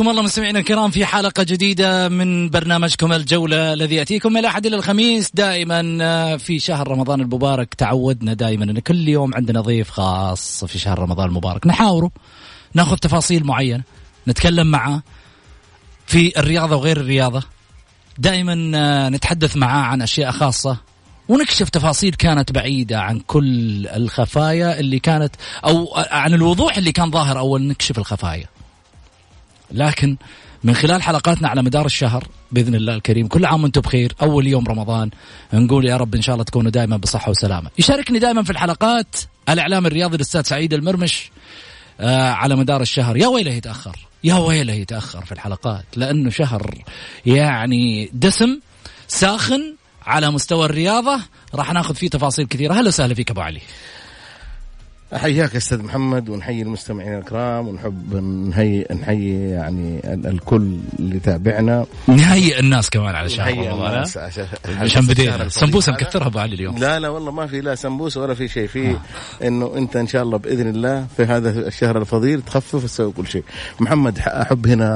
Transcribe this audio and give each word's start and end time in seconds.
حياكم 0.00 0.10
الله 0.10 0.22
مستمعينا 0.22 0.58
الكرام 0.58 0.90
في 0.90 1.06
حلقة 1.06 1.42
جديدة 1.42 2.08
من 2.08 2.50
برنامجكم 2.50 3.12
الجولة 3.12 3.72
الذي 3.72 3.94
يأتيكم 3.94 4.32
من 4.32 4.38
الأحد 4.38 4.66
إلى 4.66 4.76
الخميس 4.76 5.30
دائما 5.34 5.98
آه، 6.02 6.36
في 6.36 6.58
شهر 6.58 6.88
رمضان 6.88 7.20
المبارك. 7.20 7.74
تعودنا 7.74 8.34
دائما 8.34 8.64
أن 8.64 8.78
كل 8.78 9.08
يوم 9.08 9.34
عندنا 9.34 9.60
ضيف 9.60 9.90
خاص 9.90 10.64
في 10.64 10.78
شهر 10.78 10.98
رمضان 10.98 11.28
المبارك. 11.28 11.66
نحاوره 11.66 12.10
ناخذ 12.74 12.96
تفاصيل 12.96 13.44
معينة 13.44 13.82
نتكلم 14.28 14.66
معه 14.66 15.02
في 16.06 16.38
الرياضة 16.38 16.76
وغير 16.76 16.96
الرياضة. 16.96 17.42
دائما 18.18 18.72
آه، 18.74 19.08
نتحدث 19.08 19.56
معاه 19.56 19.82
عن 19.82 20.02
أشياء 20.02 20.30
خاصة 20.30 20.76
ونكشف 21.28 21.68
تفاصيل 21.68 22.14
كانت 22.14 22.52
بعيدة 22.52 23.00
عن 23.00 23.18
كل 23.18 23.86
الخفايا 23.86 24.80
اللي 24.80 24.98
كانت 24.98 25.34
أو 25.64 25.94
عن 25.96 26.34
الوضوح 26.34 26.76
اللي 26.76 26.92
كان 26.92 27.10
ظاهر 27.10 27.38
أول 27.38 27.62
نكشف 27.62 27.98
الخفايا. 27.98 28.59
لكن 29.72 30.16
من 30.64 30.74
خلال 30.74 31.02
حلقاتنا 31.02 31.48
على 31.48 31.62
مدار 31.62 31.86
الشهر 31.86 32.24
بإذن 32.52 32.74
الله 32.74 32.94
الكريم 32.94 33.26
كل 33.26 33.44
عام 33.44 33.62
وأنتم 33.62 33.80
بخير 33.80 34.12
أول 34.22 34.46
يوم 34.46 34.66
رمضان 34.66 35.10
نقول 35.52 35.86
يا 35.86 35.96
رب 35.96 36.14
إن 36.14 36.22
شاء 36.22 36.34
الله 36.34 36.44
تكونوا 36.44 36.70
دائما 36.70 36.96
بصحة 36.96 37.30
وسلامة. 37.30 37.70
يشاركني 37.78 38.18
دائما 38.18 38.42
في 38.42 38.50
الحلقات 38.50 39.16
الإعلام 39.48 39.86
الرياضي 39.86 40.16
الاستاذ 40.16 40.42
سعيد 40.42 40.74
المرمش 40.74 41.30
آه 42.00 42.30
على 42.30 42.56
مدار 42.56 42.80
الشهر. 42.80 43.16
يا 43.16 43.26
ويله 43.26 43.52
يتاخر 43.52 43.96
يا 44.24 44.34
ويله 44.34 44.72
يتاخر 44.72 45.24
في 45.24 45.32
الحلقات 45.32 45.84
لأنه 45.96 46.30
شهر 46.30 46.84
يعني 47.26 48.10
دسم 48.12 48.60
ساخن 49.08 49.74
على 50.06 50.30
مستوى 50.30 50.64
الرياضة 50.64 51.20
راح 51.54 51.72
ناخذ 51.72 51.94
فيه 51.94 52.08
تفاصيل 52.08 52.46
كثيرة. 52.46 52.74
أهلا 52.74 52.88
وسهلا 52.88 53.14
فيك 53.14 53.30
أبو 53.30 53.40
علي. 53.40 53.60
حياك 55.14 55.56
أستاذ 55.56 55.82
محمد 55.82 56.28
ونحيي 56.28 56.62
المستمعين 56.62 57.18
الكرام 57.18 57.68
ونحب 57.68 58.14
نهي 58.56 58.86
نحيي 59.02 59.50
يعني 59.50 60.00
الكل 60.04 60.76
اللي 60.98 61.20
تابعنا 61.20 61.86
نهيئ 62.08 62.60
الناس 62.60 62.90
كمان 62.90 63.14
على 63.14 63.28
شهر 63.28 63.58
رمضان 63.58 64.04
عشان 64.66 65.06
بدينا. 65.06 65.42
السمبوسه 65.42 65.92
مكثرها 65.92 66.26
أبو 66.26 66.38
علي 66.38 66.54
اليوم. 66.54 66.78
لا 66.78 67.00
لا 67.00 67.08
والله 67.08 67.32
ما 67.32 67.46
في 67.46 67.60
لا 67.60 67.74
سمبوسة 67.74 68.20
ولا 68.20 68.34
في 68.34 68.48
شيء. 68.48 68.66
في 68.66 68.90
آه. 68.90 68.96
إنه 69.46 69.72
أنت 69.76 69.96
إن 69.96 70.06
شاء 70.06 70.22
الله 70.22 70.38
بإذن 70.38 70.68
الله 70.68 71.06
في 71.16 71.24
هذا 71.24 71.50
الشهر 71.68 71.98
الفضيل 71.98 72.42
تخفف 72.42 72.74
وتسوي 72.74 73.12
كل 73.12 73.26
شيء. 73.26 73.44
محمد 73.80 74.18
أحب 74.18 74.66
هنا 74.66 74.90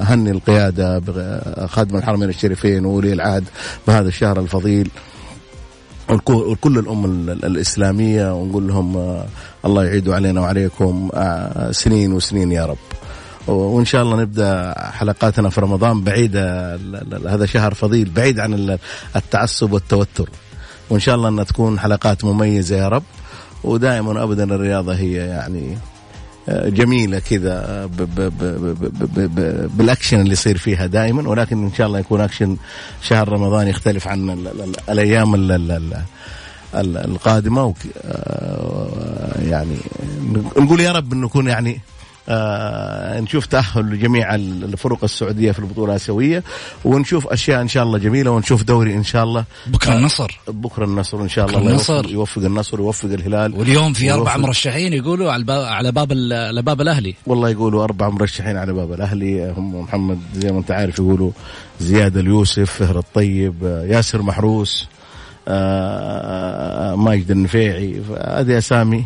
أهني 0.00 0.30
القيادة 0.30 1.02
خادم 1.66 1.96
الحرمين 1.96 2.28
الشريفين 2.28 2.84
وولي 2.84 3.12
العهد 3.12 3.44
بهذا 3.88 4.08
الشهر 4.08 4.40
الفضيل. 4.40 4.90
وكل 6.10 6.78
الأمة 6.78 7.32
الإسلامية 7.32 8.34
ونقول 8.34 8.68
لهم 8.68 8.96
آه، 8.96 9.26
الله 9.64 9.84
يعيد 9.84 10.08
علينا 10.08 10.40
وعليكم 10.40 11.08
آه، 11.14 11.70
سنين 11.70 12.12
وسنين 12.12 12.52
يا 12.52 12.66
رب. 12.66 12.78
وإن 13.46 13.84
شاء 13.84 14.02
الله 14.02 14.20
نبدأ 14.20 14.74
حلقاتنا 14.78 15.50
في 15.50 15.60
رمضان 15.60 16.04
بعيده 16.04 16.74
هذا 17.26 17.46
شهر 17.46 17.74
فضيل 17.74 18.10
بعيد 18.10 18.40
عن 18.40 18.78
التعصب 19.16 19.72
والتوتر. 19.72 20.30
وإن 20.90 21.00
شاء 21.00 21.14
الله 21.14 21.28
انها 21.28 21.44
تكون 21.44 21.78
حلقات 21.78 22.24
مميزة 22.24 22.76
يا 22.76 22.88
رب. 22.88 23.02
ودائما 23.64 24.22
ابدا 24.22 24.44
الرياضة 24.44 24.94
هي 24.94 25.12
يعني 25.12 25.78
جميلة 26.48 27.18
كذا 27.18 27.86
بالأكشن 29.76 30.20
اللي 30.20 30.32
يصير 30.32 30.58
فيها 30.58 30.86
دائما 30.86 31.28
ولكن 31.28 31.64
إن 31.64 31.72
شاء 31.74 31.86
الله 31.86 31.98
يكون 31.98 32.20
أكشن 32.20 32.56
شهر 33.02 33.28
رمضان 33.28 33.68
يختلف 33.68 34.08
عن 34.08 34.46
الأيام 34.88 35.34
القادمة. 36.74 37.74
يعني 39.42 39.76
نقول 40.56 40.80
يا 40.80 40.92
رب 40.92 41.12
إنه 41.12 41.26
يكون 41.26 41.46
يعني 41.46 41.80
آه 42.28 43.20
نشوف 43.20 43.46
تأهل 43.46 43.90
لجميع 43.90 44.34
الفرق 44.34 45.04
السعودية 45.04 45.52
في 45.52 45.58
البطولة 45.58 45.90
الآسيوية 45.90 46.42
ونشوف 46.84 47.26
أشياء 47.26 47.62
إن 47.62 47.68
شاء 47.68 47.82
الله 47.82 47.98
جميلة 47.98 48.30
ونشوف 48.30 48.62
دوري 48.62 48.94
إن 48.94 49.04
شاء 49.04 49.24
الله. 49.24 49.44
بكرة 49.66 49.94
النصر. 49.96 50.40
بكرة 50.48 50.84
النصر 50.84 51.20
إن 51.20 51.28
شاء 51.28 51.46
الله. 51.46 51.58
الله 51.58 51.70
النصر. 51.70 52.10
يوفق 52.10 52.42
النصر 52.42 52.80
ويوفق 52.80 53.08
الهلال. 53.12 53.54
واليوم 53.54 53.92
في 53.92 54.12
أربع 54.12 54.36
مرشحين 54.36 54.92
يقولوا 54.92 55.32
على 55.32 55.44
باب 55.44 55.64
على 55.64 55.92
باب 55.92 56.12
على 56.32 56.62
باب 56.62 56.80
الأهلي. 56.80 57.14
والله 57.26 57.50
يقولوا 57.50 57.84
أربع 57.84 58.08
مرشحين 58.08 58.56
على 58.56 58.72
باب 58.72 58.92
الأهلي. 58.92 59.50
هم 59.50 59.80
محمد 59.80 60.18
زي 60.34 60.52
ما 60.52 60.58
أنت 60.58 60.70
عارف 60.70 60.98
يقولوا 60.98 61.30
زياد 61.80 62.16
اليوسف 62.16 62.70
فهر 62.70 62.98
الطيب 62.98 63.84
ياسر 63.88 64.22
محروس 64.22 64.88
آه 65.48 66.94
ماجد 66.94 67.30
النفيعي 67.30 68.02
هذه 68.26 68.58
أسامي. 68.58 69.04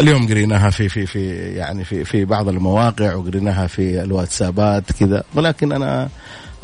اليوم 0.00 0.28
قريناها 0.28 0.70
في 0.70 0.88
في 0.88 1.06
في 1.06 1.30
يعني 1.54 1.84
في 1.84 2.04
في 2.04 2.24
بعض 2.24 2.48
المواقع 2.48 3.14
وقريناها 3.14 3.66
في 3.66 4.02
الواتسابات 4.02 4.92
كذا. 4.92 5.24
ولكن 5.34 5.72
أنا 5.72 6.08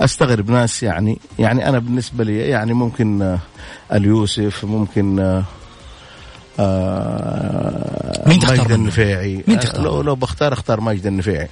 أستغرب 0.01 0.51
ناس 0.51 0.83
يعني 0.83 1.19
يعني 1.39 1.69
أنا 1.69 1.79
بالنسبة 1.79 2.25
لي 2.25 2.39
يعني 2.39 2.73
ممكن 2.73 3.23
آه، 3.23 3.39
اليوسف 3.93 4.65
ممكن 4.65 5.19
آه، 5.19 5.45
آه، 6.61 8.29
مين 8.29 8.39
تختار 8.39 8.59
ماجد 8.59 8.71
النفيعي. 8.71 9.45
مين 9.49 9.61
تختار 9.61 9.83
لو 9.83 10.03
لو 10.03 10.15
بختار 10.15 10.53
اختار 10.53 10.81
ماجد 10.81 11.07
النفيعي. 11.07 11.49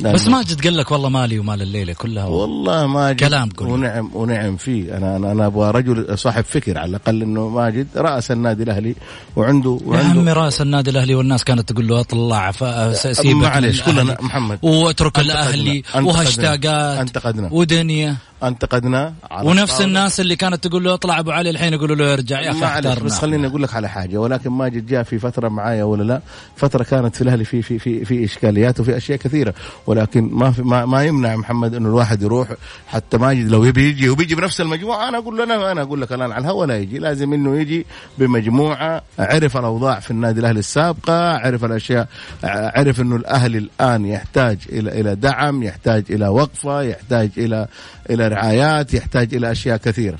بس 0.00 0.28
ماجد 0.28 0.64
قال 0.64 0.76
لك 0.76 0.90
والله 0.90 1.08
مالي 1.08 1.38
ومال 1.38 1.62
الليلة 1.62 1.92
كلها. 1.92 2.24
والله 2.24 2.86
ماجد 2.86 3.20
كلام 3.20 3.48
قول. 3.48 3.68
ونعم 3.68 4.10
ونعم 4.14 4.56
فيه. 4.56 4.96
أنا 4.96 5.16
أنا, 5.16 5.32
أنا 5.32 5.46
أبغى 5.46 5.70
رجل 5.70 6.18
صاحب 6.18 6.44
فكر 6.44 6.78
على 6.78 6.90
الأقل 6.90 7.22
إنه 7.22 7.48
ماجد 7.48 7.86
رأس 7.96 8.30
النادي 8.30 8.62
الأهلي 8.62 8.94
وعنده 9.36 9.78
وعنده 9.86 10.08
يا 10.08 10.20
عمي 10.20 10.32
رأس 10.32 10.60
النادي 10.60 10.90
الأهلي 10.90 11.14
والناس 11.14 11.44
كانت 11.44 11.72
تقول 11.72 11.88
له 11.88 12.00
اطلع 12.00 12.50
سيبك 12.92 13.34
معلش 13.34 13.82
كلنا 13.82 14.16
محمد. 14.20 14.58
واترك 14.62 15.18
الأهلي 15.18 15.82
وهاشتاجات 15.94 16.98
أنتقدنا. 16.98 17.48
ودنيا. 17.52 18.16
انتقدنا 18.42 19.14
على 19.30 19.48
ونفس 19.48 19.80
الناس 19.80 20.20
اللي 20.20 20.36
كانت 20.36 20.66
تقول 20.66 20.84
له 20.84 20.94
اطلع 20.94 21.18
أبو 21.18 21.30
علي 21.30 21.50
الحين 21.50 21.72
يقولوا 21.72 21.96
له 21.96 22.12
ارجع 22.12 22.40
يا 22.40 22.50
أخي 22.50 23.00
بس 23.04 23.18
خليني 23.18 23.46
أقول 23.46 23.62
لك 23.62 23.74
على 23.74 23.88
حاجة 23.88 24.18
ولكن 24.18 24.50
ماجد 24.50 24.86
جاء 24.86 25.02
في 25.02 25.18
فترة 25.18 25.48
معايا 25.48 25.84
ولا 25.84 26.02
لا 26.02 26.20
فترة 26.56 26.82
كانت 26.82 27.16
في 27.16 27.22
الأهلي 27.22 27.44
في 27.44 27.62
في 27.62 27.78
في 27.78 28.04
في 28.04 28.24
إشكاليات 28.24 28.80
وفي 28.80 28.96
أشياء 28.96 29.18
كثيرة 29.18 29.54
ولكن 29.86 30.28
ما 30.32 30.50
في 30.50 30.62
ما, 30.62 30.84
ما 30.86 31.04
يمنع 31.04 31.36
محمد 31.36 31.74
إنه 31.74 31.88
الواحد 31.88 32.22
يروح 32.22 32.48
حتى 32.86 33.18
ماجد 33.18 33.48
لو 33.48 33.64
يبي 33.64 33.88
يجي 33.88 34.08
وبيجي 34.08 34.34
بنفس 34.34 34.60
المجموعة 34.60 35.08
أنا 35.08 35.18
أقول 35.18 35.36
له 35.38 35.44
أنا 35.44 35.72
أنا 35.72 35.82
أقول 35.82 36.00
لك 36.00 36.12
الآن 36.12 36.32
على 36.32 36.42
الهواء 36.42 36.66
لا 36.66 36.78
يجي 36.78 36.98
لازم 36.98 37.32
إنه 37.32 37.60
يجي 37.60 37.86
بمجموعة 38.18 39.02
عرف 39.18 39.56
الأوضاع 39.56 40.00
في 40.00 40.10
النادي 40.10 40.40
الأهلي 40.40 40.58
السابقة 40.58 41.30
عرف 41.36 41.64
الأشياء 41.64 42.08
عرف 42.44 43.00
إنه 43.00 43.16
الأهلي 43.16 43.58
الآن 43.58 44.06
يحتاج 44.06 44.58
إلى 44.68 45.00
إلى 45.00 45.14
دعم 45.14 45.62
يحتاج 45.62 46.04
إلى 46.10 46.28
وقفة 46.28 46.82
يحتاج 46.82 47.30
إلى 47.38 47.66
إلى 48.10 48.26
رعايات 48.32 48.94
يحتاج 48.94 49.34
إلى 49.34 49.52
أشياء 49.52 49.76
كثيرة. 49.76 50.18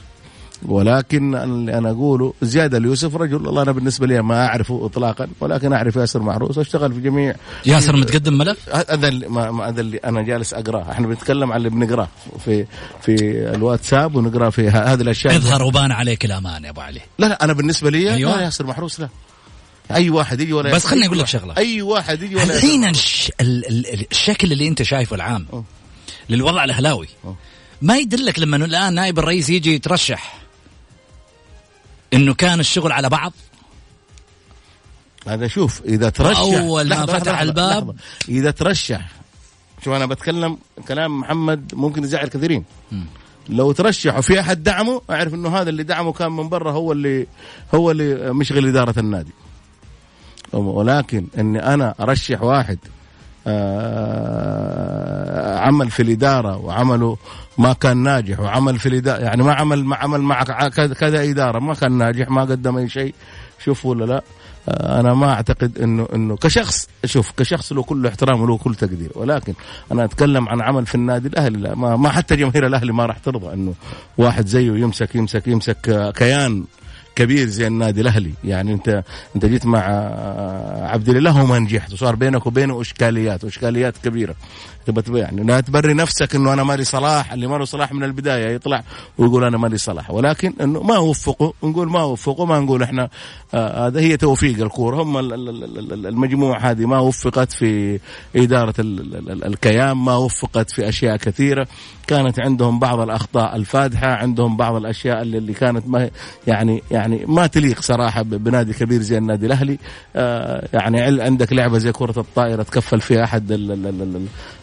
ولكن 0.66 1.34
اللي 1.34 1.78
أنا 1.78 1.90
اقوله 1.90 2.34
زياد 2.42 2.74
اليوسف 2.74 3.16
رجل 3.16 3.46
والله 3.46 3.62
أنا 3.62 3.72
بالنسبة 3.72 4.06
لي 4.06 4.22
ما 4.22 4.46
اعرفه 4.46 4.86
اطلاقا 4.86 5.28
ولكن 5.40 5.72
أعرف 5.72 5.96
ياسر 5.96 6.22
محروس 6.22 6.58
واشتغل 6.58 6.92
في 6.92 7.00
جميع 7.00 7.34
ياسر 7.66 7.96
متقدم 7.96 8.38
ملف؟ 8.38 8.68
هذا 8.90 9.08
اللي 9.08 9.28
ما 9.28 9.68
هذا 9.68 9.80
اللي 9.80 9.96
أنا 9.96 10.22
جالس 10.22 10.54
أقرأه. 10.54 10.90
إحنا 10.90 11.06
بنتكلم 11.06 11.52
عن 11.52 11.58
اللي 11.58 11.70
بنقرأه 11.70 12.08
في 12.44 12.66
في 13.02 13.14
الواتساب 13.54 14.16
ونقرأ 14.16 14.50
في 14.50 14.68
هذه 14.68 15.02
الأشياء. 15.02 15.36
اظهر 15.36 15.62
وبان 15.62 15.92
عليك 15.92 16.24
الامان 16.24 16.64
يا 16.64 16.70
أبو 16.70 16.80
علي. 16.80 17.00
لا 17.18 17.26
لا 17.26 17.44
أنا 17.44 17.52
بالنسبة 17.52 17.90
لي 17.90 18.14
أيوة. 18.14 18.36
لا 18.36 18.42
ياسر 18.42 18.66
محروس 18.66 19.00
لا. 19.00 19.08
أي 19.90 20.10
واحد 20.10 20.40
يجي 20.40 20.52
ولا 20.52 20.74
بس 20.74 20.86
خليني 20.86 21.06
أقول 21.06 21.18
لك 21.18 21.26
شغلة. 21.26 21.56
أي 21.56 21.82
واحد 21.82 22.22
يجي 22.22 22.36
ولا 22.36 22.56
الحين 22.56 22.92
الشكل 24.10 24.52
اللي 24.52 24.68
أنت 24.68 24.82
شايفه 24.82 25.16
العام 25.16 25.46
للوضع 26.30 26.64
الأهلاوي. 26.64 27.08
ما 27.82 27.96
يدلك 27.96 28.38
لما 28.38 28.56
الآن 28.56 28.94
نائب 28.94 29.18
الرئيس 29.18 29.50
يجي 29.50 29.74
يترشح 29.74 30.38
إنه 32.12 32.34
كان 32.34 32.60
الشغل 32.60 32.92
على 32.92 33.08
بعض 33.08 33.32
هذا 35.26 35.48
شوف 35.48 35.82
إذا 35.84 36.10
ترشح 36.10 36.40
أول 36.40 36.88
ما 36.88 37.06
فتح 37.06 37.16
لحظة 37.16 37.42
الباب 37.42 37.88
لحظة. 37.88 37.94
إذا 38.28 38.50
ترشح 38.50 39.08
شوف 39.84 39.94
أنا 39.94 40.06
بتكلم 40.06 40.58
كلام 40.88 41.20
محمد 41.20 41.74
ممكن 41.74 42.04
يزعل 42.04 42.26
كثيرين 42.28 42.64
م. 42.92 43.00
لو 43.48 43.72
ترشح 43.72 44.18
وفي 44.18 44.40
أحد 44.40 44.62
دعمه 44.62 45.02
أعرف 45.10 45.34
إنه 45.34 45.56
هذا 45.56 45.70
اللي 45.70 45.82
دعمه 45.82 46.12
كان 46.12 46.32
من 46.32 46.48
برا 46.48 46.72
هو 46.72 46.92
اللي 46.92 47.26
هو 47.74 47.90
اللي 47.90 48.32
مشغل 48.32 48.68
إدارة 48.68 48.98
النادي 48.98 49.32
ولكن 50.52 51.26
إني 51.38 51.74
أنا 51.74 51.94
أرشح 52.00 52.42
واحد 52.42 52.78
عمل 55.60 55.90
في 55.90 56.02
الإدارة 56.02 56.56
وعمله 56.56 57.16
ما 57.58 57.72
كان 57.72 57.96
ناجح 57.96 58.40
وعمل 58.40 58.78
في 58.78 58.88
الإدارة 58.88 59.22
يعني 59.22 59.42
ما 59.42 59.54
عمل 59.54 59.84
ما 59.84 59.96
عمل 59.96 60.20
مع 60.20 60.42
كذا 60.72 61.22
إدارة 61.30 61.58
ما 61.58 61.74
كان 61.74 61.92
ناجح 61.92 62.30
ما 62.30 62.42
قدم 62.42 62.76
أي 62.76 62.88
شيء 62.88 63.14
شوف 63.64 63.86
ولا 63.86 64.04
لا؟ 64.04 64.22
آه، 64.68 65.00
أنا 65.00 65.14
ما 65.14 65.32
أعتقد 65.32 65.78
انه 65.78 66.08
إنه 66.14 66.36
كشخص 66.36 66.88
شوف 67.04 67.32
كشخص 67.36 67.72
له 67.72 67.82
كل 67.82 68.06
احترام 68.06 68.40
وله 68.40 68.58
كل 68.58 68.74
تقدير 68.74 69.10
ولكن 69.14 69.54
أنا 69.92 70.04
أتكلم 70.04 70.48
عن 70.48 70.60
عمل 70.60 70.86
في 70.86 70.94
النادي 70.94 71.28
الأهلي 71.28 71.58
لا 71.58 71.74
ما, 71.74 71.96
ما 71.96 72.08
حتى 72.08 72.36
جماهير 72.36 72.66
الأهلي 72.66 72.92
ما 72.92 73.06
راح 73.06 73.18
ترضى 73.18 73.52
إنه 73.54 73.74
واحد 74.18 74.46
زيه 74.46 74.72
يمسك 74.72 75.14
يمسك 75.14 75.48
يمسك 75.48 76.12
كيان 76.16 76.64
كبير 77.16 77.48
زي 77.48 77.66
النادي 77.66 78.00
الأهلي. 78.00 78.32
يعني 78.44 78.72
انت 78.72 79.02
أنت 79.36 79.46
جيت 79.46 79.66
مع 79.66 79.80
عبد 80.90 81.08
الله 81.08 81.42
وما 81.42 81.58
نجحت. 81.58 81.92
وصار 81.92 82.14
بينك 82.14 82.46
وبينه 82.46 82.80
إشكاليات 82.80 83.44
وإشكاليات 83.44 83.94
كبيرة. 84.04 84.34
تبى 84.86 85.18
يعني 85.18 85.44
لا 85.44 85.60
تبري 85.60 85.94
نفسك 85.94 86.34
إنه 86.34 86.52
أنا 86.52 86.62
مالي 86.62 86.84
صلاح 86.84 87.32
اللي 87.32 87.46
ماله 87.46 87.64
صلاح 87.64 87.92
من 87.92 88.04
البداية 88.04 88.54
يطلع 88.54 88.82
ويقول 89.18 89.44
أنا 89.44 89.58
مالي 89.58 89.78
صلاح. 89.78 90.10
ولكن 90.10 90.52
إنه 90.60 90.82
ما 90.82 90.98
وفقوا 90.98 91.52
نقول 91.62 91.90
ما 91.90 92.02
وفقوا 92.02 92.46
ما 92.46 92.60
نقول 92.60 92.82
إحنا 92.82 93.08
آه 93.54 93.86
هذا 93.86 94.00
هي 94.00 94.16
توفيق 94.16 94.62
الكورة. 94.62 95.02
هم 95.02 95.18
المجموعة 96.06 96.58
هذه 96.58 96.86
ما 96.86 96.98
وفقت 96.98 97.52
في 97.52 98.00
إدارة 98.36 98.74
الكيان 98.78 99.92
ما 99.92 100.16
وفقت 100.16 100.70
في 100.70 100.88
أشياء 100.88 101.16
كثيرة. 101.16 101.66
كانت 102.06 102.40
عندهم 102.40 102.78
بعض 102.78 103.00
الأخطاء 103.00 103.56
الفادحة 103.56 104.06
عندهم 104.06 104.56
بعض 104.56 104.74
الأشياء 104.74 105.22
اللي 105.22 105.52
كانت 105.52 105.88
ما 105.88 106.10
يعني 106.46 106.82
يعني 106.90 107.01
ما 107.08 107.46
تليق 107.46 107.80
صراحة 107.80 108.22
بنادي 108.22 108.72
كبير 108.72 109.00
زي 109.00 109.18
النادي 109.18 109.46
الأهلي. 109.46 109.78
آه 110.16 110.68
يعني 110.72 111.00
عندك 111.22 111.52
لعبة 111.52 111.78
زي 111.78 111.92
كرة 111.92 112.20
الطائرة 112.20 112.62
تكفل 112.62 113.00
فيها 113.00 113.24
أحد 113.24 113.52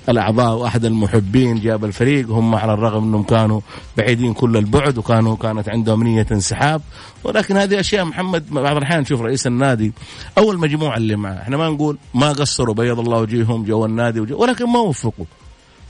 الأعضاء 0.09 0.57
وأحد 0.57 0.85
المحبين 0.85 1.59
جاب 1.59 1.85
الفريق. 1.85 2.29
هم 2.29 2.55
على 2.55 2.73
الرغم 2.73 3.03
إنهم 3.03 3.23
كانوا 3.23 3.61
بعيدين 3.97 4.33
كل 4.33 4.57
البعد 4.57 4.97
وكانوا 4.97 5.35
كانت 5.35 5.69
عندهم 5.69 6.03
نية 6.03 6.27
انسحاب. 6.31 6.81
ولكن 7.23 7.57
هذه 7.57 7.79
أشياء 7.79 8.05
محمد 8.05 8.49
بعض 8.49 8.77
الأحيان 8.77 9.01
نشوف 9.01 9.21
رئيس 9.21 9.47
النادي 9.47 9.93
أو 10.37 10.51
المجموعة 10.51 10.97
اللي 10.97 11.15
معه. 11.15 11.41
إحنا 11.41 11.57
ما 11.57 11.69
نقول 11.69 11.97
ما 12.13 12.29
قصروا 12.29 12.75
بيض 12.75 12.99
الله 12.99 13.17
وجيههم 13.17 13.63
جو 13.63 13.85
النادي 13.85 14.19
وجو 14.19 14.41
ولكن 14.41 14.65
ما 14.65 14.79
وفقوا. 14.79 15.25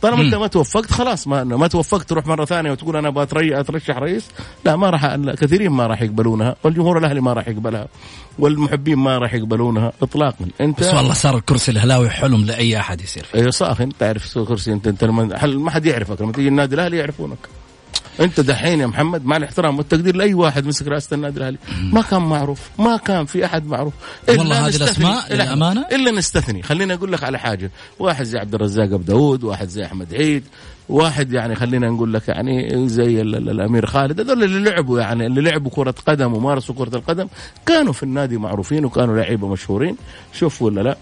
طالما 0.02 0.22
انت 0.22 0.36
ما 0.36 0.48
توفقت 0.48 0.92
خلاص 0.92 1.28
ما 1.28 1.44
ما 1.44 1.68
توفقت 1.68 2.10
تروح 2.10 2.28
مرة 2.28 2.46
ثانية 2.46 2.72
وتقول 2.72 2.96
أنا 2.96 3.08
أبغى 3.08 3.28
أترشح 3.60 3.98
رئيس 3.98 4.28
لا 4.66 4.76
ما 4.76 4.90
راح 4.90 5.16
كثيرين 5.16 5.72
ما 5.72 5.88
راح 5.88 6.02
يقبلونها 6.02 6.56
والجمهور 6.64 6.98
الأهلي 6.98 7.22
ما 7.22 7.34
راح 7.34 7.48
يقبلها 7.48 7.88
والمحبين 8.40 8.98
ما 8.98 9.18
راح 9.18 9.34
يقبلونها 9.34 9.94
اطلاقا. 10.02 10.46
انت 10.62 10.80
بس 10.80 10.94
والله 10.94 11.14
صار 11.14 11.38
الكرسي 11.38 11.72
الهلاوي 11.72 12.10
حلم 12.10 12.46
لأي 12.46 12.80
أحد 12.80 13.02
يصير 13.02 13.24
فيه. 13.24 13.40
أيوه 13.40 13.52
ساخن 13.52 13.90
تعرف 14.00 14.40
كرسي 14.40 14.74
انت 14.74 14.88
أنت 14.88 15.04
ما 15.04 15.72
حد 15.72 15.86
يعرفك؟ 15.86 16.22
لما 16.22 16.32
تيجي 16.32 16.48
النادي 16.48 16.76
الأهلي 16.76 16.98
يعرفونك. 16.98 17.38
انت 18.20 18.40
دحين 18.40 18.80
يا 18.80 18.88
محمد 18.88 19.26
مع 19.26 19.38
الاحترام 19.38 19.78
والتقدير 19.78 20.16
لأي 20.16 20.34
واحد 20.34 20.66
مسك 20.66 20.88
رئاسه 20.88 21.16
النادي 21.16 21.38
الأهلي. 21.38 21.58
ما 21.94 22.02
كان 22.02 22.22
معروف 22.22 22.70
ما 22.80 22.98
كان 22.98 23.26
في 23.26 23.46
أحد 23.46 23.66
معروف. 23.66 23.94
والله 24.30 24.68
هذه 24.68 24.76
الأسماء 24.76 25.34
للأمانة؟ 25.34 25.86
إلا 25.92 26.12
نستثني. 26.12 26.64
خليني 26.64 26.94
أقول 26.94 27.12
لك 27.12 27.24
على 27.24 27.40
حاجة. 27.40 27.72
واحد 28.00 28.26
زي 28.26 28.40
عبد 28.40 28.56
الرزاق 28.56 28.86
أبو 28.86 29.04
داود 29.04 29.44
واحد 29.44 29.68
زي 29.68 29.86
أحمد 29.86 30.14
عيد 30.14 30.44
واحد 30.90 31.34
يعني 31.34 31.56
خلينا 31.56 31.90
نقول 31.90 32.14
لك 32.14 32.28
يعني 32.28 32.88
زي 32.88 33.22
الأمير 33.22 33.86
خالد. 33.86 34.20
هذول 34.20 34.44
اللي 34.44 34.70
لعبوا 34.70 35.00
يعني 35.00 35.26
اللي 35.26 35.42
لعبوا 35.42 35.72
كرة 35.72 35.96
قدم 36.08 36.34
ومارسوا 36.34 36.76
كرة 36.76 36.96
القدم 36.96 37.28
كانوا 37.66 37.94
في 37.94 38.04
النادي 38.04 38.38
معروفين 38.38 38.86
وكانوا 38.86 39.18
لعيبة 39.18 39.48
مشهورين. 39.48 39.96
شوف 40.34 40.62
ولا 40.62 40.82
لا. 40.82 40.98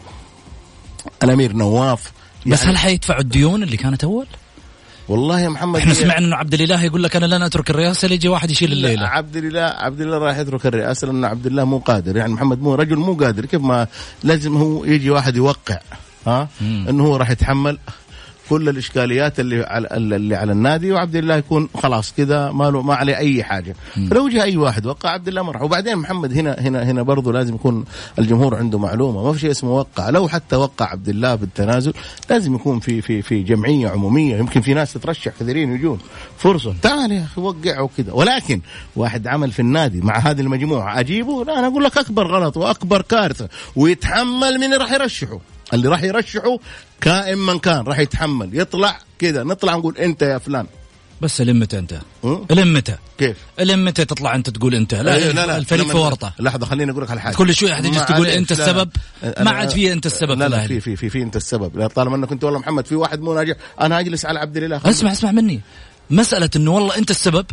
الأمير 1.24 1.54
نواف 1.54 2.12
يعني 2.46 2.52
بس 2.52 2.64
هل 2.64 2.78
حيدفعوا 2.78 3.22
الديون 3.22 3.64
اللي 3.64 3.78
كانت 3.78 4.04
أول؟ 4.04 4.26
والله 5.10 5.40
يا 5.40 5.50
محمد 5.50 5.80
إحنا 5.80 5.94
سمعنا 5.94 6.26
إنه 6.26 6.36
عبد 6.36 6.54
الإله 6.54 6.84
يقول 6.84 7.04
لك 7.04 7.16
أنا 7.16 7.26
لن 7.26 7.42
أترك 7.44 7.70
الرئاسة 7.70 8.08
ليجي 8.08 8.28
واحد 8.28 8.52
يشيل 8.52 8.72
الليلة. 8.72 9.08
عبد 9.08 9.36
الاله 9.36 9.62
عبد 9.62 10.02
الله 10.02 10.18
راح 10.18 10.38
يترك 10.38 10.66
الرئاسة 10.66 11.08
لأن 11.08 11.26
عبد 11.26 11.46
الله 11.46 11.64
مو 11.64 11.78
قادر. 11.78 12.18
يعني 12.18 12.34
محمد 12.34 12.62
مو 12.62 12.76
رجل 12.76 12.96
مو 12.96 13.14
قادر. 13.14 13.46
كيف 13.46 13.62
ما 13.62 13.88
لازم 14.24 14.58
هو 14.58 14.86
يجي 14.86 15.10
واحد 15.10 15.36
يوقع 15.36 15.80
ها؟ 16.28 16.50
إنه 16.62 17.04
هو 17.04 17.16
راح 17.16 17.30
يتحمل. 17.30 17.78
كل 18.50 18.70
الإشكاليات 18.70 19.40
اللي 19.40 19.64
على 19.64 19.88
اللي 19.92 20.36
على 20.36 20.52
النادي 20.52 20.92
وعبد 20.92 21.16
الله 21.16 21.36
يكون 21.36 21.70
خلاص 21.76 22.14
كذا 22.14 22.52
ما 22.52 22.70
له 22.72 22.82
ما 22.82 22.96
عليه 22.96 23.18
أي 23.18 23.44
حاجة. 23.44 23.76
فلو 24.10 24.30
جاء 24.30 24.44
أي 24.44 24.58
واحد 24.58 24.86
وقع 24.86 25.10
عبد 25.10 25.28
الله 25.28 25.42
مرح 25.42 25.62
وبعدين 25.62 25.96
محمد 25.96 26.34
هنا 26.34 26.56
هنا 26.60 26.84
هنا 26.84 27.02
برضه 27.02 27.34
لازم 27.34 27.56
يكون 27.56 27.86
الجمهور 28.20 28.56
عنده 28.56 28.80
معلومة. 28.80 29.24
ما 29.24 29.34
في 29.34 29.40
شيء 29.40 29.52
اسمه 29.52 29.72
وقع. 29.72 30.10
لو 30.10 30.28
حتى 30.28 30.56
وقع 30.56 30.86
عبد 30.86 31.10
الله 31.10 31.36
بالتنازل 31.36 31.94
لازم 32.30 32.56
يكون 32.56 32.80
في 32.80 33.02
في 33.02 33.22
في 33.22 33.44
جمعية 33.44 33.90
عمومية. 33.90 34.38
يمكن 34.38 34.62
في 34.62 34.74
ناس 34.74 34.94
تترشح 34.94 35.32
كثيرين 35.40 35.76
يجون. 35.76 36.00
فرصة. 36.38 36.76
تعال 36.82 37.12
يا 37.12 37.24
أخي 37.24 37.42
وقع 37.42 37.80
وكذا. 37.80 38.14
ولكن 38.14 38.62
واحد 38.96 39.28
عمل 39.28 39.52
في 39.52 39.60
النادي 39.60 40.02
مع 40.02 40.18
هذه 40.18 40.42
المجموعة 40.42 41.00
أجيبه؟ 41.00 41.46
لا 41.46 41.60
أنا 41.60 41.68
أقول 41.68 41.84
لك 41.84 41.98
أكبر 41.98 42.28
غلط 42.28 42.58
وأكبر 42.58 43.02
كارثة 43.02 43.50
ويتحمل 43.76 44.58
من 44.60 44.74
راح 44.74 44.92
يرشحه. 44.92 45.40
اللي 45.74 45.88
راح 45.88 46.04
يرشحه 46.04 46.60
كائن 47.02 47.38
من 47.38 47.60
كان 47.60 47.82
راح 47.82 48.00
يتحمل. 48.00 48.50
يطلع 48.54 49.00
كذا 49.20 49.44
نطلع 49.44 49.76
نقول 49.76 49.98
أنت 49.98 50.22
يا 50.22 50.38
فلان. 50.38 50.66
بس 51.22 51.42
الين 51.42 51.60
متى 51.60 51.80
أنت؟ 51.80 52.00
الين 52.52 52.74
متى؟ 52.74 52.96
كيف؟ 53.18 53.38
الين 53.60 53.86
متى 53.86 54.06
تطلع 54.06 54.36
أنت 54.36 54.50
تقول 54.50 54.76
أنت؟ 54.76 54.94
لا 54.94 55.16
إيه، 55.16 55.32
لا, 55.32 55.46
لا 55.46 55.58
الفريق 55.58 55.88
في 55.88 55.98
ورطة. 55.98 56.34
لحظة 56.40 56.66
خليني 56.66 56.92
أقول 56.92 57.04
لك 57.04 57.12
على 57.12 57.22
حاجة. 57.22 57.36
كل 57.36 57.56
شوي 57.56 57.74
أحد 57.74 57.86
يجي 57.86 58.00
تقول 58.00 58.28
أنت 58.28 58.52
السبب؟ 58.52 58.90
ما 59.40 59.52
عاد 59.52 59.70
في 59.70 59.94
أنت 59.94 60.06
السبب 60.06 60.40
لا 60.40 60.48
لا 60.48 60.68
في 60.68 60.80
في 60.80 60.96
في 60.96 61.10
في 61.10 61.24
أنت 61.24 61.36
السبب. 61.36 61.78
لا 61.78 61.88
طالما 61.88 62.16
أنك 62.16 62.32
أنت 62.32 62.44
والله 62.44 62.60
محمد 62.60 62.88
في 62.88 62.96
واحد 62.96 63.22
مو 63.22 63.34
ناجح 63.34 63.56
أنا 63.82 64.00
أجلس 64.00 64.26
على 64.26 64.40
عبد 64.40 64.58
الإله. 64.58 64.82
اسمع 64.86 65.12
اسمع 65.12 65.32
مني. 65.32 65.62
مسألة 66.10 66.50
إنه 66.56 66.72
والله 66.72 66.98
أنت 66.98 67.12
السبب 67.12 67.46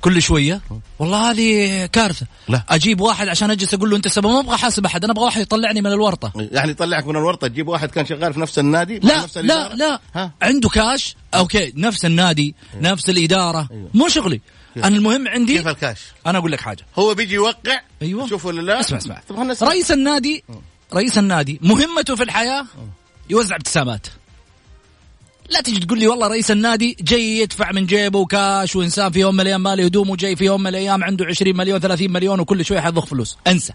كل 0.00 0.22
شوية. 0.22 0.60
والله 0.98 1.30
هذه 1.30 1.86
كارثة. 1.86 2.26
لا. 2.48 2.62
أجيب 2.68 3.00
واحد 3.00 3.28
عشان 3.28 3.50
أجلس 3.50 3.74
أقول 3.74 3.90
له 3.90 3.96
أنت 3.96 4.06
السبب 4.06 4.26
ما 4.26 4.40
أبغى 4.40 4.54
أحاسب 4.54 4.86
أحد 4.86 5.04
أنا 5.04 5.12
أبغى 5.12 5.24
واحد 5.24 5.40
يطلعني 5.40 5.80
من 5.80 5.92
الورطة. 5.92 6.32
يعني 6.36 6.70
يطلعك 6.70 7.06
من 7.06 7.16
الورطة 7.16 7.48
تجيب 7.48 7.68
واحد 7.68 7.90
كان 7.90 8.06
شغال 8.06 8.34
في 8.34 8.40
نفس 8.40 8.58
النادي 8.58 8.98
لا 8.98 9.22
نفس 9.22 9.38
لا 9.38 9.74
لا. 9.74 10.00
ها؟ 10.14 10.32
عنده 10.42 10.68
كاش؟ 10.68 11.16
okay 11.34 11.72
نفس 11.76 12.04
النادي 12.04 12.54
أيوه. 12.74 12.92
نفس 12.92 13.10
الإدارة. 13.10 13.68
أيوه. 13.70 13.90
مو 13.94 14.08
شغلي. 14.08 14.40
أيوه. 14.76 14.86
أنا 14.86 14.96
المهم 14.96 15.28
عندي 15.28 15.56
كيف 15.56 15.68
الكاش؟ 15.68 15.98
أنا 16.26 16.38
أقول 16.38 16.52
لك 16.52 16.60
حاجة. 16.60 16.86
هو 16.98 17.14
بيجي 17.14 17.34
يوقع؟ 17.34 17.80
أيوه. 18.02 18.28
شوف 18.28 18.44
ولا 18.44 18.60
لا؟ 18.60 18.80
اسمع 18.80 18.98
اسمع. 18.98 19.20
رئيس 19.62 19.92
النادي 19.92 20.44
رئيس 20.94 21.18
النادي 21.18 21.58
مهمته 21.62 22.16
في 22.16 22.22
الحياة 22.22 22.66
يوزع 23.30 23.56
ابتسامات. 23.56 24.06
لا 25.50 25.60
تجي 25.60 25.80
تقول 25.80 25.98
لي 25.98 26.06
والله 26.06 26.26
رئيس 26.26 26.50
النادي 26.50 26.96
جاي 27.00 27.38
يدفع 27.38 27.72
من 27.72 27.86
جيبه 27.86 28.26
كاش 28.26 28.76
وانسان 28.76 29.12
في 29.12 29.20
يوم 29.20 29.34
من 29.34 29.40
الأيام 29.40 29.62
ماله 29.62 29.84
هدوم 29.84 30.10
وجاي 30.10 30.36
في 30.36 30.44
يوم 30.44 30.60
من 30.60 30.66
الأيام 30.66 31.04
عنده 31.04 31.26
20 31.26 31.56
مليون 31.56 31.78
30 31.78 32.12
مليون 32.12 32.40
وكل 32.40 32.64
شوي 32.64 32.80
حيضخ 32.80 33.06
فلوس. 33.06 33.36
انسى. 33.46 33.72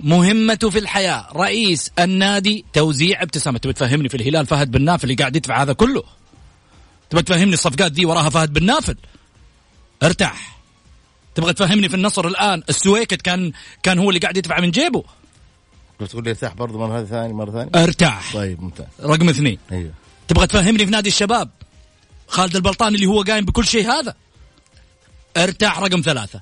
مهمته 0.00 0.70
في 0.70 0.78
الحياة. 0.78 1.28
رئيس 1.36 1.90
النادي 1.98 2.64
توزيع 2.72 3.22
ابتسامة. 3.22 3.58
تبي 3.58 3.72
تفهمني 3.72 4.08
في 4.08 4.16
الهلال 4.16 4.46
فهد 4.46 4.70
بن 4.70 4.84
نافل 4.84 5.04
اللي 5.04 5.14
قاعد 5.14 5.36
يدفع 5.36 5.62
هذا 5.62 5.72
كله؟ 5.72 6.02
تبغى 7.10 7.22
تفهمني 7.22 7.54
الصفقات 7.54 7.92
دي 7.92 8.06
وراها 8.06 8.30
فهد 8.30 8.52
بن 8.52 8.66
نافل؟ 8.66 8.96
ارتاح. 10.02 10.58
تبغى 11.34 11.52
تفهمني 11.52 11.88
في 11.88 11.94
النصر 11.94 12.26
الآن؟ 12.26 12.62
السويكت 12.68 13.22
كان 13.22 13.52
كان 13.82 13.98
هو 13.98 14.08
اللي 14.08 14.20
قاعد 14.20 14.36
يدفع 14.36 14.60
من 14.60 14.70
جيبه. 14.70 15.04
تقول 16.08 16.24
لي 16.24 16.30
ارتاح 16.30 16.54
برضه 16.54 16.78
مرة 16.78 17.04
ثانية 17.04 17.34
مرة 17.34 17.50
ثانية. 17.50 17.84
ارتاح. 17.84 18.34
طيب 18.34 18.62
ممتاز. 18.62 18.86
رقم 19.02 19.28
اثنين. 19.28 19.58
أيوه. 19.72 20.01
تبغى 20.28 20.46
تفهمني 20.46 20.84
في 20.86 20.92
نادي 20.92 21.08
الشباب؟ 21.08 21.50
خالد 22.28 22.56
البلطاني 22.56 22.94
اللي 22.94 23.06
هو 23.06 23.22
قايم 23.22 23.44
بكل 23.44 23.66
شيء 23.66 23.90
هذا. 23.90 24.14
ارتاح 25.36 25.78
رقم 25.78 26.00
ثلاثة. 26.00 26.40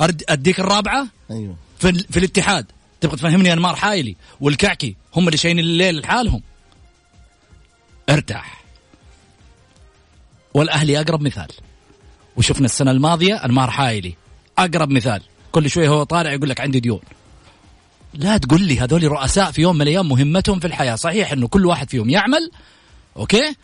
أديك 0.00 0.60
الرابعة؟ 0.60 1.06
أيوه. 1.30 1.56
في, 1.78 1.92
في 1.92 2.18
الاتحاد. 2.18 2.66
تبغى 3.00 3.16
تفهمني 3.16 3.52
انمار 3.52 3.76
حايلي؟ 3.76 4.16
والكعكي 4.40 4.96
هم 5.16 5.26
اللي 5.26 5.36
شايلين 5.36 5.64
الليل 5.64 6.00
لحالهم. 6.00 6.42
ارتاح. 8.10 8.64
والأهلي 10.54 11.00
أقرب 11.00 11.22
مثال. 11.22 11.48
وشفنا 12.36 12.64
السنة 12.64 12.90
الماضية 12.90 13.44
انمار 13.44 13.70
حايلي. 13.70 14.14
أقرب 14.58 14.90
مثال. 14.90 15.22
كل 15.52 15.70
شوي 15.70 15.88
هو 15.88 16.02
طالع 16.02 16.32
يقول 16.32 16.48
لك 16.48 16.60
عندي 16.60 16.80
ديون. 16.80 17.00
لا 18.14 18.36
تقول 18.36 18.62
لي 18.62 18.80
هذول 18.80 19.04
رؤساء 19.04 19.50
في 19.50 19.62
يوم 19.62 19.76
من 19.76 19.82
الأيام 19.82 20.08
مهمتهم 20.08 20.60
في 20.60 20.66
الحياة. 20.66 20.94
صحيح 20.94 21.32
إنه 21.32 21.48
كل 21.48 21.66
واحد 21.66 21.90
فيهم 21.90 22.10
يعمل 22.10 22.50
أوكي؟ 23.16 23.56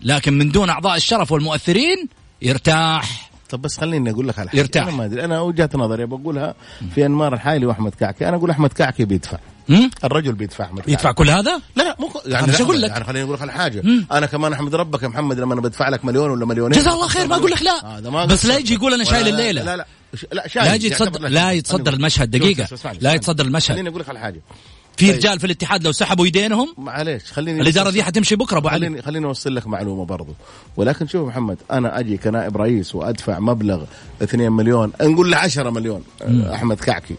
لكن 0.00 0.38
من 0.38 0.50
دون 0.50 0.70
أعضاء 0.70 0.96
الشرف 0.96 1.32
والمؤثرين 1.32 2.08
يرتاح. 2.42 3.30
طب 3.50 3.62
بس 3.62 3.78
خليني 3.78 4.10
أقول 4.10 4.28
لك 4.28 4.38
على 4.38 4.50
حاجة. 4.50 4.60
يرتاح. 4.60 4.86
أنا 4.86 4.96
ما 4.96 5.04
أدري 5.04 5.24
أنا 5.24 5.40
وجهة 5.40 5.70
نظري 5.74 6.06
بقولها 6.06 6.54
في 6.94 7.06
أنمار 7.06 7.34
الحايلي 7.34 7.66
وأحمد 7.66 7.94
كعكي. 7.94 8.28
أنا 8.28 8.36
أقول 8.36 8.50
أحمد 8.50 8.72
كعكي 8.72 9.04
بيدفع؟ 9.04 9.38
الرجل 10.04 10.32
بيدفع 10.32 10.66
كعكي. 10.66 10.92
يدفع 10.92 11.12
كل 11.12 11.30
هذا؟ 11.30 11.60
لا 11.76 11.82
لا 11.82 11.96
مو 12.00 12.10
يعني 12.26 12.48
إيش 12.52 12.60
أقول 12.60 12.82
لك؟ 12.82 12.90
يعني 12.90 13.04
خليني 13.04 13.24
أقول 13.24 13.34
لك 13.34 13.42
على 13.42 13.52
حاجة 13.52 13.82
مم. 13.84 14.06
أنا 14.12 14.26
كمان 14.26 14.52
أحمد 14.52 14.74
ربك 14.74 15.02
يا 15.02 15.08
محمد 15.08 15.38
لما 15.38 15.54
أنا 15.54 15.60
بدفع 15.60 15.88
لك 15.88 16.04
مليون 16.04 16.30
ولا 16.30 16.46
مليونين. 16.46 16.78
جزاه 16.78 16.94
الله 16.94 17.08
خير 17.08 17.26
ما 17.26 17.36
أقول 17.36 17.50
لك 17.50 17.62
لا. 17.62 17.96
آه 17.96 18.24
بس 18.24 18.46
لا 18.46 18.58
يجي 18.58 18.74
يقول 18.74 18.94
أنا 18.94 19.04
شايل 19.04 19.28
الليلة. 19.28 19.62
لا 19.62 19.76
لا 19.76 19.86
لا 20.32 20.48
شايل 20.48 20.66
لا 20.66 20.74
يجي 20.74 20.86
يتصدر 20.86 21.28
لا 21.28 21.52
يتصدر 21.52 21.92
المشهد 21.92 22.30
دقيقة. 22.30 22.68
لا 23.00 23.14
يتصدر 23.14 23.44
المشهد. 23.44 23.72
خليني 23.72 23.88
أقول 23.88 24.00
لك 24.00 24.08
على 24.08 24.18
حاجة 24.18 24.40
في 24.96 25.06
طيب. 25.06 25.16
رجال 25.16 25.38
في 25.40 25.46
الاتحاد 25.46 25.84
لو 25.84 25.92
سحبوا 25.92 26.26
يدينهم؟ 26.26 26.74
معليش 26.78 27.32
خليني 27.32 27.60
الإدارة 27.62 27.90
دي 27.90 28.02
حتمشي 28.02 28.36
بكرة 28.36 28.58
أبو 28.58 28.68
علي. 28.68 28.86
خليني 28.86 29.02
خليني 29.02 29.26
أوصل 29.26 29.54
لك 29.54 29.66
معلومة 29.66 30.04
برضو. 30.04 30.34
ولكن 30.76 31.06
شوف 31.06 31.28
محمد 31.28 31.58
أنا 31.70 32.00
أجي 32.00 32.16
كنائب 32.16 32.56
رئيس 32.56 32.94
وأدفع 32.94 33.38
مبلغ 33.38 33.84
2 34.22 34.52
مليون 34.52 34.92
نقول 35.00 35.30
له 35.30 35.36
10 35.36 35.70
مليون 35.70 36.04
مم. 36.26 36.42
أحمد 36.42 36.80
كعكي. 36.80 37.14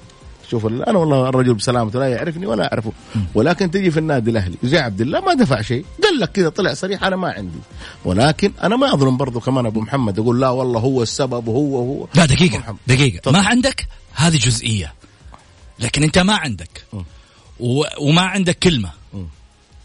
شوف 0.51 0.65
أنا 0.65 0.97
والله 0.97 1.29
الرجل 1.29 1.53
بسلامته 1.53 1.99
لا 1.99 2.07
يعرفني 2.07 2.45
ولا 2.45 2.71
أعرفه. 2.71 2.91
ولكن 3.35 3.71
تجي 3.71 3.91
في 3.91 3.99
النادي 3.99 4.31
الأهلي 4.31 4.57
زي 4.63 4.77
عبد 4.77 5.01
الله 5.01 5.19
ما 5.19 5.33
دفع 5.33 5.61
شيء. 5.61 5.85
قال 6.03 6.19
لك 6.19 6.31
كذا 6.31 6.49
طلع 6.49 6.73
صريح 6.73 7.03
أنا 7.03 7.15
ما 7.15 7.31
عندي. 7.31 7.59
ولكن 8.05 8.51
أنا 8.63 8.75
ما 8.75 8.93
أظلم 8.93 9.17
برضه 9.17 9.39
كمان 9.39 9.65
أبو 9.65 9.81
محمد 9.81 10.19
أقول 10.19 10.41
لا 10.41 10.49
والله 10.49 10.79
هو 10.79 11.03
السبب 11.03 11.47
وهو 11.47 11.77
هو. 11.77 12.07
لا 12.15 12.25
دقيقة 12.25 12.77
دقيقة. 12.87 13.21
طبعا. 13.21 13.41
ما 13.41 13.47
عندك؟ 13.47 13.87
هذه 14.13 14.37
جزئية. 14.37 14.93
لكن 15.79 16.03
أنت 16.03 16.19
ما 16.19 16.35
عندك. 16.35 16.85
و... 17.59 17.83
وما 17.99 18.21
عندك 18.21 18.59
كلمة. 18.59 18.89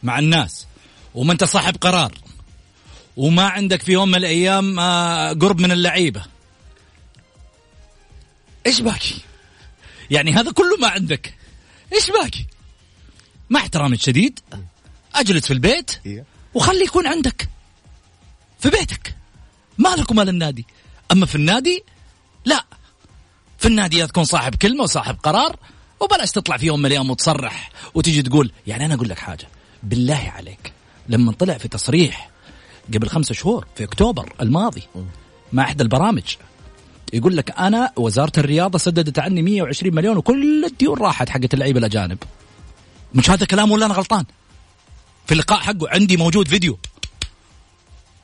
مع 0.02 0.18
الناس. 0.18 0.66
وما 1.14 1.32
أنت 1.32 1.44
صاحب 1.44 1.76
قرار. 1.76 2.12
وما 3.16 3.42
عندك 3.42 3.82
في 3.82 3.92
يوم 3.92 4.08
من 4.08 4.14
الأيام 4.14 4.78
آه، 4.78 5.32
قرب 5.32 5.60
من 5.60 5.72
اللعيبة. 5.72 6.22
إيش 8.66 8.80
باكي 8.80 9.14
يعني 10.10 10.32
هذا 10.32 10.52
كله 10.52 10.76
ما 10.80 10.88
عندك. 10.88 11.34
إيش 11.92 12.10
باكي 12.10 12.46
مع 13.50 13.60
احترامي 13.60 13.96
الشديد 13.96 14.40
أجلس 15.14 15.46
في 15.46 15.52
البيت 15.52 15.90
إيه. 16.06 16.24
وخلي 16.54 16.84
يكون 16.84 17.06
عندك. 17.06 17.48
في 18.60 18.70
بيتك. 18.70 19.14
مالك 19.78 20.10
ومال 20.10 20.28
النادي 20.28 20.66
أما 21.12 21.26
في 21.26 21.34
النادي 21.34 21.84
لا. 22.44 22.64
في 23.58 23.68
النادي 23.68 23.98
يا 23.98 24.06
تكون 24.06 24.24
صاحب 24.24 24.54
كلمة 24.54 24.82
وصاحب 24.82 25.16
قرار 25.22 25.56
وبلاش 26.00 26.30
تطلع 26.30 26.56
في 26.56 26.66
يوم 26.66 26.78
من 26.80 26.86
الأيام 26.86 27.10
وتصرح 27.10 27.70
وتجي 27.94 28.22
تقول 28.22 28.52
يعني 28.66 28.84
أنا 28.84 28.94
أقول 28.94 29.08
لك 29.08 29.18
حاجة. 29.18 29.48
بالله 29.82 30.32
عليك 30.36 30.72
لما 31.08 31.32
طلع 31.32 31.58
في 31.58 31.68
تصريح 31.68 32.30
قبل 32.94 33.08
خمسة 33.08 33.34
شهور 33.34 33.66
في 33.76 33.84
أكتوبر 33.84 34.32
الماضي 34.40 34.82
مع 35.52 35.62
إحدى 35.62 35.82
البرامج 35.82 36.36
يقول 37.12 37.36
لك 37.36 37.58
أنا 37.58 37.92
وزارة 37.96 38.32
الرياضة 38.38 38.78
سددت 38.78 39.18
عني 39.18 39.42
120 39.42 39.94
مليون 39.94 40.16
وكل 40.16 40.64
الديون 40.64 40.98
راحت 40.98 41.28
حقت 41.28 41.54
اللعيبة 41.54 41.78
الأجانب. 41.78 42.18
مش 43.14 43.30
هذا 43.30 43.46
كلام 43.46 43.70
ولا 43.70 43.86
أنا 43.86 43.94
غلطان؟ 43.94 44.24
في 45.26 45.32
اللقاء 45.32 45.60
حقه 45.60 45.88
عندي 45.88 46.16
موجود 46.16 46.48
فيديو. 46.48 46.78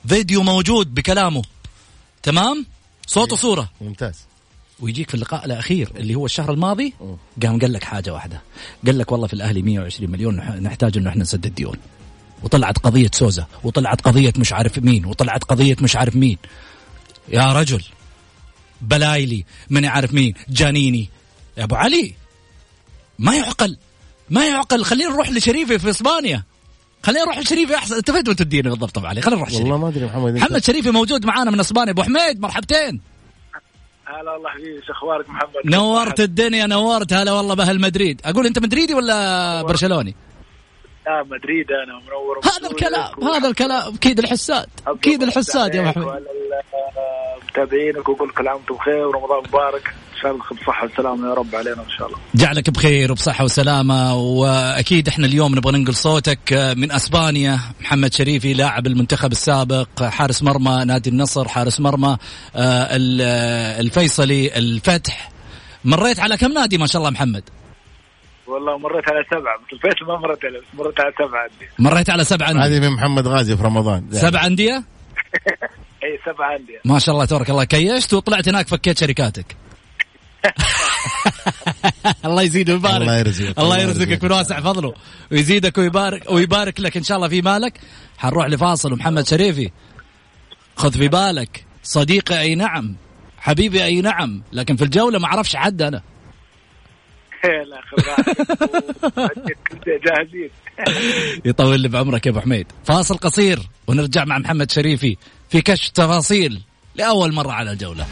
فيديو 0.09 0.43
موجود 0.43 0.95
بكلامه. 0.95 1.43
تمام؟ 2.23 2.67
صوت 3.07 3.33
وصورة. 3.33 3.71
ممتاز. 3.81 4.19
ويجيك 4.81 5.09
في 5.09 5.15
اللقاء 5.15 5.45
الأخير 5.45 5.93
اللي 5.97 6.15
هو 6.15 6.27
الشهر 6.27 6.53
الماضي 6.53 6.95
قام 7.43 7.59
قال 7.59 7.73
لك 7.73 7.85
حاجة 7.85 8.13
واحدة. 8.13 8.43
قال 8.87 8.99
لك 8.99 9.13
والله 9.13 9.27
في 9.27 9.35
الأهلي 9.35 9.63
120 9.63 10.11
مليون 10.11 10.37
نحتاج 10.37 10.97
إنه 10.97 11.11
إحنا 11.11 11.23
نسدد 11.23 11.55
ديون. 11.55 11.77
وطلعت 12.43 12.79
قضية 12.79 13.11
سوزا 13.15 13.47
وطلعت 13.65 14.01
قضية 14.01 14.33
مش 14.39 14.53
عارف 14.53 14.79
مين 14.79 15.07
وطلعت 15.07 15.45
قضية 15.45 15.77
مش 15.83 15.97
عارف 15.97 16.17
مين. 16.17 16.39
يا 17.29 17.53
رجل. 17.53 17.83
بلايلي 18.81 19.45
ماني 19.71 19.89
عارف 19.89 20.15
مين؟ 20.15 20.35
جانيني. 20.49 21.09
يا 21.57 21.65
أبو 21.65 21.75
علي 21.75 22.15
ما 23.19 23.37
يعقل 23.37 23.77
ما 24.31 24.47
يعقل. 24.47 24.85
خلينا 24.85 25.11
نروح 25.11 25.31
لشريفي 25.31 25.79
في 25.79 25.91
إسبانيا. 25.91 26.43
خلينا 27.03 27.25
نروح 27.25 27.39
لشريفي 27.39 27.75
أحسن. 27.75 27.97
انت 27.97 28.11
فين 28.11 28.25
تديني 28.25 28.71
بالضبط 28.71 28.99
ابو 28.99 29.07
علي. 29.07 29.21
خلينا 29.21 29.41
نروح 29.41 29.53
والله 29.53 29.79
ما 29.79 29.89
أدري 29.89 30.05
محمد 30.05 30.35
محمد 30.35 30.65
شريفي 30.65 30.91
موجود 30.91 31.27
معانا 31.27 31.51
من 31.51 31.61
إسبانيا. 31.61 31.93
أبو 31.93 32.03
حميد 32.03 32.41
مرحبتين. 32.41 33.01
هلا 34.07 34.33
والله 34.33 34.51
حبيبي 34.51 34.77
إيش 34.77 34.91
أخبارك 34.91 35.29
محمد؟ 35.29 35.53
نورت 35.65 36.21
الدنيا 36.21 36.67
نورت. 36.67 37.13
هلا 37.13 37.33
والله 37.33 37.55
بأهل 37.55 37.81
مدريد. 37.81 38.21
أقول 38.25 38.47
أنت 38.47 38.59
مدريدي 38.59 38.95
ولا 38.95 39.63
برشلوني؟ 39.63 40.15
لا 41.07 41.23
مدريد 41.23 41.67
أنا 41.71 41.99
منور. 41.99 42.41
هذا 42.45 42.71
الكلام 42.71 43.35
هذا 43.35 43.49
الكلام. 43.49 43.95
أكيد 43.95 44.19
الحساد 44.19 44.67
أكيد 44.87 45.23
الحساد 45.23 45.75
يا 45.75 45.83
محمد 45.83 46.23
متابعينك 47.51 48.09
وكل 48.09 48.31
كل 48.31 48.49
عام 48.49 48.57
وأنتم 48.57 48.75
بخير 48.75 49.07
ورمضان 49.07 49.43
مبارك. 49.49 49.87
إن 49.89 50.23
شاء 50.23 50.33
الله 50.33 50.45
بصحة 50.63 50.87
وسلامة 50.87 51.29
يا 51.29 51.35
رب 51.35 51.55
علينا 51.55 51.83
ان 51.83 51.91
شاء 51.99 52.07
الله. 52.07 52.19
جعلك 52.35 52.71
بخير 52.71 53.13
وبصحة 53.13 53.45
وسلامة. 53.45 54.15
وأكيد 54.17 55.09
إحنا 55.09 55.27
اليوم 55.27 55.55
نبغى 55.55 55.79
ننقل 55.79 55.95
صوتك 55.95 56.53
من 56.77 56.93
أسبانيا. 56.93 57.59
محمد 57.81 58.15
شريفي 58.15 58.55
لاعب 58.55 58.87
المنتخب 58.87 59.33
السابق. 59.33 60.03
حارس 60.03 60.43
مرمى 60.43 60.85
نادي 60.85 61.11
النصر 61.11 61.49
حارس 61.49 61.81
مرمى 61.81 62.17
آه، 62.57 62.89
الفيصلي 63.81 64.59
الفتح. 64.59 65.31
مريت 65.85 66.21
على 66.21 66.37
كم 66.37 66.53
نادي 66.53 66.79
ما 66.79 66.87
شاء 66.87 67.01
الله 67.01 67.11
محمد؟ 67.11 67.43
والله 68.47 68.79
مريت 68.79 69.09
على 69.09 69.25
سبعة. 69.31 69.59
الفيصل 69.73 70.07
ما 70.07 70.17
مريت 70.17 70.45
على 70.45 70.61
مريت 70.75 71.01
على 71.01 71.13
سبعة 71.19 71.45
أندية 71.45 71.69
مريت 71.79 72.11
على 72.11 72.25
سبعة 72.25 72.51
أندية 72.51 72.65
هذه 72.67 72.81
من 72.81 72.91
محمد 72.91 73.27
غازي 73.27 73.57
في 73.57 73.63
رمضان. 73.63 74.09
سبع 74.13 74.47
أندية؟ 74.47 74.83
اي 76.05 76.19
سبع 76.27 76.57
أندية. 76.57 76.81
ما 76.85 76.99
شاء 76.99 77.15
الله 77.15 77.25
تبارك 77.25 77.51
الله. 77.51 77.65
كيشت 77.65 78.15
وطلعت 78.15 78.49
هناك 78.49 78.69
فكيت 78.69 78.99
شركاتك. 78.99 79.57
الله 82.25 82.43
يزيد 82.43 82.71
ويبارك. 82.71 83.03
الله 83.03 83.19
يرزقك. 83.19 83.59
الله 83.59 83.79
يرزقك 83.79 84.25
من 84.25 84.33
واسع 84.33 84.61
فضله. 84.61 84.95
ويزيدك 85.33 85.79
ويبارك 85.79 86.31
ويبارك 86.31 86.81
لك 86.81 86.97
إن 86.97 87.03
شاء 87.03 87.17
الله 87.17 87.29
في 87.29 87.43
مالك. 87.43 87.81
حنروح 88.19 88.47
لفاصل. 88.47 88.93
ومحمد 88.93 89.27
شريفي 89.27 89.71
خذ 90.77 90.93
في 90.93 91.09
بالك. 91.09 91.65
صديقي 91.83 92.41
أي 92.41 92.55
نعم. 92.55 92.97
حبيبي 93.39 93.85
أي 93.85 94.01
نعم. 94.01 94.43
لكن 94.53 94.77
في 94.77 94.85
الجولة 94.85 95.19
ما 95.19 95.27
أعرفش 95.27 95.57
حد 95.57 95.83
أنا. 95.83 96.03
لا 97.49 97.81
جاهزين. 99.87 100.51
يطول 101.45 101.81
لي 101.81 101.89
بعمرك 101.89 102.27
يا 102.27 102.31
أبو 102.31 102.41
حميد. 102.41 102.67
فاصل 102.85 103.17
قصير. 103.17 103.59
ونرجع 103.87 104.25
مع 104.25 104.39
محمد 104.39 104.71
شريفي. 104.71 105.17
في 105.51 105.61
كشف 105.63 105.89
تفاصيل 105.89 106.63
لأول 106.95 107.33
مرة 107.33 107.53
على 107.53 107.71
الجولة. 107.73 108.07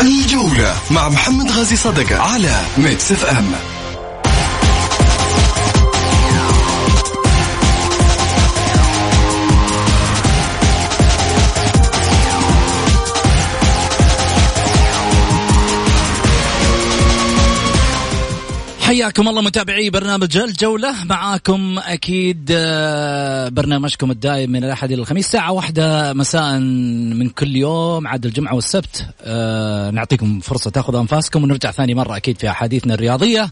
الجولة 0.00 0.74
مع 0.90 1.08
محمد 1.08 1.50
غازي 1.50 1.76
صدقة 1.76 2.18
على 2.18 2.60
Mix 2.78 3.12
FM 3.12 3.52
حياكم 18.90 19.28
الله 19.28 19.42
متابعي 19.42 19.90
برنامج 19.90 20.36
الجولة. 20.36 21.04
معاكم 21.04 21.78
أكيد 21.78 22.50
آه، 22.52 23.48
برنامجكم 23.48 24.10
الدائم 24.10 24.50
من 24.50 24.64
الأحد 24.64 24.92
إلى 24.92 25.00
الخميس 25.00 25.26
ساعة 25.26 25.52
واحدة 25.52 26.12
مساء 26.12 26.58
من 26.58 27.28
كل 27.28 27.56
يوم 27.56 28.06
عاد 28.06 28.26
الجمعة 28.26 28.54
والسبت. 28.54 29.06
آه، 29.22 29.90
نعطيكم 29.90 30.40
فرصة 30.40 30.70
تأخذ 30.70 30.96
أنفاسكم 30.96 31.44
ونرجع 31.44 31.70
ثاني 31.70 31.94
مرة 31.94 32.16
أكيد 32.16 32.38
في 32.38 32.50
أحاديثنا 32.50 32.94
الرياضية. 32.94 33.50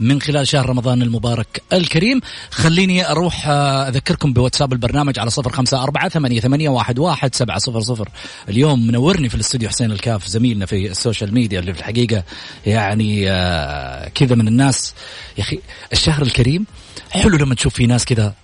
من 0.00 0.20
خلال 0.20 0.48
شهر 0.48 0.68
رمضان 0.68 1.02
المبارك 1.02 1.62
الكريم. 1.72 2.20
خليني 2.50 3.10
أروح 3.10 3.48
آه، 3.48 3.88
أذكركم 3.88 4.32
بواتساب 4.32 4.72
البرنامج 4.72 5.18
على 5.18 5.30
صفر 5.30 5.52
خمسة 5.52 5.82
أربعة 5.82 6.08
ثمانية, 6.08 6.40
ثمانية 6.40 6.68
واحد, 6.68 6.98
واحد 6.98 7.34
سبعة 7.34 7.58
صفر 7.58 7.80
صفر. 7.80 8.08
اليوم 8.48 8.86
منورني 8.86 9.28
في 9.28 9.34
الاستوديو 9.34 9.68
حسين 9.68 9.92
الكاف 9.92 10.26
زميلنا 10.26 10.66
في 10.66 10.90
السوشيال 10.90 11.34
ميديا 11.34 11.60
اللي 11.60 11.74
في 11.74 11.80
الحقيقة 11.80 12.24
يعني 12.66 13.30
آه، 13.30 14.08
كذا 14.08 14.34
من 14.34 14.48
الناس. 14.48 14.94
يا 15.38 15.42
أخي 15.42 15.58
الشهر 15.92 16.22
الكريم 16.22 16.66
حلو 17.10 17.36
لما 17.36 17.54
تشوف 17.54 17.74
في 17.74 17.86
ناس 17.86 18.04
كذا 18.04 18.34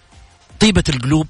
طيبة 0.61 0.85
القلوب 0.89 1.27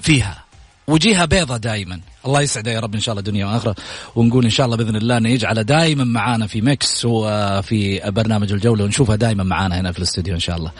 فيها 0.00 0.44
وجيها 0.86 1.24
بيضة 1.24 1.56
دائما 1.56 2.00
الله 2.26 2.40
يسعده 2.40 2.70
يا 2.70 2.80
رب 2.80 2.94
إن 2.94 3.00
شاء 3.00 3.12
الله 3.12 3.22
دنيا 3.22 3.46
وآخرة 3.46 3.74
ونقول 4.16 4.44
إن 4.44 4.50
شاء 4.50 4.66
الله 4.66 4.76
بإذن 4.76 4.96
الله 4.96 5.16
إنه 5.16 5.28
يجعله 5.28 5.62
دائما 5.62 6.04
معانا 6.04 6.46
في 6.46 6.60
ميكس 6.60 7.04
وفي 7.04 8.10
برنامج 8.10 8.52
الجولة 8.52 8.84
ونشوفها 8.84 9.16
دائما 9.16 9.44
معانا 9.44 9.80
هنا 9.80 9.92
في 9.92 9.98
الاستوديو 9.98 10.34
إن 10.34 10.40
شاء 10.40 10.56
الله. 10.56 10.72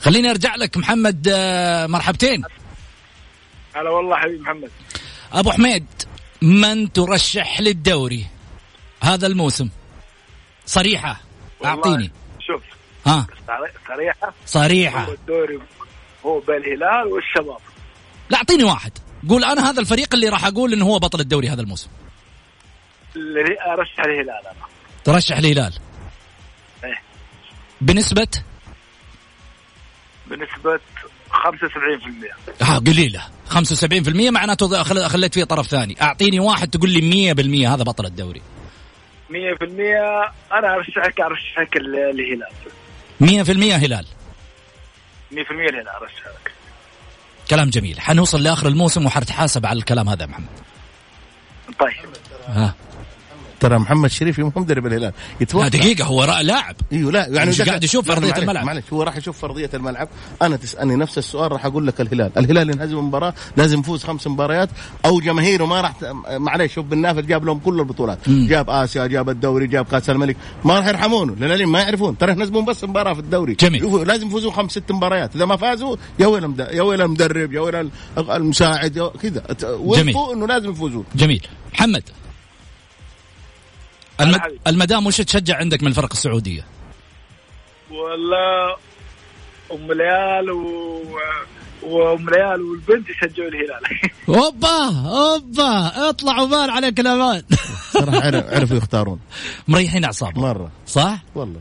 خليني 0.00 0.30
أرجع 0.30 0.54
لك 0.54 0.76
محمد 0.76 1.28
آه، 1.32 1.86
مرحبتين. 1.86 2.42
هلا 3.74 3.90
والله 3.90 4.16
حبيبي 4.16 4.38
محمد. 4.42 4.70
أبو 5.32 5.50
حميد 5.50 5.86
من 6.42 6.92
ترشح 6.92 7.60
للدوري 7.60 8.26
هذا 9.02 9.26
الموسم؟ 9.26 9.68
صريحة 10.66 11.20
أعطيني. 11.64 12.12
شوف 12.40 12.62
ها 13.06 13.26
صريحة 13.88 14.34
صريحة 14.46 15.04
هو 15.04 15.12
الدوري 15.12 15.58
هو 16.26 16.40
بالهلال 16.40 17.06
والشباب 17.06 17.58
لا 18.30 18.38
أعطيني 18.38 18.64
واحد 18.64 18.92
قول 19.28 19.44
أنا 19.44 19.70
هذا 19.70 19.80
الفريق 19.80 20.14
اللي 20.14 20.28
راح 20.28 20.44
أقول 20.46 20.72
إنه 20.72 20.84
هو 20.84 20.98
بطل 20.98 21.20
الدوري 21.20 21.48
هذا 21.48 21.60
الموسم. 21.62 21.88
اللي 23.16 23.56
أرشح 23.66 24.00
الهلال 24.00 24.30
أنا. 24.30 24.66
ترشح 25.04 25.36
الهلال 25.36 25.72
إيه. 26.84 26.98
بنسبة؟ 27.80 28.28
بنسبة 30.26 30.80
75% 31.30 32.62
آه 32.62 32.78
قليلة. 32.78 33.22
75% 33.50 34.30
معناته 34.30 34.82
خليت 34.82 35.34
فيه 35.34 35.44
طرف 35.44 35.66
ثاني. 35.66 36.02
أعطيني 36.02 36.40
واحد 36.40 36.70
تقول 36.70 36.90
لي 36.90 37.34
100% 37.34 37.68
هذا 37.68 37.82
بطل 37.82 38.06
الدوري. 38.06 38.42
100% 39.30 39.32
أنا 40.52 40.74
ارشحك 40.74 41.20
أرشحك 41.20 41.76
الهلال 41.76 42.42
100% 43.20 43.74
هلال. 43.74 44.06
100% 45.32 45.36
الهلال 45.50 45.88
أرشحك. 45.88 46.55
كلام 47.50 47.70
جميل. 47.70 48.00
حنوصل 48.00 48.42
لآخر 48.42 48.68
الموسم 48.68 49.06
وحنتحاسب 49.06 49.66
على 49.66 49.78
الكلام 49.78 50.08
هذا 50.08 50.22
يا 50.22 50.28
محمد. 50.28 50.46
طيب. 51.80 51.92
ها. 52.48 52.74
ترى 53.60 53.78
محمد 53.78 54.10
شريف 54.10 54.38
مو 54.38 54.52
مدرب 54.56 54.86
الهلال. 54.86 55.02
لا 55.02 55.12
يتوقع 55.40 55.68
دقيقة 55.68 56.04
هو 56.04 56.24
لاعب. 56.24 56.76
أيوه 56.92 57.12
لا 57.12 57.28
يعني 57.28 57.50
مش 57.50 57.62
قاعد 57.62 57.84
يشوف 57.84 58.06
لا، 58.08 58.12
أرضية 58.12 58.28
معلش- 58.32 58.38
الملعب. 58.38 58.64
معلش 58.66 58.84
هو 58.92 59.02
راح 59.02 59.16
يشوف 59.16 59.44
ارضيه 59.44 59.70
الملعب. 59.74 60.08
أنا 60.42 60.56
تسالني 60.56 60.96
نفس 60.96 61.18
السؤال 61.18 61.52
راح 61.52 61.66
أقول 61.66 61.86
لك 61.86 62.00
الهلال. 62.00 62.30
الهلال 62.36 62.70
ينهزم 62.70 62.98
مباراة 62.98 63.34
لازم 63.56 63.80
يفوز 63.80 64.04
خمس 64.04 64.26
مباريات 64.26 64.68
أو 65.04 65.20
جماهيره 65.20 65.64
ما 65.64 65.80
راح 65.80 65.92
معلش 66.30 66.74
شوف 66.74 66.86
بن 66.86 66.98
نافل 66.98 67.26
جاب 67.26 67.44
لهم 67.44 67.58
كل 67.58 67.80
البطولات. 67.80 68.28
مم. 68.28 68.46
جاب 68.46 68.70
آسيا 68.70 69.06
جاب 69.06 69.30
الدوري 69.30 69.66
جاب 69.66 69.84
كأس 69.84 70.10
الملك. 70.10 70.36
ما 70.64 70.78
راح 70.78 70.86
يرحمونه 70.86 71.34
للعلم 71.34 71.72
ما 71.72 71.80
يعرفون. 71.80 72.18
ترى 72.18 72.32
ينهزمون 72.32 72.64
بس 72.64 72.84
مباراة 72.84 73.12
في 73.14 73.20
الدوري. 73.20 73.54
جميل. 73.54 74.06
لازم 74.08 74.26
يفوزون 74.26 74.52
خمس 74.52 74.70
ست 74.70 74.92
مباريات. 74.92 75.36
إذا 75.36 75.44
ما 75.44 75.56
فازوا 75.56 75.96
يا 76.18 76.26
ويل 76.26 76.54
يا 76.60 76.82
ويل 76.82 77.02
المدرب 77.02 77.52
يا 77.52 77.60
ويل 77.60 77.74
ال- 77.74 77.90
المساعد 78.30 79.10
كذا. 79.22 79.42
وقفوا 79.78 80.34
إنه 80.34 80.46
لازم 80.46 80.70
يفوزون. 80.70 81.04
جميل. 81.14 81.46
محمد. 81.74 82.02
الم... 84.20 84.40
المدام 84.66 85.06
وش 85.06 85.16
تشجع 85.16 85.56
عندك 85.56 85.82
من 85.82 85.88
الفرق 85.88 86.12
السعودية؟ 86.12 86.64
ولا 87.90 88.76
أم 89.72 89.92
ليال 89.92 90.50
و... 90.50 91.02
وأم 91.82 92.30
ليال 92.30 92.62
والبنت 92.62 93.08
يشجعوا 93.10 93.48
الهلال. 93.48 93.82
أوبا 94.28 95.08
أوبا 95.08 96.08
اطلعوا 96.08 96.46
بال 96.46 96.70
على 96.70 96.92
كلامات 96.92 97.44
صراحة 97.92 98.26
عرف- 98.26 98.44
عرفوا 98.54 98.76
يختارون. 98.76 99.20
مريحين 99.68 100.04
أعصابهم. 100.04 100.42
مرة. 100.42 100.70
صح؟ 100.86 101.18
والله. 101.34 101.60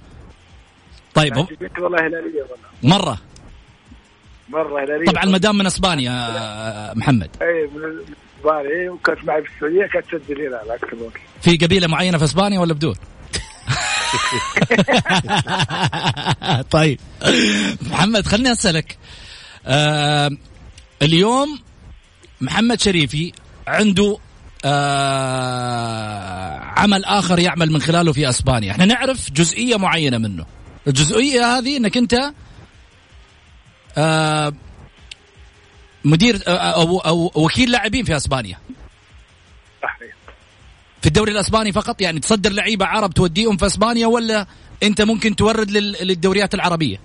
طيب 1.13 1.37
هم- 1.37 1.47
والله 1.79 1.99
هلالية 2.07 2.41
والله. 2.41 2.97
مرة. 2.97 3.17
مرة 4.49 4.83
هلالية. 4.83 5.11
طبعا 5.11 5.23
المدام 5.23 5.57
من 5.57 5.65
إسبانيا 5.65 6.11
آه، 6.11 6.93
محمد. 6.93 7.29
اي 7.41 7.67
من 7.67 8.15
الاسباني 8.35 8.89
وكانت 8.89 9.25
معي 9.25 9.43
في 9.43 9.49
السعودية 9.55 9.87
كانت 9.87 10.05
تشجع 10.05 10.33
الهلال 10.33 10.71
أكثر 10.71 10.95
وقت 10.95 11.13
في 11.41 11.57
قبيلة 11.57 11.87
معينة 11.87 12.17
في 12.17 12.23
إسبانيا 12.23 12.59
ولا 12.59 12.73
بدون؟ 12.73 12.95
طيب 16.71 16.99
محمد 17.81 18.27
خليني 18.27 18.51
أسألك 18.51 18.97
آه 19.65 20.31
اليوم 21.01 21.59
محمد 22.41 22.81
شريفي 22.81 23.31
عنده 23.67 24.17
آه 24.65 26.59
عمل 26.59 27.05
آخر 27.05 27.39
يعمل 27.39 27.71
من 27.71 27.81
خلاله 27.81 28.13
في 28.13 28.29
إسبانيا، 28.29 28.71
إحنا 28.71 28.85
نعرف 28.85 29.31
جزئية 29.31 29.77
معينة 29.77 30.17
منه. 30.17 30.45
الجزئية 30.87 31.57
هذه 31.57 31.77
إنك 31.77 31.97
أنت 31.97 32.31
آه 33.97 34.53
مدير 36.05 36.35
آه، 36.47 36.51
أو 36.51 36.99
أو 36.99 37.31
وكيل 37.35 37.71
لاعبين 37.71 38.05
في 38.05 38.15
أسبانيا. 38.15 38.57
صحيح 39.83 40.13
في 41.01 41.07
الدوري 41.07 41.31
الأسباني 41.31 41.71
فقط 41.71 42.01
يعني 42.01 42.19
تصدر 42.19 42.49
لعيبة 42.51 42.85
عرب 42.85 43.13
توديهم 43.13 43.57
في 43.57 43.65
أسبانيا 43.65 44.07
ولا 44.07 44.45
أنت 44.83 45.01
ممكن 45.01 45.35
تورد 45.35 45.71
لل- 45.71 45.97
للدوريات 46.07 46.53
العربية؟ 46.53 46.97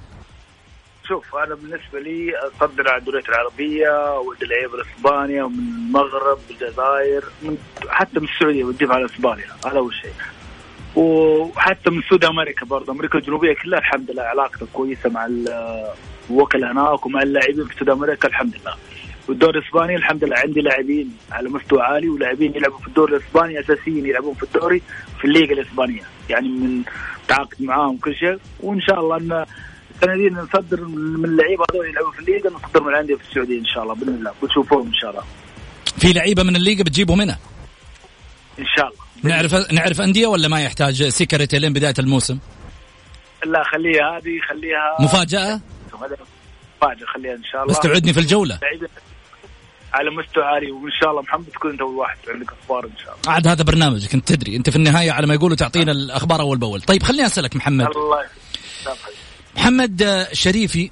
شوف 1.08 1.36
أنا 1.36 1.54
بالنسبة 1.54 2.00
لي 2.00 2.32
أصدر 2.36 2.88
على 2.88 2.98
الدوريات 3.00 3.28
العربية 3.28 4.18
ودي 4.20 4.44
لعيبة 4.46 4.76
لأسبانيا 4.78 5.42
ومن 5.44 5.58
المغرب 5.58 6.38
الجزائر 6.50 7.24
من 7.42 7.56
حتى 7.88 8.20
من 8.20 8.28
السعودية 8.28 8.64
وديهم 8.64 8.92
على 8.92 9.04
أسبانيا 9.06 9.46
هذا 9.66 9.78
أول 9.78 9.94
شيء 9.94 10.12
وحتى 10.96 11.90
من 11.90 12.02
سود 12.08 12.24
أمريكا 12.24 12.66
برضه 12.66 12.92
أمريكا 12.92 13.18
الجنوبية 13.18 13.54
كلها 13.62 13.78
الحمد 13.78 14.10
لله 14.10 14.22
علاقتها 14.22 14.66
كويسة 14.72 15.10
مع 15.10 15.26
الوكلاء 16.30 16.72
هناك 16.72 17.06
ومع 17.06 17.22
اللاعبين 17.22 17.66
في 17.66 17.74
سود 17.78 17.88
أمريكا 17.90 18.28
الحمد 18.28 18.54
لله. 18.56 18.74
والدوري 19.28 19.58
الإسباني 19.58 19.96
الحمد 19.96 20.24
لله 20.24 20.36
عندي 20.38 20.60
لاعبين 20.60 21.16
على 21.32 21.48
مستوى 21.48 21.82
عالي 21.82 22.08
ولاعبين 22.08 22.54
يلعبوا 22.56 22.78
في 22.78 22.86
الدوري 22.86 23.16
الإسباني 23.16 23.60
أساسيين 23.60 24.06
يلعبون 24.06 24.34
في 24.34 24.42
الدوري 24.42 24.82
في 25.18 25.24
الليغا 25.24 25.52
الإسبانية. 25.52 26.02
يعني 26.30 26.48
من 26.48 26.82
تعاقد 27.28 27.62
معاهم 27.62 27.96
كل 27.96 28.14
شيء 28.14 28.38
وإن 28.60 28.80
شاء 28.80 29.00
الله 29.00 29.16
إن 29.16 29.44
السنة 29.94 30.16
دي 30.16 30.30
نصدر 30.30 30.84
من 30.84 31.24
اللعيبة 31.24 31.64
هذول 31.72 31.86
يلعبوا 31.88 32.10
في 32.10 32.18
الليغا 32.18 32.50
نصدر 32.50 32.82
من 32.82 32.88
الأندية 32.88 33.14
في 33.14 33.22
السعودية 33.28 33.58
إن 33.58 33.66
شاء 33.66 33.82
الله 33.82 33.94
بإذن 33.94 34.14
الله. 34.14 34.32
بتشوفوهم 34.42 34.86
إن 34.86 34.94
شاء 34.94 35.10
الله. 35.10 35.22
في 35.98 36.12
لعيبة 36.12 36.42
من 36.42 36.56
الليغا 36.56 36.82
بتجيبهم 36.82 37.20
هنا؟ 37.20 37.36
إن 38.58 38.66
شاء 38.76 38.88
الله. 38.88 39.00
نعرف 39.22 39.72
نعرف 39.72 40.00
أندية 40.00 40.26
ولا 40.26 40.48
ما 40.48 40.60
يحتاج 40.62 41.08
سيكرتي 41.08 41.58
لين 41.58 41.72
بداية 41.72 41.94
الموسم؟ 41.98 42.38
لا 43.46 43.62
خليها 43.62 44.18
هذه 44.18 44.40
خليها 44.48 44.96
مفاجأة؟ 45.00 45.60
هذا 46.04 46.16
خليها 47.14 47.34
إن 47.34 47.44
شاء 47.52 47.62
الله. 47.62 47.74
بس 47.74 47.80
توعدني 47.80 48.12
في 48.12 48.20
الجولة. 48.20 48.58
على 49.92 50.10
مستوى 50.10 50.44
عالي 50.44 50.70
وإن 50.70 50.90
شاء 51.00 51.10
الله 51.10 51.22
محمد 51.22 51.44
تكون 51.44 51.70
أنت 51.70 51.80
أول 51.80 51.94
واحد 51.94 52.18
عندك 52.28 52.52
أخبار 52.62 52.84
إن 52.84 52.98
شاء 53.04 53.16
الله. 53.16 53.34
عاد 53.34 53.46
هذا 53.46 53.62
برنامجك 53.64 54.14
أنت 54.14 54.28
تدري. 54.28 54.56
أنت 54.56 54.70
في 54.70 54.76
النهاية 54.76 55.12
على 55.12 55.26
ما 55.26 55.34
يقولوا 55.34 55.56
تعطينا 55.56 55.92
الأخبار 55.92 56.40
أول 56.40 56.58
بأول. 56.58 56.80
طيب 56.80 57.02
خليني 57.02 57.26
أسألك 57.26 57.56
محمد. 57.56 57.86
الله. 57.96 58.26
محمد 59.56 60.26
شريفي 60.32 60.90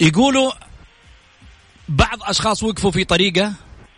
يقولوا 0.00 0.52
بعض 1.88 2.18
أشخاص 2.22 2.62
وقفوا 2.62 2.90
في 2.90 3.04
طريقه 3.04 3.52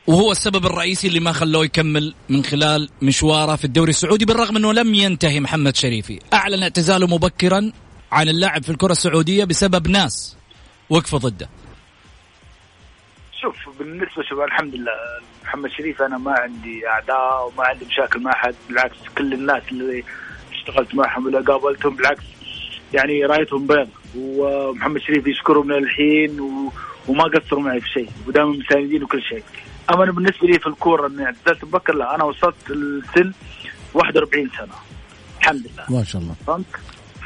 وهو 0.07 0.33
السبب 0.33 0.67
الرئيسي 0.67 1.09
اللي 1.09 1.21
ما 1.21 1.33
خلوه 1.33 1.65
يكمل 1.65 2.15
من 2.29 2.45
خلال 2.45 2.89
مشواره 3.03 3.57
في 3.57 3.65
الدوري 3.65 3.91
السعودي 3.91 4.25
بالرغم 4.25 4.57
إنه 4.57 4.73
لم 4.73 4.95
ينتهي 4.95 5.41
محمد 5.41 5.77
شريفي. 5.77 6.19
أعلن 6.33 6.63
اعتزاله 6.63 7.07
مبكرا 7.07 7.73
عن 8.13 8.29
اللعب 8.29 8.63
في 8.63 8.71
الكرة 8.71 8.93
السعودية 8.93 9.45
بسبب 9.45 9.89
ناس 9.89 10.37
وقفوا 10.91 11.19
ضده. 11.19 11.49
شوف 13.41 13.55
بالنسبة 13.79 14.23
شوف 14.23 14.41
الحمد 14.41 14.75
لله 14.75 14.93
محمد 15.45 15.71
شريف 15.71 16.03
أنا 16.03 16.19
ما 16.19 16.33
عندي 16.33 16.89
أعداء 16.89 17.49
وما 17.49 17.65
عندي 17.65 17.85
مشاكل 17.85 18.21
مع 18.21 18.33
أحد 18.33 18.55
بالعكس 18.69 18.97
كل 19.19 19.33
الناس 19.33 19.63
اللي 19.73 20.05
اشتغلت 20.53 20.95
معهم 20.95 21.27
اللي 21.27 21.41
قابلتهم 21.41 21.97
بالعكس 21.97 22.23
يعني 22.95 23.25
رأيتهم 23.25 23.67
بيض. 23.67 23.89
ومحمد 24.17 25.01
شريف 25.01 25.27
يشكرهم 25.27 25.67
من 25.67 25.75
الحين 25.75 26.41
و... 26.41 26.73
وما 27.09 27.25
قصروا 27.25 27.63
معي 27.63 27.81
في 27.81 27.89
شيء 27.89 28.11
ودائما 28.27 28.51
مساندين 28.51 29.03
وكل 29.03 29.23
شيء. 29.23 29.45
أما 29.91 30.05
أنا 30.05 30.13
بالنسبة 30.13 30.49
لي 30.49 30.59
في 30.59 30.67
الكورة 30.67 31.07
إني 31.07 31.25
اعتزلت 31.25 31.65
مبكر 31.65 31.95
لا 31.95 32.15
أنا 32.15 32.25
وصلت 32.25 32.71
السن 32.71 33.33
41 33.95 34.51
سنة. 34.59 34.75
الحمد 35.41 35.67
لله 35.67 35.99
ما 35.99 36.05
شاء 36.05 36.23
الله. 36.23 36.35
فهمت؟ 36.47 36.67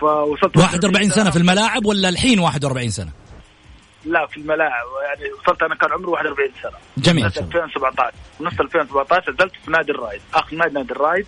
فوصلت 0.01 0.57
41 0.57 1.11
سنة 1.11 1.31
في 1.31 1.37
الملاعب 1.39 1.87
ولا 1.87 2.09
الحين 2.09 2.39
41 2.39 2.91
سنة؟ 2.91 3.11
لا 4.05 4.27
في 4.27 4.37
الملاعب. 4.37 4.87
يعني 5.09 5.33
وصلت 5.33 5.63
أنا 5.63 5.75
كان 5.75 5.93
عمري 5.93 6.07
41 6.11 6.51
سنة. 6.63 6.73
جميل. 6.99 7.33
سنه 7.33 7.45
2017 7.47 8.13
نص 8.41 8.61
2017 8.61 9.33
نزلت 9.33 9.53
في 9.65 9.71
نادي 9.71 9.93
الرايد 9.93 10.21
آخر 10.35 10.57
نادي 10.57 10.75
نادي 10.75 10.93
الرايد 10.93 11.27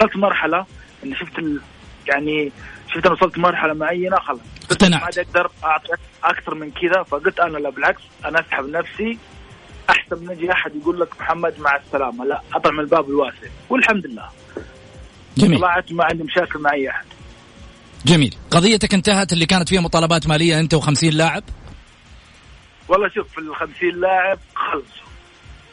وصلت 0.00 0.16
مرحلة 0.16 0.66
إني 1.04 1.16
شفت 1.16 1.38
ال... 1.38 1.60
يعني 2.08 2.52
شفت 2.94 3.06
أنا 3.06 3.14
وصلت 3.14 3.38
مرحلة 3.38 3.74
معينة 3.74 4.16
خلاص. 4.16 4.38
ما 4.38 4.66
اقتنعت. 4.70 5.02
عاد 5.02 5.18
أقدر 5.18 5.50
أعطي 5.64 5.88
أكثر 6.24 6.54
من 6.54 6.70
كذا 6.70 7.02
فقلت 7.02 7.40
أنا 7.40 7.58
لا 7.58 7.70
بالعكس 7.70 8.02
أنا 8.24 8.40
أسحب 8.40 8.68
نفسي. 8.68 9.18
أحسن 9.90 10.24
من 10.24 10.30
يجي 10.32 10.52
أحد 10.52 10.76
يقول 10.76 11.00
لك 11.00 11.20
محمد 11.20 11.54
مع 11.60 11.76
السلامة 11.76 12.24
لا 12.24 12.42
اطلع 12.54 12.72
من 12.72 12.80
الباب 12.80 13.08
الواسع. 13.08 13.46
والحمد 13.70 14.06
لله. 14.06 14.28
جميل. 15.36 15.58
طلعت 15.58 15.92
ما 15.92 16.04
عندي 16.04 16.22
مشاكل 16.22 16.58
مع 16.58 16.72
اي 16.72 16.90
أحد. 16.90 17.04
جميل. 18.06 18.34
قضيتك 18.50 18.94
انتهت 18.94 19.32
اللي 19.32 19.46
كانت 19.46 19.68
فيها 19.68 19.80
مطالبات 19.80 20.26
مالية 20.26 20.60
أنت 20.60 20.74
و50 20.74 21.04
لاعب؟ 21.04 21.42
والله 22.88 23.08
شوف 23.08 23.26
في 23.32 23.38
ال 23.38 23.56
50 23.56 24.00
لاعب 24.00 24.38
خلصوا. 24.54 25.06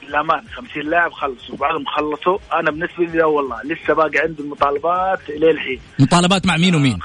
للأمان 0.08 0.42
50 0.56 0.84
لاعب 0.90 1.12
خلصوا. 1.12 1.56
بعضهم 1.56 1.86
خلصوا. 1.86 2.38
أنا 2.60 2.72
بالنسبة 2.72 3.04
لي 3.04 3.24
والله 3.24 3.62
لسه 3.64 3.94
باقي 3.94 4.20
عندي 4.20 4.42
المطالبات 4.42 5.30
إلى 5.30 5.52
الحين. 5.52 5.80
مطالبات 6.00 6.46
مع 6.46 6.58
مين 6.58 6.76
ومين. 6.76 7.00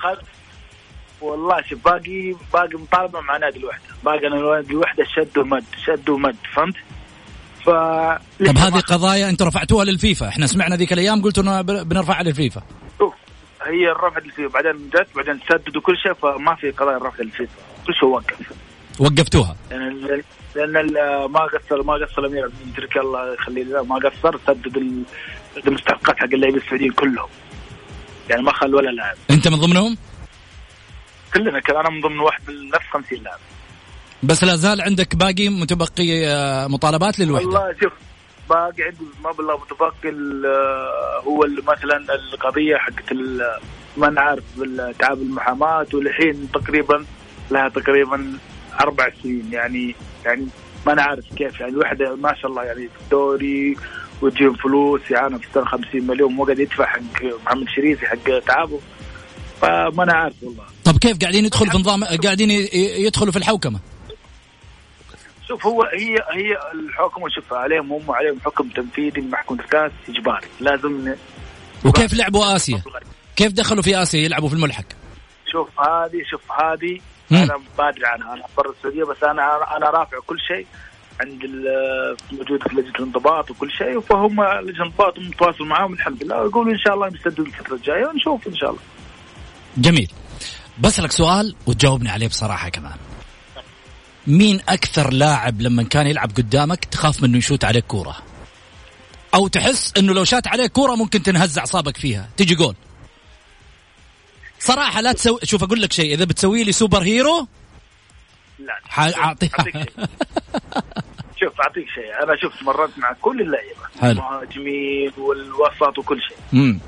والله 1.20 1.62
شوف 1.70 1.84
باقي 1.84 2.34
باقي 2.52 2.74
مطالبة 2.74 3.20
مع 3.20 3.36
نادي 3.36 3.58
الوحدة. 3.58 3.82
باقي 4.04 4.26
أنا 4.26 4.56
نادي 4.56 4.72
الوحدة 4.72 5.04
شد 5.16 5.38
ومد 5.38 5.64
شد 5.86 6.08
ومد 6.08 6.36
فهمت؟ 6.54 6.74
ف 7.64 7.70
طب 8.46 8.58
هذه 8.58 8.80
قضايا 8.80 9.30
أنتم 9.30 9.46
رفعتوها 9.46 9.84
للفيفا. 9.84 10.28
إحنا 10.28 10.46
سمعنا 10.46 10.76
ذيك 10.76 10.92
الأيام 10.92 11.22
قلتوا 11.22 11.62
بنرفعها 11.62 12.22
للفيفا. 12.22 12.62
هي 13.66 13.90
الرفع 13.92 14.18
اللي 14.18 14.32
فيه. 14.32 14.46
بعدين 14.46 14.90
جت 14.94 15.06
بعدين 15.16 15.40
سددوا 15.48 15.82
كل 15.82 15.96
شيء 15.96 16.12
فما 16.14 16.54
في 16.54 16.70
قضايا 16.70 16.96
الرفع 16.96 17.18
اللي 17.20 17.32
فيه. 17.32 17.48
كل 17.86 17.94
شيء 17.94 18.08
وقف. 18.08 18.52
وقفتوها؟ 18.98 19.56
لأن 19.70 20.22
لأن 20.56 20.76
ال- 20.76 21.30
ما 21.32 21.40
قصر 21.40 21.82
ما 21.82 21.92
قصر 21.94 22.18
الامير 22.22 22.44
عبد 22.44 22.54
المترك 22.64 22.96
الله 22.96 23.34
يخليه 23.34 23.82
ما 23.84 23.94
قصر 23.96 24.38
سدد 24.46 24.76
ال- 24.76 25.02
المستحقات 25.66 26.16
حق 26.18 26.24
اللاعبين 26.24 26.60
السعوديين 26.60 26.92
كلهم. 26.92 27.28
يعني 28.30 28.42
ما 28.42 28.52
خل 28.52 28.74
ولا 28.74 28.90
لاعب. 28.90 29.16
أنت 29.30 29.48
من 29.48 29.56
ضمنهم؟ 29.56 29.96
كلنا 31.34 31.60
كان 31.60 31.76
أنا 31.76 31.90
من 31.90 32.00
ضمن 32.00 32.18
واحد 32.18 32.40
من 32.50 32.68
نفس 32.68 32.86
50 32.92 33.22
لاعب. 33.22 33.38
بس 34.22 34.44
لا 34.44 34.56
زال 34.56 34.80
عندك 34.80 35.16
باقي 35.16 35.48
متبقي 35.48 36.26
آه، 36.26 36.66
مطالبات 36.66 37.18
للوحدة. 37.18 37.46
والله 37.46 37.74
شوف 37.82 37.92
باقي 38.50 38.82
عندي 38.82 38.96
بالله 39.38 39.56
متبقي 39.58 40.10
هو 41.26 41.44
ال- 41.44 41.64
مثلا 41.64 42.04
القضية 42.14 42.76
حقت 42.76 43.12
ما 43.96 44.20
عارف 44.20 44.44
بالتعامل 44.56 45.22
المحاماة 45.22 45.86
والحين 45.94 46.48
تقريبا 46.54 47.04
لها 47.50 47.68
تقريبا 47.68 48.32
أربع 48.80 49.08
سنين. 49.22 49.48
يعني 49.52 49.94
يعني 50.24 50.46
ما 50.86 50.92
أنا 50.92 51.02
عارف 51.02 51.24
كيف. 51.36 51.60
يعني 51.60 51.72
الوحدة 51.72 52.16
ما 52.16 52.34
شاء 52.34 52.50
الله 52.50 52.62
يعني 52.64 52.88
في 52.88 53.00
الدوري 53.04 53.76
وتجيهم 54.22 54.54
فلوس 54.54 55.00
اعانه 55.16 55.38
في 55.38 55.46
السنة 55.48 55.64
50 55.64 56.06
مليون 56.06 56.38
وقاعد 56.38 56.58
يدفع 56.58 56.86
حق 56.86 57.00
محمد 57.44 57.68
شريفي 57.68 58.06
حق 58.06 58.38
تعبه. 58.46 58.80
فما 59.60 60.02
أنا 60.02 60.12
عارف 60.12 60.34
والله. 60.42 60.62
طب 60.84 60.98
كيف 60.98 61.18
قاعدين 61.18 61.44
يدخلوا 61.44 61.70
في 61.72 61.78
نظام 61.78 62.04
قاعدين 62.04 62.50
يدخلوا 62.74 63.32
في 63.32 63.38
الحوكمة؟ 63.38 63.80
شوف 65.48 65.66
هو 65.66 65.82
هي 65.82 66.14
هي 66.14 66.56
الحكم 66.74 67.28
شوف 67.28 67.52
عليهم 67.52 67.92
هم 67.92 68.10
عليهم 68.10 68.40
حكم 68.44 68.68
تنفيذي 68.68 69.20
من 69.20 69.30
محكمة 69.30 69.60
الكاس 69.60 69.92
إجباري. 70.08 70.46
لازم 70.60 71.14
وكيف 71.84 72.14
لعبوا 72.14 72.56
آسيا؟ 72.56 72.82
كيف 73.36 73.52
دخلوا 73.52 73.82
في 73.82 74.02
آسيا 74.02 74.20
يلعبوا 74.20 74.48
في 74.48 74.54
الملحق؟ 74.54 74.84
شوف 75.52 75.80
هذه 75.80 76.22
شوف 76.30 76.52
هذه. 76.52 77.00
أنا 77.32 77.56
ما 77.78 77.88
ادري 77.88 78.06
عنها. 78.06 78.34
أنا 78.34 78.42
برا 78.56 78.70
السعودية 78.70 79.04
بس 79.04 79.22
أنا 79.22 79.76
أنا 79.76 79.90
رافع 79.90 80.18
كل 80.26 80.36
شيء 80.48 80.66
عند 81.20 81.40
موجود 82.32 82.62
في 82.68 82.76
لجنة 82.76 82.94
الانضباط 82.98 83.50
وكل 83.50 83.70
شيء 83.70 84.00
فهم 84.00 84.42
لجنة 84.44 84.70
الانضباط 84.70 85.18
متواصل 85.18 85.64
معاهم 85.64 85.92
الحمد 85.92 86.24
لله 86.24 86.42
ويقولوا 86.42 86.72
إن 86.72 86.78
شاء 86.78 86.94
الله 86.94 87.06
يسددوا 87.06 87.46
الفترة 87.46 87.74
الجاية 87.74 88.06
ونشوف 88.06 88.46
إن 88.46 88.56
شاء 88.56 88.70
الله. 88.70 88.82
جميل. 89.76 90.10
بسألك 90.78 91.12
سؤال 91.12 91.54
وتجاوبني 91.66 92.10
عليه 92.10 92.28
بصراحة 92.28 92.68
كمان. 92.68 92.96
مين 94.26 94.60
أكثر 94.68 95.12
لاعب 95.12 95.60
لما 95.60 95.82
كان 95.82 96.06
يلعب 96.06 96.30
قدامك 96.36 96.84
تخاف 96.84 97.22
منه 97.22 97.38
يشوت 97.38 97.64
عليك 97.64 97.84
كورة؟ 97.84 98.16
أو 99.34 99.48
تحس 99.48 99.92
أنه 99.98 100.14
لو 100.14 100.24
شات 100.24 100.46
عليك 100.46 100.72
كورة 100.72 100.94
ممكن 100.94 101.22
تنهز 101.22 101.58
أعصابك 101.58 101.96
فيها. 101.96 102.28
تجي 102.36 102.54
جول. 102.54 102.74
صراحة 104.58 105.00
لا 105.00 105.12
تسوي 105.12 105.38
شوف 105.44 105.62
أقول 105.62 105.82
لك 105.82 105.92
شيء 105.92 106.14
إذا 106.14 106.24
بتسوي 106.24 106.64
لي 106.64 106.72
super 106.72 107.02
hero 107.02 107.46
لا 108.58 108.80
شيء. 109.64 109.84
شوف 111.40 111.60
أعطيك 111.60 111.86
شيء. 111.94 112.22
أنا 112.22 112.36
شوف 112.40 112.62
مررت 112.62 112.98
مع 112.98 113.12
كل 113.12 113.40
اللعيبة. 113.40 114.10
المهاجمين 114.12 115.12
والوسط 115.18 115.98
وكل 115.98 116.20
شيء. 116.28 116.36
مم. 116.52 116.80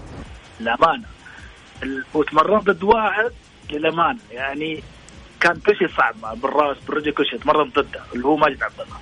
الأمانة. 0.61 1.05
ال- 1.83 2.05
وتمرنت 2.15 2.65
ضد 2.71 2.83
واحد 2.83 3.31
للأمانة. 3.71 4.19
يعني 4.31 4.83
كان 5.41 5.61
كل 5.67 5.77
شيء 5.79 5.89
صعب 5.97 6.15
معه 6.23 6.35
بالراس 6.35 6.77
بالرجل 6.89 7.13
كل 7.13 7.27
شيء 7.27 7.39
تمرنت 7.41 7.79
ضده 7.79 8.01
اللي 8.15 8.27
هو 8.27 8.37
ماجد 8.37 8.63
عبد 8.63 8.81
الله 8.81 8.97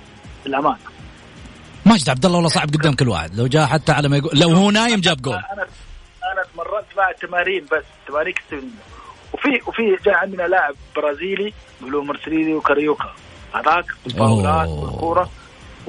الامانه 0.45 0.77
ماجد 1.85 2.09
عبد 2.09 2.25
الله 2.25 2.35
والله 2.37 2.49
صعب 2.49 2.67
قدام 2.69 2.93
كل 2.93 3.09
واحد. 3.09 3.35
لو 3.35 3.47
جاء 3.47 3.65
حتى 3.65 3.91
على 3.91 4.09
ما 4.09 4.17
يقول 4.17 4.39
لو 4.39 4.49
هو 4.49 4.71
نايم 4.71 4.99
جاب 5.01 5.21
جول. 5.21 5.33
أنا 5.33 5.43
أنا 6.33 6.43
تمرنت 6.53 6.85
مع 6.97 7.11
تمارين 7.21 7.65
بس 7.71 7.83
تمارين 8.07 8.33
كثير 8.33 8.61
وفي 9.33 9.49
وفي 9.67 9.97
جاء 10.05 10.15
عندنا 10.15 10.43
لاعب 10.43 10.75
برازيلي 10.95 11.53
يقولوا 11.81 12.03
مرسليني 12.03 12.53
وكاريوكا. 12.53 13.13
هذاك 13.53 13.85
الفاولات 14.05 14.67
أوه. 14.67 14.83
والكوره 14.91 15.29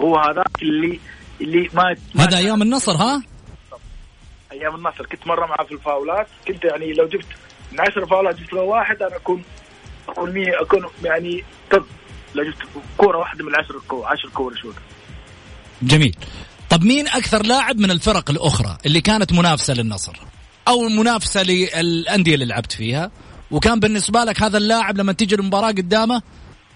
هو 0.01 0.19
هذاك 0.19 0.63
اللي 0.63 1.01
اللي 1.41 1.71
ما 1.75 1.97
ما- 2.15 2.25
هذا 2.25 2.37
أيام 2.39 2.63
النصر 2.63 2.93
ها؟ 2.93 3.23
أيام 4.53 4.75
النصر. 4.75 5.07
كنت 5.07 5.27
مرة 5.27 5.47
معاه 5.47 5.65
في 5.65 5.75
الفاولات. 5.75 6.27
كنت 6.49 6.65
يعني 6.65 6.93
لو 6.93 7.07
جبت 7.09 7.27
من 7.73 7.81
10 7.81 8.07
فاولات 8.07 8.37
جبت 8.37 8.53
له 8.53 8.61
واحد 8.63 9.03
أنا 9.03 9.17
أكون 9.17 9.43
اكون 10.09 10.49
أكون 10.61 10.87
يعني 11.05 11.45
طب 11.71 11.85
لو 12.35 12.45
جبت 12.45 12.63
كورة 12.97 13.19
واحدة 13.19 13.45
من 13.45 13.51
العشر 13.55 13.81
كور 13.89 14.07
10 14.07 14.31
كور 14.31 14.57
شوت 14.57 14.75
جميل. 15.83 16.17
طب 16.71 16.85
مين 16.85 17.09
أكثر 17.09 17.43
لاعب 17.43 17.79
من 17.79 17.91
الفرق 17.91 18.31
الأخرى 18.31 18.79
اللي 18.87 19.01
كانت 19.01 19.33
منافسة 19.33 19.75
للنصر؟ 19.75 20.17
أو 20.69 20.89
منافسة 20.89 21.43
للأندية 21.43 22.35
اللي 22.35 22.45
لعبت 22.47 22.73
فيها؟ 22.73 23.11
وكان 23.51 23.81
بالنسبة 23.81 24.25
لك 24.25 24.43
هذا 24.43 24.59
اللاعب 24.59 24.99
لما 24.99 25.13
تيجي 25.13 25.35
المباراة 25.35 25.69
قدامه 25.69 26.23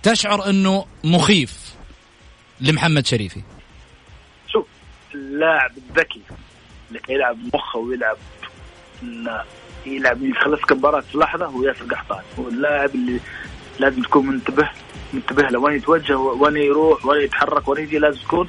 تشعر 0.03 0.51
إنه 0.51 0.87
مخيف 1.05 1.75
لمحمد 2.61 3.07
شريفي. 3.07 3.43
شوف 4.53 4.67
اللاعب 5.15 5.71
الذكي 5.77 6.23
اللي 6.89 7.01
يلعب 7.09 7.37
مخه 7.55 7.79
ويلعب 7.79 8.17
يلعب 9.87 10.23
يخلصك 10.23 10.73
المباراة 10.73 11.01
في 11.01 11.19
لحظة 11.19 11.47
هو 11.47 11.65
ياسر 11.65 11.85
قحطان. 11.85 12.23
هو 12.39 12.49
اللاعب 12.49 12.95
اللي 12.95 13.21
لازم 13.79 14.03
تكون 14.03 14.27
منتبه 14.27 14.69
منتبه 15.13 15.43
له. 15.43 15.59
وين 15.59 15.77
يتوجه؟ 15.77 16.17
وين 16.17 16.57
يروح؟ 16.57 17.07
وين 17.07 17.23
يتحرك؟ 17.23 17.69
وين 17.69 17.85
يجي؟ 17.85 17.99
لازم 17.99 18.21
تكون 18.21 18.47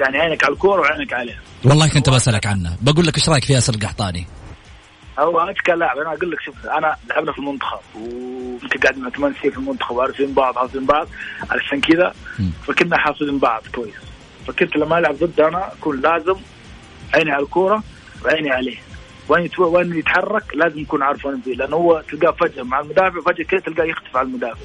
يعني 0.00 0.18
عينك 0.18 0.44
على 0.44 0.54
الكورة 0.54 0.80
وعينك 0.80 1.12
عليه. 1.12 1.40
والله 1.64 1.88
كنت 1.88 2.10
بسألك 2.10 2.46
عنه. 2.46 2.76
بقول 2.80 3.06
لك 3.06 3.16
إيش 3.16 3.28
رأيك 3.28 3.44
في 3.44 3.52
ياسر 3.52 3.74
القحطاني؟ 3.74 4.26
هو 5.18 5.40
انت 5.40 5.60
كلاعب 5.60 5.98
أنا 5.98 6.14
أقول 6.14 6.30
لك 6.30 6.40
شوف 6.40 6.66
أنا 6.66 6.96
لعبنا 7.10 7.32
في 7.32 7.38
المنتخب 7.38 7.80
ويمكن 7.94 8.80
قعدنا 8.80 9.10
ثمان 9.10 9.34
سنين 9.40 9.52
في 9.52 9.58
المنتخب 9.58 9.96
وعارفين 9.96 10.34
بعض 10.34 10.54
حافظين 10.54 10.86
بعض 10.86 11.08
علشان 11.50 11.80
كذا. 11.80 12.14
فكنا 12.66 12.98
حافظين 12.98 13.38
بعض 13.38 13.62
كويس. 13.74 13.94
فكنت 14.46 14.76
لما 14.76 14.98
ألعب 14.98 15.14
ضده 15.14 15.48
أنا 15.48 15.72
أكون 15.72 16.00
لازم 16.00 16.36
عيني 17.14 17.30
على 17.30 17.42
الكورة 17.42 17.82
وعيني 18.24 18.50
عليه. 18.50 18.76
وين 19.28 19.44
يتو... 19.44 19.64
وين 19.64 19.98
يتحرك 19.98 20.54
لازم 20.54 20.78
يكون 20.78 21.02
عارف 21.02 21.26
وين 21.26 21.40
فيه 21.40 21.54
لأنه 21.54 21.76
هو 21.76 22.02
تلقاه 22.10 22.30
فجأة 22.30 22.62
مع 22.62 22.80
المدافع 22.80 23.20
فجأة 23.20 23.44
كذا 23.44 23.60
تلقاه 23.60 23.84
يختفي 23.84 24.18
على 24.18 24.26
المدافع. 24.26 24.60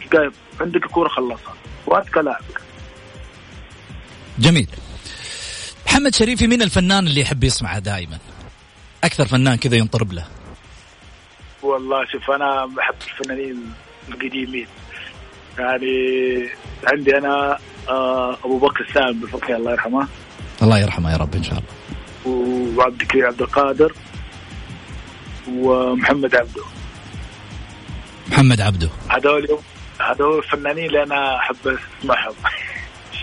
تلقاه 0.00 0.32
عندك 0.60 0.84
الكورة 0.84 1.08
خلصها. 1.08 1.54
وانت 1.86 2.08
كلاعب 2.08 2.42
جميل. 4.38 4.68
محمد 5.86 6.14
شريفي 6.14 6.46
مين 6.46 6.62
الفنان 6.62 7.06
اللي 7.06 7.20
يحب 7.20 7.44
يسمعه 7.44 7.78
دائما؟ 7.78 8.18
أكثر 9.04 9.24
فنان 9.24 9.56
كذا 9.56 9.76
ينطرب 9.76 10.12
له. 10.12 10.24
والله 11.62 12.06
شوف 12.12 12.30
أنا 12.30 12.66
بحب 12.66 12.94
الفنانين 13.06 13.72
القديمين. 14.08 14.66
يعني 15.58 16.48
عندي 16.86 17.18
أنا 17.18 17.58
آه 17.88 18.38
أبو 18.44 18.58
بكر 18.58 18.80
السالم 18.88 19.20
بالفقيه 19.20 19.56
الله 19.56 19.72
يرحمه. 19.72 20.08
الله 20.62 20.78
يرحمه 20.78 21.12
يا 21.12 21.16
رب 21.16 21.34
إن 21.34 21.42
شاء 21.42 21.58
الله. 21.58 21.79
وعبد 22.26 23.00
الكريم 23.00 23.26
عبد 23.26 23.42
القادر 23.42 23.92
ومحمد 25.48 26.34
عبده. 26.34 26.62
محمد 28.30 28.60
عبده. 28.60 28.88
هذول 29.08 29.58
هذول 30.00 30.38
الفنانين 30.38 30.86
اللي 30.86 31.02
أنا 31.02 31.36
أحب 31.36 31.56
أسمعهم. 32.00 32.34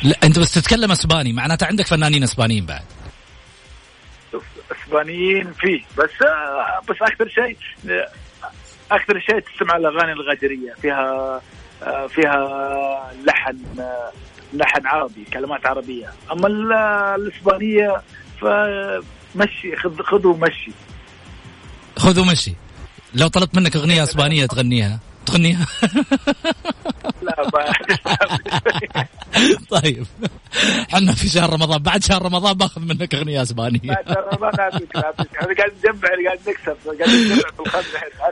لا 0.03 0.15
أنت 0.23 0.39
بس 0.39 0.53
تتكلم 0.53 0.91
إسباني 0.91 1.33
معناته 1.33 1.65
عندك 1.67 1.87
فنانين 1.87 2.23
إسبانيين 2.23 2.65
بعد. 2.65 2.81
إسبانيين 4.71 5.53
فيه 5.53 5.81
بس 5.97 6.09
بس 6.89 6.95
أكثر 7.01 7.27
شيء 7.29 7.57
أكثر 8.91 9.19
شيء 9.19 9.39
تسمع 9.39 9.75
الأغاني 9.75 10.11
الغادريه 10.11 10.73
فيها 10.81 11.41
فيها 12.07 13.11
لحن 13.25 13.57
لحن 14.53 14.87
عربي 14.87 15.25
كلمات 15.33 15.65
عربية. 15.65 16.13
أما 16.31 16.47
ال- 16.47 16.73
الإسبانية 17.21 18.01
فمشي 18.41 19.75
خذ 19.75 20.01
خذوا 20.03 20.37
مشي 20.37 20.71
خذوا 21.97 22.25
مشي 22.25 22.53
لو 23.13 23.27
طلبت 23.27 23.55
منك 23.55 23.75
أغنية 23.75 24.03
أسبانية 24.03 24.45
تغنيها. 24.45 24.99
تغنيها. 25.25 25.65
لا 27.21 27.67
طيب. 29.81 30.05
إحنا 30.93 31.13
في 31.13 31.29
شهر 31.29 31.53
رمضان. 31.53 31.77
بعد 31.83 32.03
شهر 32.03 32.21
رمضان 32.21 32.53
باخذ 32.53 32.81
منك 32.81 33.15
أغنية 33.15 33.41
أسبانية. 33.41 33.79
نعطيك 33.81 34.95
نعطيك 34.95 35.35
إحنا 35.35 35.55
قاعد 35.57 35.71
نجمع 35.79 36.09
قاعد 36.25 36.39
نكسب 36.47 36.77
قاعد 36.99 37.09
نجمع 37.09 38.31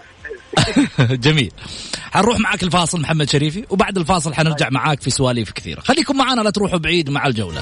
في 1.08 1.18
جميل. 1.26 1.52
حنروح 2.12 2.40
معك 2.40 2.64
الفاصل 2.64 3.02
محمد 3.02 3.30
شريفي 3.30 3.66
وبعد 3.70 3.98
الفاصل 3.98 4.34
حنرجع 4.34 4.70
معاك 4.70 5.02
في 5.02 5.10
سواليف 5.10 5.52
كثيرة. 5.52 5.82
خليكم 5.82 6.18
معنا 6.18 6.42
لا 6.42 6.50
تروحوا 6.50 6.80
بعيد 6.80 7.10
مع 7.10 7.28
الجولة. 7.28 7.62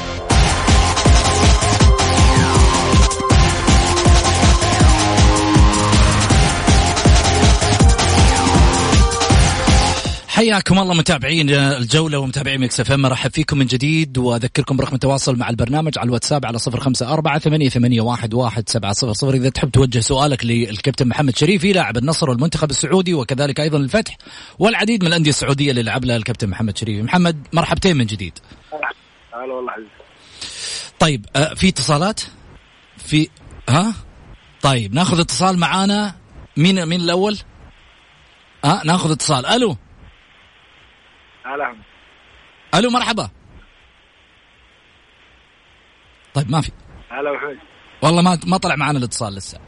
حياكم 10.41 10.79
الله 10.79 10.93
متابعين 10.93 11.49
الجولة 11.49 12.17
ومتابعين 12.17 12.59
ميكس 12.59 12.79
اف 12.79 12.91
ام. 12.91 13.01
مرحب 13.01 13.31
فيكم 13.31 13.57
من 13.57 13.65
جديد 13.65 14.17
وأذكركم 14.17 14.77
برقم 14.77 14.95
التواصل 14.95 15.37
مع 15.37 15.49
البرنامج 15.49 15.97
على 15.97 16.07
الواتساب 16.07 16.45
على 16.45 16.59
صفر 16.59 16.79
خمسة 16.79 17.13
أربعة 17.13 17.39
ثمانية, 17.39 17.69
ثمانية 17.69 18.01
واحد, 18.01 18.33
واحد 18.33 18.69
سبعة 18.69 18.93
صفر 18.93 19.13
صفر. 19.13 19.33
إذا 19.33 19.49
تحب 19.49 19.71
توجه 19.71 19.99
سؤالك 19.99 20.45
للكابتن 20.45 21.07
محمد 21.07 21.37
شريفي 21.37 21.73
لاعب 21.73 21.97
النصر 21.97 22.29
والمنتخب 22.29 22.69
السعودي 22.69 23.13
وكذلك 23.13 23.59
أيضا 23.59 23.77
الفتح 23.77 24.17
والعديد 24.59 25.03
من 25.03 25.07
الأندية 25.07 25.29
السعودية 25.29 25.71
اللي 25.71 25.83
لعب 25.83 26.05
لها 26.05 26.15
الكابتن 26.15 26.49
محمد 26.49 26.77
شريفي. 26.77 27.01
محمد 27.01 27.47
مرحبتين 27.53 27.97
من 27.97 28.05
جديد. 28.05 28.39
هلا 29.33 29.53
والله 29.53 29.71
حبيبي 29.71 29.89
طيب 30.99 31.25
آه 31.35 31.53
في 31.53 31.69
اتصالات؟ 31.69 32.21
في 32.97 33.29
ها؟ 33.69 33.93
طيب 34.61 34.93
ناخذ 34.93 35.19
اتصال 35.19 35.59
معانا. 35.59 36.15
مين 36.57 36.85
مين 36.85 37.01
الأول؟ 37.01 37.37
ها 38.65 38.81
ناخذ 38.85 39.11
اتصال. 39.11 39.45
ألو؟ 39.45 39.77
هلا. 41.45 41.75
ألو 42.75 42.89
مرحبا. 42.89 43.29
طيب 46.33 46.51
ما 46.51 46.61
في. 46.61 46.71
هلا 47.09 47.31
وحمد 47.31 47.57
والله 48.03 48.21
ما 48.21 48.39
ما 48.47 48.57
طلع 48.57 48.75
معنا 48.75 48.97
الاتصال 48.97 49.35
لسه. 49.35 49.59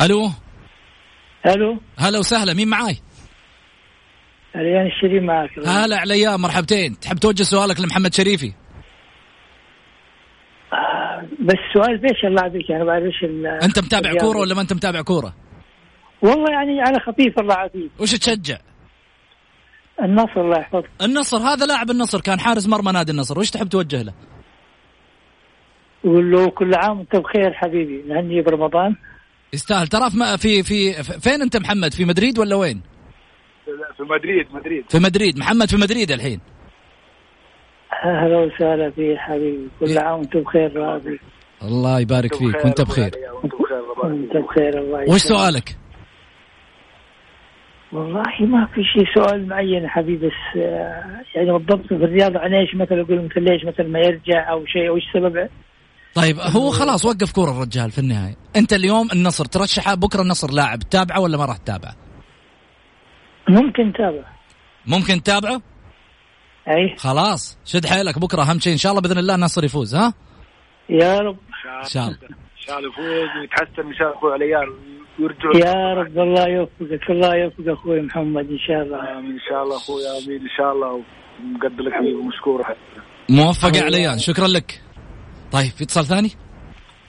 ألو؟ 0.00 0.30
ألو؟ 1.46 1.78
هلا 1.98 2.18
وسهلا 2.18 2.54
مين 2.54 2.68
معاي؟ 2.68 2.96
عليان 4.54 4.86
الشريف 4.86 5.22
معك 5.22 5.58
هلا 5.58 5.96
عليان 5.96 6.40
مرحبتين. 6.40 7.00
تحب 7.00 7.16
توجه 7.16 7.42
سؤالك 7.42 7.80
لمحمد 7.80 8.14
شريفي؟ 8.14 8.52
آه، 10.72 11.28
بس 11.40 11.58
سؤال 11.74 11.98
بيش 11.98 12.24
الله 12.24 12.48
بيك 12.48 12.70
أنا 12.70 12.84
بعرف 12.84 13.04
إيش 13.04 13.24
أنت 13.64 13.78
متابع. 13.78 14.14
كورة 14.20 14.38
ولا 14.38 14.54
ما 14.54 14.60
أنت 14.60 14.72
متابع 14.72 15.02
كورة؟ 15.02 15.34
والله 16.22 16.52
يعني 16.52 16.80
على 16.80 17.00
خفيف 17.00 17.38
الله 17.38 17.54
عافيك. 17.54 17.90
وش 17.98 18.10
تشجع؟ 18.14 18.58
النصر 20.02 20.40
الله 20.40 20.58
يحفظك. 20.58 20.90
النصر 21.02 21.36
هذا 21.36 21.66
لاعب 21.66 21.90
النصر 21.90 22.20
كان 22.20 22.40
حارس 22.40 22.68
مرمى 22.68 22.92
نادي 22.92 23.12
النصر 23.12 23.38
وش 23.38 23.50
تحب 23.50 23.68
توجه 23.68 24.02
له؟ 24.02 24.12
يقول 26.04 26.32
له 26.32 26.50
كل 26.50 26.74
عام 26.74 26.98
وانت 26.98 27.16
بخير 27.16 27.52
حبيبي 27.52 28.02
نهني 28.08 28.42
برمضان 28.42 28.96
يستاهل. 29.52 29.86
ترى 29.86 30.10
في 30.10 30.62
في 30.62 30.92
في 30.92 31.20
فين 31.20 31.42
أنت 31.42 31.56
محمد؟ 31.56 31.94
في 31.94 32.04
مدريد 32.04 32.38
ولا 32.38 32.56
وين؟ 32.56 32.80
في 33.96 34.02
مدريد 34.02 34.46
مدريد. 34.54 34.84
في 34.88 34.98
مدريد. 34.98 35.38
محمد 35.38 35.70
في 35.70 35.76
مدريد 35.76 36.10
الحين. 36.10 36.40
أهلا 38.04 38.38
وسهلا 38.38 38.90
فيك 38.90 39.18
حبيبي. 39.18 39.68
كل 39.80 39.98
عام 39.98 40.18
وانت 40.18 40.36
بخير 40.36 40.76
راضي 40.76 41.20
الله 41.62 42.00
يبارك 42.00 42.34
فيك. 42.34 42.64
وانت 42.64 42.80
بخير. 42.80 43.10
وانت 44.02 44.36
بخير 44.36 44.78
الله 44.78 45.02
يبارك 45.02 45.08
وش. 45.08 45.20
سؤالك؟ 45.20 45.76
والله 47.92 48.22
ما 48.40 48.66
في 48.66 48.84
شيء. 48.84 49.14
سؤال 49.14 49.48
معين 49.48 49.82
يا 49.82 49.88
حبيبي 49.88 50.26
بس 50.26 50.56
آه، 50.56 51.22
يعني 51.34 51.52
بالضبط 51.52 51.86
في 51.86 51.94
الرياضة 51.94 52.38
عن 52.38 52.54
إيش 52.54 52.74
مثلا 52.74 53.00
أقول 53.00 53.24
مثلا 53.24 53.42
ليش 53.42 53.64
مثلا 53.64 53.88
ما 53.88 53.98
يرجع 53.98 54.50
أو 54.50 54.66
شيء؟ 54.66 54.88
أو 54.88 54.96
إيش 54.96 55.04
سبب؟ 55.14 55.48
طيب 56.14 56.36
هو 56.38 56.70
خلاص 56.70 57.04
وقف 57.04 57.32
كورة 57.32 57.50
الرجال 57.50 57.90
في 57.90 57.98
النهاية. 57.98 58.36
أنت 58.56 58.72
اليوم 58.72 59.08
النصر 59.12 59.44
ترشحه 59.44 59.94
بكرة 59.94 60.22
النصر 60.22 60.50
لاعب 60.50 60.78
تتابعه 60.78 61.20
ولا 61.20 61.38
ما 61.38 61.44
راح 61.44 61.56
تتابعه؟ 61.56 61.94
ممكن 63.48 63.92
تابع 63.92 64.24
ممكن 64.86 65.22
تتابعه؟ 65.22 65.60
أي. 66.68 66.96
خلاص 66.96 67.58
شد 67.64 67.86
حيلك 67.86 68.18
بكرة 68.18 68.42
أهم 68.42 68.58
شيء 68.58 68.72
إن 68.72 68.78
شاء 68.78 68.92
الله 68.92 69.02
بإذن 69.02 69.18
الله 69.18 69.34
النصر 69.34 69.64
يفوز 69.64 69.94
ها؟ 69.94 70.14
يا 70.88 71.18
رب. 71.18 71.36
إن 71.82 71.88
شاء 71.88 72.02
الله. 72.04 72.16
إن 72.30 72.66
شاء 72.66 72.78
الله 72.78 72.88
يفوز 72.88 73.40
ويتحسن 73.40 73.88
إن 73.88 73.94
شاء 73.94 74.06
الله 74.08 74.18
أخوي 74.18 74.32
عليان 74.32 74.68
ويرجع 75.18 75.68
يا 75.68 75.94
رب 75.94 76.18
الله 76.18 76.48
يوفقك 76.48 77.10
الله 77.10 77.36
يوفقك 77.36 77.68
أخوي 77.68 78.02
محمد 78.02 78.50
إن 78.50 78.58
شاء 78.58 78.82
الله. 78.82 79.18
آمين 79.18 79.32
إن 79.32 79.40
شاء 79.48 79.62
الله 79.62 79.76
أخوي 79.76 80.02
آمين 80.06 80.40
إن 80.40 80.48
شاء 80.56 80.72
الله. 80.72 81.02
ومقدر 81.40 81.82
لك 81.82 81.92
حبيبي 81.92 82.14
ومشكور 82.14 82.64
موفق 83.28 83.76
يا 83.76 83.82
عليان 83.82 84.18
شكرا 84.18 84.46
لك. 84.46 84.80
طيب 85.52 85.70
في 85.70 85.84
اتصال 85.84 86.06
ثاني؟ 86.06 86.30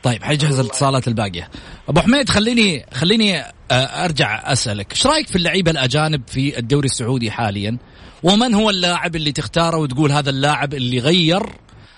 طيب 0.03 0.23
حيجهز 0.23 0.59
الاتصالات 0.59 1.07
الباقية. 1.07 1.49
أبو 1.89 2.01
حميد 2.01 2.29
خليني 2.29 2.85
خليني 2.93 3.39
آه، 3.71 4.05
أرجع 4.05 4.51
أسألك. 4.51 4.91
إيش 4.91 5.07
رأيك 5.07 5.27
في 5.27 5.35
اللعيبة 5.35 5.71
الأجانب 5.71 6.27
في 6.27 6.59
الدوري 6.59 6.85
السعودي 6.85 7.31
حاليا؟ 7.31 7.77
ومن 8.23 8.53
هو 8.53 8.69
اللاعب 8.69 9.15
اللي 9.15 9.31
تختاره 9.31 9.77
وتقول 9.77 10.11
هذا 10.11 10.29
اللاعب 10.29 10.73
اللي 10.73 10.99
غير 10.99 11.41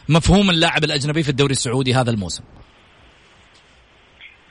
مفهوم 0.09 0.49
اللاعب 0.49 0.83
الأجنبي 0.83 1.23
في 1.23 1.29
الدوري 1.29 1.51
السعودي 1.51 1.93
هذا 1.93 2.11
الموسم؟ 2.11 2.43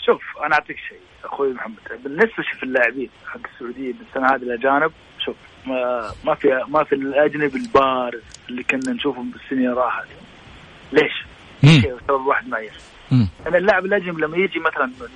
شوف 0.07 0.23
أنا 0.47 0.55
أعطيك 0.55 0.77
شيء. 0.89 1.04
أخوي 1.25 1.53
محمد 1.53 1.77
بالنسبة 2.05 2.43
شوف 2.53 2.63
اللاعبين 2.63 3.09
حق 3.27 3.41
السعوديين 3.55 3.95
السنة 4.09 4.27
هذه 4.27 4.43
الأجانب 4.43 4.93
شوف 5.25 5.37
ما 5.67 6.11
ما 6.25 6.35
في 6.35 6.65
ما 6.69 6.85
في 6.85 6.95
الأجنبي 6.95 7.59
البارز 7.59 8.23
اللي 8.49 8.63
كنا 8.63 8.93
نشوفه 8.93 9.23
بالسنين 9.23 9.71
راحت 9.73 10.07
ليش؟ 10.93 11.25
سبب 12.09 12.27
واحد 12.27 12.49
معين. 12.49 12.71
أنا 13.47 13.59
اللاعب 13.59 13.85
الأجنبي 13.85 14.23
لما 14.23 14.37
يجي 14.37 14.59
مثلا 14.59 14.87
من 14.87 15.09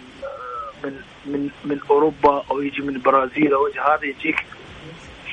من 0.84 1.00
من, 1.26 1.50
من 1.64 1.80
أوروبا 1.90 2.44
أو 2.50 2.60
يجي 2.60 2.82
من 2.82 2.88
البرازيل 2.96 3.54
أو 3.54 3.66
يجي 3.66 3.80
هذا 3.80 4.04
يجيك 4.04 4.44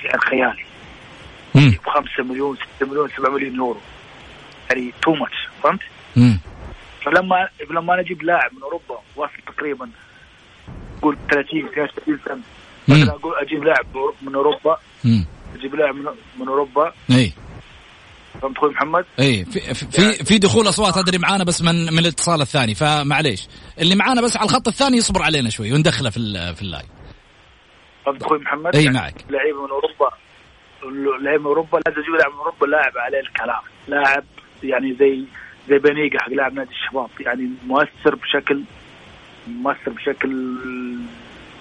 سعر 0.03 0.19
خيالي. 0.19 0.65
ب 1.85 1.89
5 1.89 2.23
مليون 2.23 2.57
6 2.77 2.85
مليون 2.87 3.09
7 3.09 3.29
مليون 3.29 3.55
يورو 3.55 3.79
يعني 4.69 4.93
تو 5.01 5.13
ماتش 5.13 5.47
فهمت؟ 5.63 5.79
فلما 7.05 7.49
لما 7.69 7.93
أنا 7.93 8.01
أجيب 8.01 8.23
لاعب 8.23 8.53
من 8.53 8.61
أوروبا 8.61 8.99
واصل 9.15 9.33
تقريبا 9.47 9.89
قول 11.01 11.17
30 11.31 11.69
33 11.75 12.19
سنه. 12.25 12.41
مثلا 12.87 13.09
أقول 13.15 13.33
أجيب 13.41 13.63
لاعب 13.63 13.85
من 14.21 14.35
أوروبا. 14.35 14.77
مم. 15.03 15.25
أجيب 15.55 15.75
لاعب 15.75 15.95
من, 15.95 16.05
من 16.39 16.47
أوروبا. 16.47 16.93
إي. 17.11 17.33
فهمت 18.41 18.57
أخوي 18.57 18.69
محمد؟ 18.69 19.05
إي. 19.19 19.45
في 19.45 19.73
في 19.73 20.25
في 20.25 20.37
دخول 20.37 20.69
أصوات 20.69 20.97
أدري 20.97 21.17
معانا 21.17 21.43
بس 21.43 21.61
من 21.61 21.93
من 21.93 21.99
الاتصال 21.99 22.41
الثاني 22.41 22.75
فمعليش. 22.75 23.47
اللي 23.79 23.95
معانا 23.95 24.21
بس 24.21 24.37
على 24.37 24.45
الخط 24.45 24.67
الثاني 24.67 24.97
يصبر 24.97 25.21
علينا 25.21 25.49
شوي 25.49 25.73
وندخله 25.73 26.09
في 26.09 26.19
في 26.55 26.61
ال 26.61 26.65
live. 26.65 26.85
فهمت 28.05 28.23
أخوي 28.23 28.39
محمد؟ 28.39 28.75
إي 28.75 28.83
يعني 28.83 28.97
معك. 28.97 29.25
لعيبه 29.29 29.63
من 29.63 29.69
أوروبا. 29.69 30.09
لعيبه 31.23 31.41
من 31.41 31.47
أوروبا. 31.47 31.79
لازم 31.85 32.01
أجيب 32.01 32.13
لاعب 32.15 32.31
من 32.31 32.37
أوروبا 32.37 32.65
لاعب 32.65 32.97
عليه 32.97 33.19
الكلام. 33.19 33.61
لاعب 33.87 34.23
يعني 34.63 34.95
زي 34.99 35.23
زي 35.69 35.77
بانيجا 35.77 36.17
حق 36.19 36.29
لاعب 36.29 36.53
نادي 36.53 36.69
الشباب. 36.71 37.09
يعني 37.19 37.49
مؤثر 37.67 38.15
بشكل 38.15 38.61
مؤثر 39.47 39.91
بشكل 39.91 40.55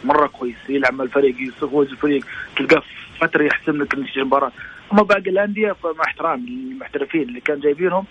مرة 0.04 0.26
كويس. 0.26 0.56
يلعب 0.68 0.94
مع 0.94 1.04
الفريق 1.04 1.34
يفوز 1.40 1.88
الفريق 1.90 2.24
تلقاه 2.56 2.82
فترة 3.20 3.44
يحسم 3.44 3.82
لك 3.82 3.94
نتيجه 3.94 4.18
المباراه 4.20 4.52
أما 4.92 5.02
باقي 5.02 5.30
الأندية 5.30 5.72
فمع 5.72 6.04
احترامي 6.04 6.46
للمحترفين 6.46 7.22
اللي 7.22 7.40
كان 7.40 7.60
جايبينهم 7.60 8.04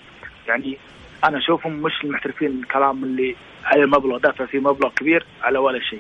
يعني 0.48 0.78
أنا 1.24 1.38
أشوفهم 1.38 1.74
مش 1.74 1.92
المحترفين 2.04 2.60
الكلام 2.64 3.04
اللي 3.04 3.36
على 3.66 3.86
مبلغ 3.86 4.18
دافع 4.18 4.46
فيه 4.46 4.60
مبلغ 4.60 4.90
كبير 4.90 5.26
على 5.42 5.58
ولا 5.58 5.80
شيء. 5.90 6.00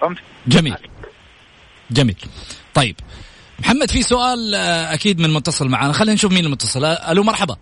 فهمت؟ 0.00 0.18
جميل. 0.46 0.76
جميل. 1.90 2.16
طيب 2.74 2.96
محمد 3.58 3.90
في 3.90 4.02
سؤال 4.02 4.54
آه، 4.54 4.94
أكيد 4.94 5.20
من 5.20 5.30
متصل 5.30 5.68
معنا 5.68 5.92
خلينا 5.92 6.14
نشوف 6.14 6.32
مين 6.32 6.44
المتصل. 6.44 6.84
آه، 6.84 7.12
ألو 7.12 7.22
مرحبا. 7.22 7.56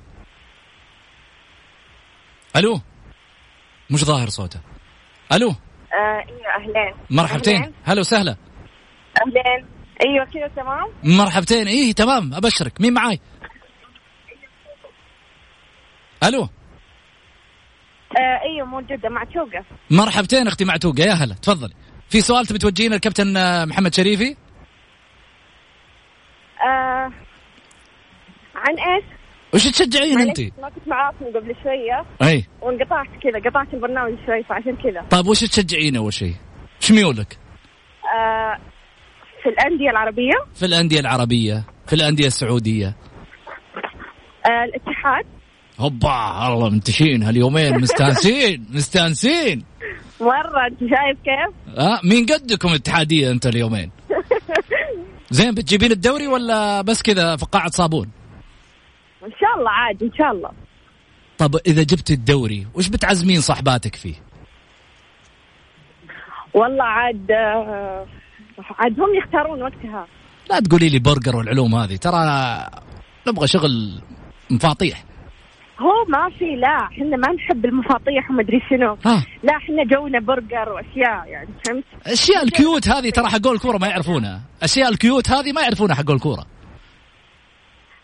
ألو؟ 2.56 2.80
مش 3.90 4.04
ظاهر 4.04 4.28
صوته. 4.28 4.60
ألو. 5.32 5.48
آه 5.48 5.54
أيوه 6.28 6.56
أهلين. 6.56 6.94
مرحبتين. 7.10 7.72
هلا 7.84 8.00
وسهلا. 8.00 8.36
أهلين. 9.26 9.66
أيوه 10.06 10.24
كذا 10.24 10.48
تمام؟ 10.56 10.88
مرحبتين. 11.04 11.66
إيه 11.66 11.92
تمام. 11.92 12.34
أبشرك. 12.34 12.80
مين 12.80 12.92
معاي؟ 12.94 13.20
ألو. 16.24 16.42
آه 18.18 18.40
أيوه 18.42 18.66
موجودة 18.66 19.08
معتوقه 19.08 19.64
مرحبتين 19.90 20.46
أختي 20.46 20.64
معتوقه 20.64 21.02
يا 21.02 21.12
هلا. 21.12 21.34
تفضلي. 21.34 21.74
في 22.08 22.20
سؤال 22.20 22.46
تبي 22.46 22.58
توجهينه 22.58 22.94
الكابتن 22.96 23.36
آه، 23.36 23.64
محمد 23.64 23.94
شريفي؟ 23.94 24.36
آه 26.62 27.10
عن 28.54 28.78
إيش؟ 28.78 29.04
وش 29.54 29.64
تشجعين 29.68 30.18
أنت؟ 30.20 30.40
ما 30.40 30.68
كنت 30.68 30.88
معاكم 30.88 31.24
قبل 31.24 31.54
شوية. 31.62 32.04
أي. 32.30 32.44
وانقطعت 32.62 33.06
كذا 33.22 33.50
قطعت 33.50 33.74
البرنامج 33.74 34.14
شوي 34.26 34.42
فعشان 34.42 34.76
كذا. 34.76 35.00
طيب 35.10 35.26
وش 35.26 35.40
تشجعين 35.40 35.96
أول 35.96 36.12
شيء؟ 36.12 36.34
إيش 36.82 36.92
ميولك؟ 36.92 37.38
آه 38.18 38.58
في 39.42 39.48
الأندية 39.48 39.90
العربية. 39.90 40.32
في 40.54 40.66
الأندية 40.66 41.00
العربية 41.00 41.64
في 41.86 41.92
الأندية 41.92 42.26
السعودية. 42.26 42.96
آه 44.46 44.64
الاتحاد. 44.64 45.24
هوبا 45.78 46.48
الله 46.48 46.70
منتشين 46.70 47.22
هاليومين 47.22 47.80
مستانسين 47.80 48.66
مستانسين. 48.74 49.64
مرة 50.20 50.66
أنت 50.66 50.80
شايف 50.80 51.18
كيف؟ 51.24 51.78
ها 51.78 52.00
مين 52.04 52.26
قدكم 52.26 52.68
اتحادية 52.68 53.30
أنت 53.30 53.46
اليومين؟ 53.46 53.90
زين 55.30 55.54
بتجيبين 55.54 55.92
الدوري 55.92 56.26
ولا 56.26 56.82
بس 56.82 57.02
كذا 57.02 57.36
فقاعة 57.36 57.70
صابون؟ 57.70 58.10
شاء 59.50 59.58
الله 59.58 59.70
عادي 59.70 60.04
إن 60.04 60.12
شاء 60.18 60.32
الله. 60.32 60.50
طب 61.38 61.56
إذا 61.66 61.82
جبت 61.82 62.10
الدوري 62.10 62.66
وش 62.74 62.88
بتعزمين 62.88 63.40
صاحباتك 63.40 63.96
فيه؟ 63.96 64.14
والله 66.54 66.84
عاد 66.84 67.30
آه 67.30 68.06
عاد 68.78 69.00
هم 69.00 69.14
يختارون 69.14 69.62
وقتها. 69.62 70.06
لا 70.50 70.60
تقولي 70.60 70.88
لي 70.88 70.98
برجر 70.98 71.36
والعلوم 71.36 71.74
هذه 71.74 71.96
ترى 71.96 72.20
نبغى 73.28 73.46
شغل 73.46 74.00
مفاطيح. 74.50 75.04
هو 75.78 76.04
ما 76.08 76.30
في 76.38 76.44
لا 76.44 76.76
إحنا 76.92 77.16
ما 77.16 77.32
نحب 77.32 77.64
المفاطيح 77.64 78.30
ومدري 78.30 78.60
شنو. 78.70 78.98
ها. 79.06 79.26
لا 79.42 79.56
إحنا 79.56 79.84
جونا 79.84 80.20
برجر 80.20 80.72
وأشياء 80.72 81.26
يعني 81.26 81.48
فهمت؟ 81.66 81.84
أشياء 82.06 82.42
ال 82.44 82.53
cute 82.53 82.88
هذه 82.88 83.10
ترى 83.10 83.26
حقول 83.26 83.54
الكوره 83.54 83.78
ما 83.78 83.86
يعرفونها 83.86 84.40
أشياء 84.62 84.88
ال 84.88 84.97
cute 84.97 85.30
هذه 85.30 85.52
ما 85.52 85.62
يعرفونها 85.62 85.94
حقول 85.94 86.16
الكوره 86.16 86.46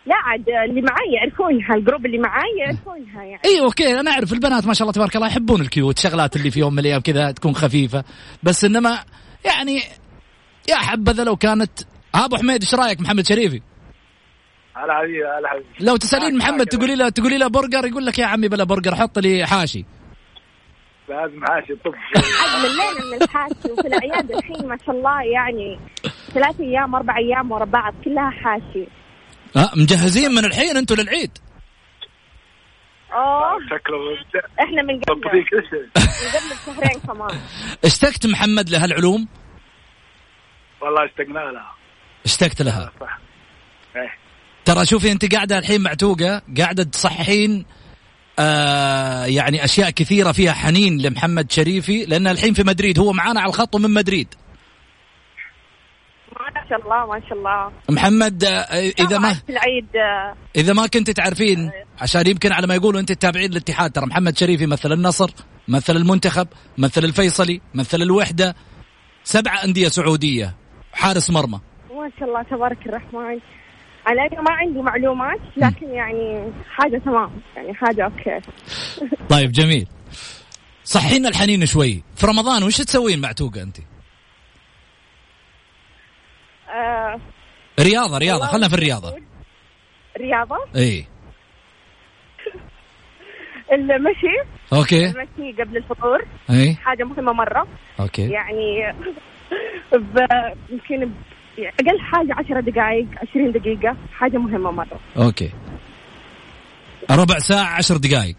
لا 0.06 0.14
عاد 0.24 0.48
اللي 0.48 0.82
معي 0.82 1.12
يعرفونها 1.12 1.74
ال 1.74 1.79
group 1.79 2.06
اللي 2.06 2.18
معي 2.18 2.56
يعرفونها 2.58 3.24
يعني. 3.24 3.40
اي 3.44 3.60
okay 3.60 4.00
أنا 4.00 4.10
أعرف 4.10 4.32
البنات 4.32 4.66
ما 4.66 4.74
شاء 4.74 4.82
الله 4.82 4.92
تبارك 4.92 5.16
الله 5.16 5.26
يحبون 5.26 5.60
ال 5.60 5.68
cute 5.68 5.98
شغلات 5.98 6.36
اللي 6.36 6.50
في 6.50 6.60
يوم 6.60 6.72
من 6.72 6.78
الأيام 6.78 7.00
كذا 7.00 7.30
تكون 7.30 7.54
خفيفة. 7.54 8.04
بس 8.42 8.64
إنما 8.64 8.98
يعني 9.44 9.80
يا 10.68 10.76
حبذا 10.76 11.24
لو 11.24 11.36
كانت 11.36 11.70
ها 12.14 12.24
أبو 12.24 12.36
حميد 12.36 12.60
إيش 12.62 12.74
رأيك 12.74 13.00
محمد 13.00 13.26
شريفي؟ 13.26 13.62
هلا 14.76 14.94
حبيبي 14.98 15.24
هلا 15.38 15.48
حبيبي. 15.48 15.66
لو 15.80 15.96
تسألين 15.96 16.38
محمد 16.38 16.66
تقولي 16.66 16.94
له 16.94 17.08
تقولي 17.08 17.38
له 17.38 17.48
برجر 17.48 17.86
يقول 17.86 18.06
لك 18.06 18.18
يا 18.18 18.26
عمي 18.26 18.48
بلا 18.48 18.64
برجر 18.64 18.94
حط 18.94 19.18
لي 19.18 19.46
حاشي. 19.46 19.84
لازم 21.08 21.40
حاشي 21.44 21.74
طب 21.74 21.94
عاد 22.40 22.64
ملينا 22.64 23.16
من 23.16 23.22
الحاشي؟ 23.22 23.72
وفي 23.72 23.88
الأعياد 23.88 24.30
الحين 24.30 24.68
ما 24.68 24.76
شاء 24.86 24.96
الله 24.96 25.22
يعني 25.22 25.78
ثلاث 26.34 26.60
أيام 26.60 26.94
أربع 26.94 27.16
أيام 27.16 27.52
ورا 27.52 27.64
بعض 27.64 27.94
كلها 28.04 28.30
حاشي. 28.30 28.88
ها 29.56 29.70
مجهزين 29.76 30.30
من 30.30 30.44
الحين 30.44 30.76
أنتم 30.76 30.94
للعيد. 30.94 31.30
اوه 33.12 33.58
شكله 33.66 34.42
إحنا 34.60 34.82
من 34.82 35.00
قبل. 35.00 35.20
من 35.20 35.44
قبل 35.44 36.72
بشهرين 36.72 37.00
كمان. 37.00 37.40
اشتقت 37.84 38.26
محمد 38.26 38.68
لهالعلوم؟ 38.70 39.28
والله 40.80 41.04
اشتقنا 41.04 41.38
لها. 41.38 41.74
اشتقت 42.24 42.62
لها. 42.62 42.92
صح. 43.00 43.18
إيه. 43.96 44.26
ترى 44.64 44.86
شوفي 44.86 45.12
انت 45.12 45.34
قاعدة 45.34 45.58
الحين 45.58 45.80
معتوقة 45.80 46.42
قاعدة 46.58 46.84
تصحين 46.84 47.66
آه 48.38 49.24
يعني 49.24 49.64
أشياء 49.64 49.90
كثيرة 49.90 50.32
فيها 50.32 50.52
حنين 50.52 50.98
لمحمد 50.98 51.52
شريفي 51.52 52.04
لأن 52.04 52.26
الحين 52.26 52.54
في 52.54 52.62
مدريد 52.62 52.98
هو 52.98 53.12
معانا 53.12 53.40
على 53.40 53.48
الخط 53.48 53.74
ومن 53.74 53.90
مدريد. 53.90 54.34
ما 56.40 56.68
شاء 56.68 56.80
الله 56.84 57.06
ما 57.06 57.20
شاء 57.28 57.38
الله. 57.38 57.72
محمد 57.90 58.44
آه 58.44 58.48
إذا 59.00 59.18
ما 59.18 59.36
العيد 59.50 59.96
آه، 59.96 60.34
إذا 60.56 60.72
ما 60.72 60.86
كنت 60.86 61.10
تعرفين 61.10 61.70
عشان 62.00 62.26
يمكن 62.26 62.52
على 62.52 62.66
ما 62.66 62.74
يقولوا 62.74 63.00
أنت 63.00 63.12
تتابعين 63.12 63.52
الاتحاد 63.52 63.90
ترى 63.90 64.06
محمد 64.06 64.38
شريفي 64.38 64.66
مثل 64.66 64.92
النصر 64.92 65.30
مثل 65.68 65.96
المنتخب 65.96 66.48
مثل 66.78 67.04
الفيصلي 67.04 67.60
مثل 67.74 68.02
الوحدة 68.02 68.54
سبع 69.24 69.64
أندية 69.64 69.88
سعودية 69.88 70.54
حارس 70.92 71.30
مرمى. 71.30 71.60
ما 71.90 72.10
شاء 72.18 72.28
الله 72.28 72.42
تبارك 72.42 72.86
الرحمن. 72.86 73.40
على 74.06 74.20
أنا 74.32 74.42
ما 74.42 74.50
عندي 74.50 74.82
معلومات 74.82 75.40
لكن 75.56 75.88
يعني 75.88 76.52
حاجة 76.70 76.98
تمام 76.98 77.30
يعني 77.56 77.74
حاجة 77.74 78.04
okay. 78.04 78.40
طيب 79.34 79.52
جميل. 79.52 79.86
صحينا 80.84 81.28
الحنين 81.28 81.66
شوي. 81.66 82.02
في 82.16 82.26
رمضان 82.26 82.62
وش 82.62 82.76
تسوين 82.76 83.20
مع 83.20 83.32
توقة 83.32 83.62
أنت؟ 83.62 83.76
آه 86.76 87.20
رياضة 87.80 88.12
والله 88.14 88.46
خلنا 88.46 88.68
في 88.68 88.74
الرياضة. 88.74 89.14
رياضة؟ 90.18 90.56
إي. 90.76 91.06
المشي. 93.72 94.50
okay. 94.72 95.06
المشي 95.06 95.62
قبل 95.62 95.76
الفطور. 95.76 96.24
إي. 96.50 96.74
حاجة 96.74 97.04
مهمة 97.04 97.32
مرة. 97.32 97.66
okay. 98.00 98.30
يعني 98.30 98.94
يمكن 100.70 101.10
أقل 101.58 102.00
حاجة 102.00 102.34
عشرة 102.38 102.60
دقائق 102.60 103.06
عشرين 103.22 103.52
دقيقة. 103.52 103.96
حاجة 104.12 104.36
مهمة 104.36 104.70
مرة. 104.70 105.00
أوكي. 105.16 105.50
ربع 107.10 107.38
ساعة 107.38 107.64
عشر 107.76 107.96
دقائق 107.96 108.36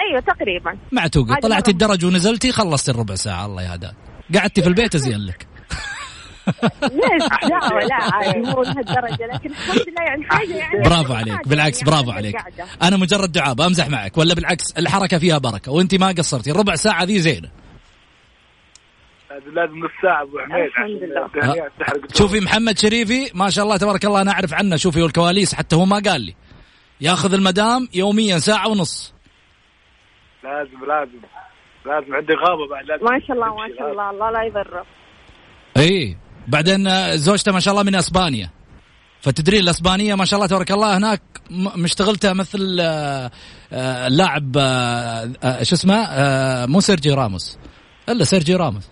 أيوة 0.00 0.20
تقريبا. 0.20 0.78
مع 0.92 1.06
توقي 1.06 1.32
هذه 1.32 1.40
طلعتي. 1.40 1.70
الدرج 1.70 2.04
ونزلتي 2.04 2.52
خلصتي 2.52 2.90
الربع 2.90 3.14
ساعة. 3.14 3.46
الله 3.46 3.62
يهداك. 3.72 3.94
قعدتي 4.34 4.62
في 4.62 4.68
البيت 4.68 4.94
أزين 4.94 5.26
لك. 5.26 5.46
ليش؟ 6.82 7.22
لا 7.88 8.14
عادي 8.14 8.38
مو 8.38 8.62
لهالدرجة 8.62 9.26
لكن 9.32 9.50
الحمد 9.50 9.88
لله 9.88 10.02
يعني 10.02 10.24
حاجة 10.24 10.56
يعني 10.56 10.82
برافو 10.88 11.14
عليك 11.14 11.48
بالعكس 11.48 11.78
يعني 11.82 11.90
برافو 11.90 12.10
عليك. 12.10 12.36
أنا 12.82 12.96
مجرد 12.96 13.32
دعاء 13.32 13.54
بمزح 13.54 13.88
معك 13.88 14.18
ولا 14.18 14.34
بالعكس 14.34 14.72
الحركة 14.78 15.18
فيها 15.18 15.38
بركة 15.38 15.72
وأنت 15.72 15.94
ما 15.94 16.06
قصرتي 16.08 16.50
الربع 16.50 16.74
ساعة 16.74 17.04
ذي 17.04 17.18
زينة. 17.18 17.50
لازم 19.30 19.54
لازم 19.54 19.78
نص 19.78 19.90
ساعة 20.02 20.22
أبو 20.22 20.38
حميد 20.38 20.70
تحرق 21.80 21.94
الجو. 21.96 22.18
شوفي 22.18 22.40
محمد 22.40 22.78
شريفي 22.78 23.30
ما 23.34 23.50
شاء 23.50 23.64
الله 23.64 23.76
تبارك 23.76 24.04
الله 24.04 24.22
أنا 24.22 24.30
أعرف 24.32 24.54
عنه 24.54 24.76
شوفي 24.76 25.02
والكواليس 25.02 25.54
حتى 25.54 25.76
هو 25.76 25.84
ما 25.84 26.02
قال 26.06 26.20
لي. 26.20 26.34
ياخذ 27.00 27.34
المدام 27.34 27.88
يوميا 27.94 28.38
ساعة 28.38 28.68
ونص. 28.68 29.14
لازم 30.44 30.84
لازم 30.88 31.20
لازم 31.86 32.14
عندي 32.14 32.32
غابة 32.34 32.68
بعد 32.70 32.84
لازم 32.84 33.04
ما 33.04 33.20
شاء 33.26 33.36
الله 33.36 33.54
ما 33.54 33.68
شاء 33.78 33.90
الله 33.92 34.10
الله 34.10 34.30
لا 34.30 34.42
يضره. 34.42 34.86
اي 35.76 36.16
بعدين 36.48 37.16
زوجته 37.16 37.52
ما 37.52 37.60
شاء 37.60 37.72
الله 37.72 37.82
من 37.82 37.94
أسبانيا. 37.94 38.50
فتدري 39.20 39.58
الأسبانية 39.58 40.14
ما 40.14 40.24
شاء 40.24 40.38
الله 40.38 40.46
تبارك 40.48 40.70
الله 40.72 40.96
هناك 40.96 41.22
م- 41.50 41.80
مشتغلته 41.80 42.32
مثل 42.32 42.78
آه، 42.80 43.30
آه، 43.72 44.06
اللاعب 44.06 44.56
آه، 44.58 45.30
آه، 45.42 45.62
شو 45.62 45.74
اسمه 45.74 46.06
مو 46.66 46.80
سيرجي 46.80 47.10
راموس. 47.10 47.58
إلا 48.08 48.24
سيرجي 48.24 48.54
راموس. 48.56 48.84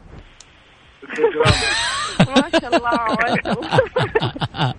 ما 2.19 2.61
شاء 2.61 2.77
الله 2.77 2.91
ما 2.91 3.37
شاء 3.45 3.53
الله. 3.61 4.75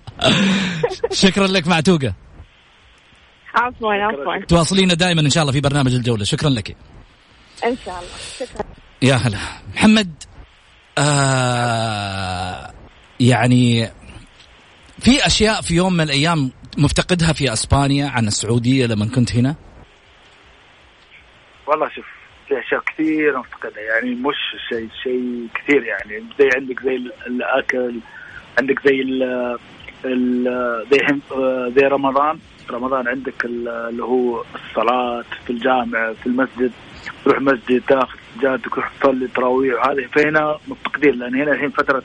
شكرا 1.22 1.46
لك 1.46 1.66
معتوقة. 1.66 2.14
عفوا 3.54 3.94
عفوا. 3.94 4.44
تواصلينا 4.48 4.94
دائما 4.94 5.20
إن 5.20 5.30
شاء 5.30 5.42
الله 5.42 5.52
في 5.52 5.60
برنامج 5.60 5.94
الجولة. 5.94 6.24
شكرا 6.24 6.50
لك. 6.50 6.76
إن 7.64 7.76
شاء 7.84 7.94
الله. 7.98 8.08
شكرا. 8.40 8.64
يا 9.02 9.14
هلا. 9.14 9.38
محمد 9.74 10.22
آه 10.98 12.70
يعني 13.20 13.86
في 15.00 15.26
أشياء 15.26 15.60
في 15.60 15.74
يوم 15.74 15.92
من 15.92 16.00
الأيام 16.00 16.50
مفتقدها 16.78 17.32
في 17.32 17.52
أسبانيا 17.52 18.08
عن 18.08 18.26
السعودية 18.26 18.86
لما 18.86 19.06
كنت 19.14 19.36
هنا؟ 19.36 19.54
والله 21.66 21.88
شوف 21.88 22.04
في 22.48 22.54
أشياء 22.66 22.80
كثير 22.86 23.38
مفتقدها 23.38 23.82
يعني 23.82 24.14
مش 24.14 24.34
شيء 24.68 24.88
شيء 25.02 25.46
كثير 25.54 25.82
يعني. 25.82 26.24
زي 26.38 26.48
عندك 26.56 26.82
زي 26.82 26.96
ال- 26.96 27.12
الأكل 27.26 28.00
عندك 28.58 28.88
زي 28.88 29.00
ال 29.00 29.22
ال- 30.04 30.86
زي 30.92 30.98
هم- 31.10 31.70
زي 31.76 31.86
رمضان. 31.86 32.38
رمضان 32.70 33.08
عندك 33.08 33.44
ال- 33.44 33.68
اللي 33.68 34.02
هو 34.04 34.44
الصلاة 34.54 35.24
في 35.44 35.50
الجامع 35.50 36.12
في 36.12 36.26
المسجد. 36.26 36.72
تروح 37.24 37.40
مسجد 37.40 37.82
تاخذ 37.88 38.18
سجادتك 38.38 38.70
تروح 38.74 38.92
تصلي 39.00 39.28
تراويح 39.28 39.74
وهذه 39.74 40.06
فهنا 40.14 40.58
مفتقدين 40.68 41.14
لأن 41.18 41.34
هنا 41.42 41.52
الحين 41.52 41.70
فترة 41.70 42.02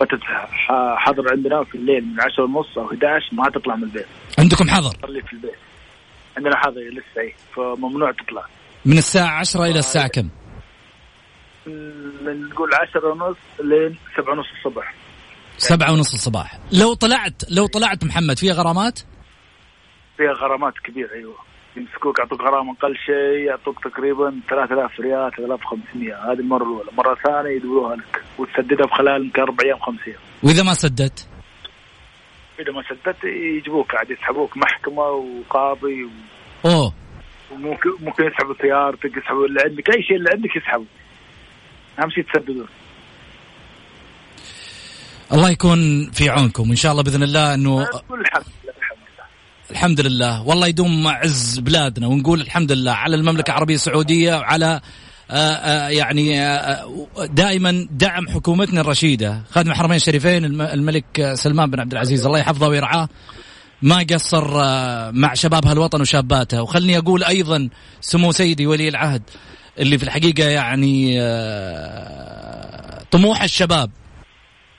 فترة 0.00 0.20
ح- 0.50 0.96
حظر 0.96 1.30
عندنا 1.32 1.64
في 1.64 1.74
الليل 1.74 2.04
من 2.04 2.20
10 2.20 2.44
ونص 2.44 2.78
أو 2.78 2.86
11 2.90 3.24
ما 3.32 3.50
تطلع 3.50 3.76
من 3.76 3.82
البيت. 3.82 4.06
عندكم 4.38 4.68
حظر؟ 4.70 4.90
تصلي 4.90 5.22
في 5.22 5.32
البيت. 5.32 5.54
عندنا 6.36 6.56
حظر 6.56 6.80
لسه 6.80 7.20
إيه. 7.20 7.32
فممنوع 7.56 8.12
تطلع. 8.12 8.44
من 8.84 8.98
الساعة 8.98 9.38
10 9.38 9.64
إلى 9.64 9.78
الساعة 9.78 10.08
كم؟ 10.08 10.28
من 11.66 12.48
نقول 12.48 12.70
عشرة 12.74 13.08
ونص 13.12 13.36
لين 13.60 13.96
سبعة 14.16 14.32
ونص 14.32 14.46
الصبح. 14.58 14.94
سبعة 15.58 15.92
ونص 15.92 16.12
الصباح. 16.14 16.58
لو 16.72 16.94
طلعت 16.94 17.42
لو 17.50 17.66
طلعت 17.66 18.04
محمد 18.04 18.38
فيها 18.38 18.54
غرامات؟ 18.54 19.00
فيها 20.16 20.32
غرامات 20.32 20.72
كبيرة 20.84 21.12
أيوة. 21.14 21.36
يمسكوك 21.76 22.18
يعطوك 22.18 22.40
غرامة 22.40 22.72
أقل 22.72 22.96
شيء 22.96 23.46
يعطوك 23.46 23.84
تقريبا 23.84 24.40
3000 24.48 25.00
ريال 25.00 25.30
3500 25.36 26.32
هذه 26.32 26.38
المرة 26.40 26.62
الأولى. 26.64 26.90
مرة 26.98 27.14
ثانية 27.24 27.56
يدوروها 27.56 27.96
لك. 27.96 28.22
وتسددها 28.38 28.86
بخلال 28.86 29.24
يمكن 29.24 29.42
أربع 29.42 29.64
أيام 29.64 29.78
خمس 29.78 29.98
أيام. 30.06 30.18
وإذا 30.42 30.62
ما 30.62 30.74
سددت؟ 30.74 31.28
إذا 32.60 32.72
ما 32.72 32.82
سددت 32.90 33.24
يجيبوك 33.24 33.94
عاد 33.94 34.10
يسحبوك. 34.10 34.56
محكمة 34.56 35.02
وقاضي 35.02 36.04
و- 36.04 36.10
أوه. 36.66 36.92
وممكن 37.52 37.90
ممكن 38.00 38.24
يسحبوا 38.26 38.54
سيارتك 38.62 39.16
يسحبوا 39.16 39.46
اللي 39.46 39.60
عندك. 39.64 39.90
أي 39.96 40.02
شيء 40.02 40.16
اللي 40.16 40.30
عندك 40.34 40.56
يسحبوا. 40.56 40.84
أهم 41.98 42.10
شيء 42.10 42.24
تسددون. 42.32 42.66
الله 45.32 45.50
يكون 45.50 46.10
في 46.10 46.28
عونكم. 46.30 46.70
إن 46.70 46.76
شاء 46.76 46.92
الله 46.92 47.02
بإذن 47.02 47.22
الله 47.22 47.54
انه 47.54 47.86
كل 48.08 48.22
الحمد 49.70 50.00
لله 50.00 50.42
والله 50.42 50.66
يدوم 50.66 51.08
عز 51.08 51.58
بلادنا 51.58 52.06
ونقول 52.06 52.40
الحمد 52.40 52.72
لله 52.72 52.92
على 52.92 53.16
المملكة 53.16 53.50
العربية 53.50 53.74
السعودية 53.74 54.34
وعلى 54.34 54.80
آه، 55.30 55.34
آه، 55.34 55.88
يعني 55.88 56.40
آه، 56.42 56.86
دائما 57.30 57.88
دعم 57.90 58.28
حكومتنا 58.28 58.80
الرشيدة 58.80 59.42
خادم 59.50 59.70
الحرمين 59.70 59.96
الشريفين 59.96 60.44
الم- 60.44 60.60
الملك 60.62 61.32
سلمان 61.34 61.70
بن 61.70 61.80
عبد 61.80 61.92
العزيز. 61.92 62.26
الله 62.26 62.38
يحفظه 62.38 62.68
ويرعاه. 62.68 63.08
ما 63.82 64.06
قصر 64.10 64.44
مع 65.12 65.34
شباب 65.34 65.66
هالوطن 65.66 66.00
وشاباته. 66.00 66.62
وخلني 66.62 66.98
أقول 66.98 67.24
أيضا 67.24 67.68
سمو 68.00 68.32
سيدي 68.32 68.66
ولي 68.66 68.88
العهد 68.88 69.22
اللي 69.78 69.98
في 69.98 70.04
الحقيقة 70.04 70.44
يعني 70.44 71.20
طموح 73.10 73.42
الشباب. 73.42 73.90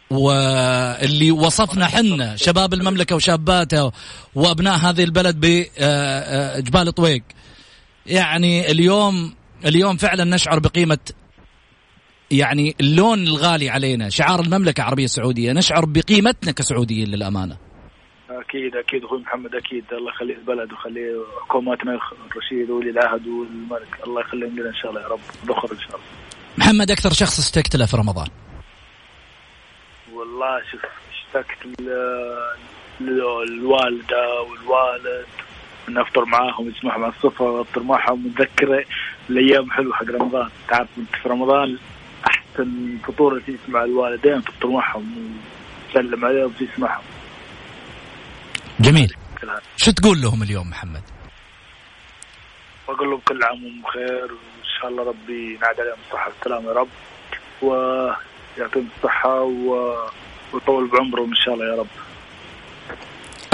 واللي 0.10 1.32
وصفنا 1.32 1.86
حنا 1.86 2.36
شباب 2.36 2.74
المملكة 2.74 3.16
وشاباته 3.16 3.92
وأبناء 4.36 4.78
هذه 4.78 5.04
البلد 5.04 5.36
بجبال 5.40 6.92
طويق. 6.92 7.24
يعني 8.06 8.72
اليوم 8.72 9.34
اليوم 9.66 9.98
فعلا 9.98 10.24
نشعر 10.24 10.60
بقيمة 10.60 11.00
يعني 12.32 12.76
اللون 12.82 13.24
الغالي 13.24 13.70
علينا 13.70 14.10
شعار 14.10 14.40
المملكة 14.40 14.82
العربية 14.82 15.06
السعودية 15.06 15.52
نشعر 15.52 15.86
بقيمتنا 15.86 16.52
كسعوديين 16.52 17.08
للأمانة. 17.08 17.58
أكيد 18.30 18.76
أكيد 18.76 19.04
أخوي 19.04 19.20
محمد 19.20 19.56
أكيد. 19.56 19.84
الله 19.92 20.12
يخليه 20.12 20.36
البلد 20.36 20.72
ويخليه 20.72 21.12
حكوماتنا 21.46 21.92
الرشيد 22.32 22.70
ولي 22.70 22.90
العهد 22.90 23.28
والملك. 23.28 24.08
الله 24.08 24.22
يخليهم 24.22 24.60
لنا 24.60 24.70
إن 24.70 24.76
شاء 24.82 24.92
الله 24.92 25.02
يا 25.02 25.08
رب 25.08 25.20
ذخر 25.46 25.72
إن 25.72 25.80
شاء 25.80 25.96
الله. 25.96 26.08
محمد 26.58 26.92
أكثر 26.92 27.14
شخص 27.14 27.40
اشتقت 27.40 27.76
له 27.76 27.86
في 27.86 27.98
رمضان. 27.98 28.28
والله 30.28 30.62
شوف 30.72 30.82
اشتقت 31.12 31.58
للوالده 33.00 34.42
والوالد 34.42 35.26
إن 35.90 35.98
أفطر 35.98 36.26
معاهم 36.26 36.70
يسمعهم 36.70 37.04
عن 37.04 37.10
الصفر 37.10 37.62
أفطر 37.62 37.84
معهم 37.84 38.26
متذكر 38.28 38.86
الأيام 39.30 39.72
حلوة 39.72 39.96
حق 39.96 40.06
رمضان. 40.06 40.50
تعرف 40.70 40.88
أنت 40.98 41.16
في 41.24 41.30
رمضان 41.30 41.78
أحسن 42.28 42.98
فطور 43.08 43.40
تجلس 43.40 43.60
مع 43.68 43.84
الوالدين 43.84 44.44
تفطر 44.44 44.68
معهم 44.68 45.40
وتسلم 45.90 46.26
عليهم 46.26 46.46
وتجلس 46.46 46.80
معهم. 46.80 47.04
جميل. 48.80 49.16
شو 49.78 49.92
تقول 49.92 50.22
لهم 50.22 50.44
اليوم 50.44 50.70
محمد؟ 50.70 51.04
وأقول 52.88 53.10
لهم 53.10 53.20
كل 53.20 53.44
عام 53.44 53.64
وهم 53.66 53.82
بخير 53.82 54.24
وإن 54.24 54.66
شاء 54.82 54.92
الله 54.92 55.04
ربي 55.04 55.56
ينعاد 55.56 55.80
عليهم 55.80 55.98
الصحه 56.08 56.28
والسلامه 56.28 56.70
يا 56.70 56.74
رب. 56.74 56.90
ويعطيهم 57.62 58.37
الصحة 58.62 59.42
و... 59.42 59.94
ويطول 60.54 60.90
بعمرهم 60.92 61.30
إن 61.30 61.36
شاء 61.46 61.54
الله 61.54 61.66
يا 61.66 61.80
رب. 61.80 61.88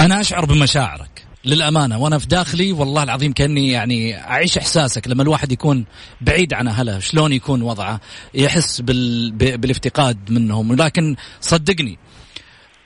أنا 0.00 0.20
أشعر 0.20 0.44
بمشاعرك 0.44 1.26
للأمانة 1.44 1.98
وأنا 1.98 2.18
في 2.18 2.26
داخلي 2.26 2.72
والله 2.72 3.02
العظيم 3.02 3.32
كأني 3.32 3.70
يعني 3.70 4.20
أعيش 4.20 4.58
إحساسك 4.58 5.08
لما 5.08 5.22
الواحد 5.22 5.52
يكون 5.52 5.84
بعيد 6.20 6.54
عن 6.54 6.68
أهله 6.68 6.98
شلون 6.98 7.32
يكون 7.32 7.62
وضعه؟ 7.62 8.00
يحس 8.34 8.80
بال... 8.80 9.30
بالافتقاد 9.32 10.30
منهم 10.30 10.76
لكن 10.76 11.16
صدقني 11.40 11.98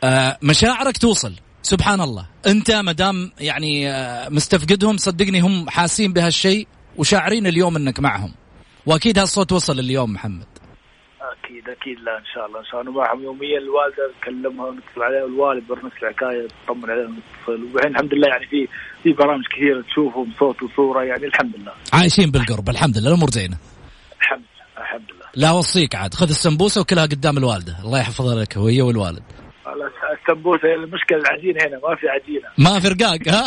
آه، 0.04 0.38
مشاعرك 0.42 0.96
توصل 0.96 1.34
سبحان 1.62 2.00
الله. 2.00 2.26
أنت 2.46 2.70
ما 2.70 2.92
دام 2.92 3.32
يعني 3.40 3.90
آه، 3.90 4.28
مستفقدهم 4.28 4.96
صدقني 4.96 5.40
هم 5.40 5.70
حاسين 5.70 6.12
بهالشيء 6.12 6.66
وشاعرين 6.96 7.46
اليوم 7.46 7.76
إنك 7.76 8.00
معهم. 8.00 8.34
وأكيد 8.86 9.18
هالصوت 9.18 9.52
وصل 9.52 9.78
اليوم 9.78 10.12
محمد. 10.12 10.57
أكيد 11.48 11.68
أكيد 11.68 12.00
لا 12.00 12.18
إن 12.18 12.24
شاء 12.34 12.46
الله. 12.46 12.60
إن 12.60 12.64
شاء 12.64 12.80
الله. 12.80 12.92
معهم 12.92 13.22
يوميا. 13.22 13.58
الوالدة 13.58 14.10
نكلمها 14.20 14.66
ونتصل 14.66 15.02
عليها. 15.02 15.22
والوالد 15.24 15.66
برنس 15.68 15.92
الحكاية 16.02 16.48
تطمن 16.66 16.90
عليهم 16.90 17.18
ونتصل. 17.46 17.64
وبعدين 17.64 17.90
الحمد 17.90 18.14
لله 18.14 18.28
يعني 18.28 18.46
في 18.46 18.68
في 19.02 19.12
برامج 19.12 19.44
كثيرة 19.56 19.80
تشوفهم 19.82 20.32
صوت 20.38 20.62
وصورة 20.62 21.02
يعني 21.04 21.26
الحمد 21.26 21.56
لله. 21.56 21.72
عايشين 21.92 22.30
بالقرب. 22.30 22.68
الحمد 22.68 22.98
لله. 22.98 23.08
الأمور 23.08 23.30
زينة. 23.30 23.56
الحمد 24.20 24.38
لله. 24.40 24.82
الحمد 24.82 25.10
لله. 25.12 25.26
لا 25.34 25.48
اوصيك 25.48 25.94
عاد. 25.94 26.14
خذ 26.14 26.28
السمبوسة 26.28 26.80
وكلها 26.80 27.06
قدام 27.06 27.38
الوالدة. 27.38 27.76
الله 27.84 27.98
يحفظها 28.00 28.42
لك 28.42 28.56
وهي 28.56 28.82
والوالد. 28.82 29.22
السمبوسة 30.20 30.68
هي 30.68 30.74
المشكلة. 30.74 31.18
العجينه 31.18 31.64
هنا 31.66 31.80
ما 31.88 31.96
في 31.96 32.08
عجينة. 32.08 32.48
ما 32.58 32.80
في 32.80 32.88
رقاق 32.88 33.28
ها؟ 33.28 33.44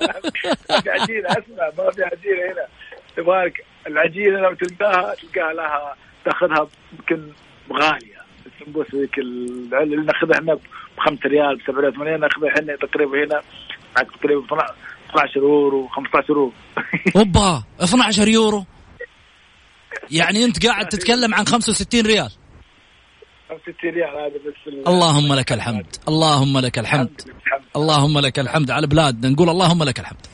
ما 0.00 0.80
في 0.82 0.90
عجينة 0.90 1.28
أسمع. 1.28 1.84
ما 1.84 1.90
في 1.90 2.02
عجينة 2.02 2.52
هنا. 2.52 2.66
تبارك 3.16 3.64
العجينة 3.86 4.38
لو 4.40 4.54
تلقاها 4.54 5.14
تلقاها 5.14 5.52
لها 5.52 5.96
تاخذها 6.26 6.68
يمكن 6.92 7.32
غالية. 7.72 8.16
السمبوسه 8.46 9.00
ذيك 9.00 9.18
ال- 9.18 9.74
اللي 9.82 9.96
ناخذها 9.96 10.34
إحنا 10.38 10.54
ب 10.54 10.60
5 10.98 11.18
ريال 11.26 11.56
ب 11.56 11.60
7 11.66 11.80
ريال 11.80 11.94
8 11.94 12.16
ناخذها 12.16 12.48
إحنا 12.48 12.76
تقريبا 12.76 13.24
هنا 13.24 13.42
تقريبا 13.96 14.44
12 15.10 15.36
يورو 15.36 15.88
15 15.88 16.24
يورو. 16.30 16.52
أوبا 17.16 17.62
12 17.80 18.28
يورو. 18.28 18.64
يعني 20.10 20.44
أنت 20.44 20.66
قاعد 20.66 20.88
تتكلم 20.88 21.34
عن 21.34 21.46
65 21.46 22.06
ريال. 22.06 22.30
65 23.50 23.90
ريال 23.90 24.08
هذا 24.08 24.28
بس 24.46 24.54
ال- 24.66 24.88
اللهم 24.88 25.34
لك 25.34 25.52
الحمد. 25.52 25.86
اللهم 26.08 26.58
لك 26.58 26.78
الحمد. 26.78 27.20
الحمد 27.46 27.62
اللهم 27.76 28.18
لك 28.18 28.38
الحمد 28.38 28.70
على 28.70 28.86
بلادنا. 28.86 29.28
نقول 29.28 29.48
اللهم 29.50 29.82
لك 29.84 30.00
الحمد. 30.00 30.26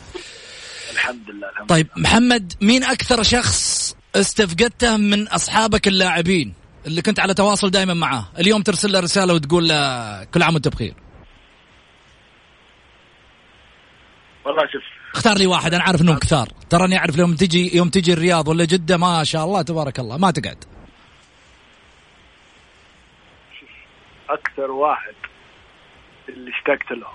الحمد 0.92 1.30
لله 1.30 1.48
الحمد 1.50 1.68
طيب 1.68 1.86
محمد 1.96 2.52
مين 2.60 2.84
أكثر 2.84 3.22
شخص 3.22 3.81
استفقدته 4.16 4.96
من 4.96 5.28
أصحابك 5.28 5.88
اللاعبين 5.88 6.54
اللي 6.86 7.02
كنت 7.02 7.20
على 7.20 7.34
تواصل 7.34 7.70
دائما 7.70 7.94
معاه. 7.94 8.28
اليوم 8.38 8.62
ترسل 8.62 8.92
له 8.92 9.00
رسالة 9.00 9.34
وتقول 9.34 9.68
له 9.68 10.24
كل 10.24 10.42
عام 10.42 10.54
وأنت 10.54 10.68
بخير. 10.68 10.94
والله 14.44 14.62
شوف. 14.72 14.82
اختار 15.14 15.38
لي 15.38 15.46
واحد 15.46 15.74
أنا 15.74 15.84
عارف 15.84 16.02
إنهم 16.02 16.18
كثار. 16.18 16.48
تراني 16.70 16.98
أعرف 16.98 17.18
يوم 17.18 17.34
تجي 17.34 17.76
يوم 17.76 17.88
تجي 17.88 18.12
الرياض 18.12 18.48
ولا 18.48 18.64
جدة 18.64 18.96
ما 18.96 19.24
شاء 19.24 19.44
الله 19.44 19.62
تبارك 19.62 19.98
الله 19.98 20.16
ما 20.16 20.30
تقعد. 20.30 20.64
أكثر 24.30 24.70
واحد 24.70 25.14
اللي 26.28 26.50
اشتقت 26.50 26.92
له 26.92 27.08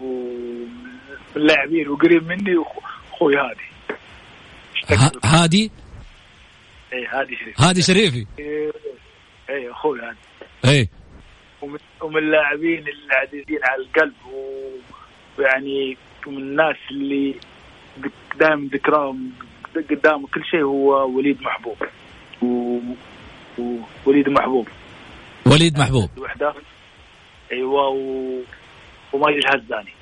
ومن 0.00 0.98
اللاعبين 1.36 1.88
وقريب 1.88 2.22
مني 2.22 2.64
أخوي 3.12 3.34
هادي. 3.36 3.68
هادي؟ 5.24 5.70
اي 6.92 7.06
هادي 7.06 7.36
شريف. 7.36 7.60
هادي 7.60 7.82
شريفي 7.82 8.26
اي 8.38 8.72
إيه، 9.50 9.70
أخوي 9.72 10.00
هادي. 10.00 10.18
إيه. 10.64 10.88
ومن, 11.62 12.18
اللاعبين 12.18 12.84
العزيزين 12.88 13.58
على 13.64 13.82
القلب 13.82 14.14
و- 14.32 14.78
ويعني 15.38 15.96
ومن 16.26 16.38
الناس 16.38 16.76
اللي 16.90 17.34
دائما 18.40 18.68
ذكراهم 18.72 19.32
قدام 19.90 20.26
كل 20.26 20.44
شيء 20.44 20.62
هو 20.62 21.16
وليد 21.16 21.42
محبوب. 21.42 21.76
و... 22.42 22.78
ووليد 24.06 24.28
محبوب. 24.28 24.68
وليد 25.46 25.78
محبوب. 25.78 26.10
الوحدة. 26.16 26.54
أيوه 27.52 27.88
و... 27.88 28.38
وماجد 29.12 29.36
الهزاني 29.44 29.92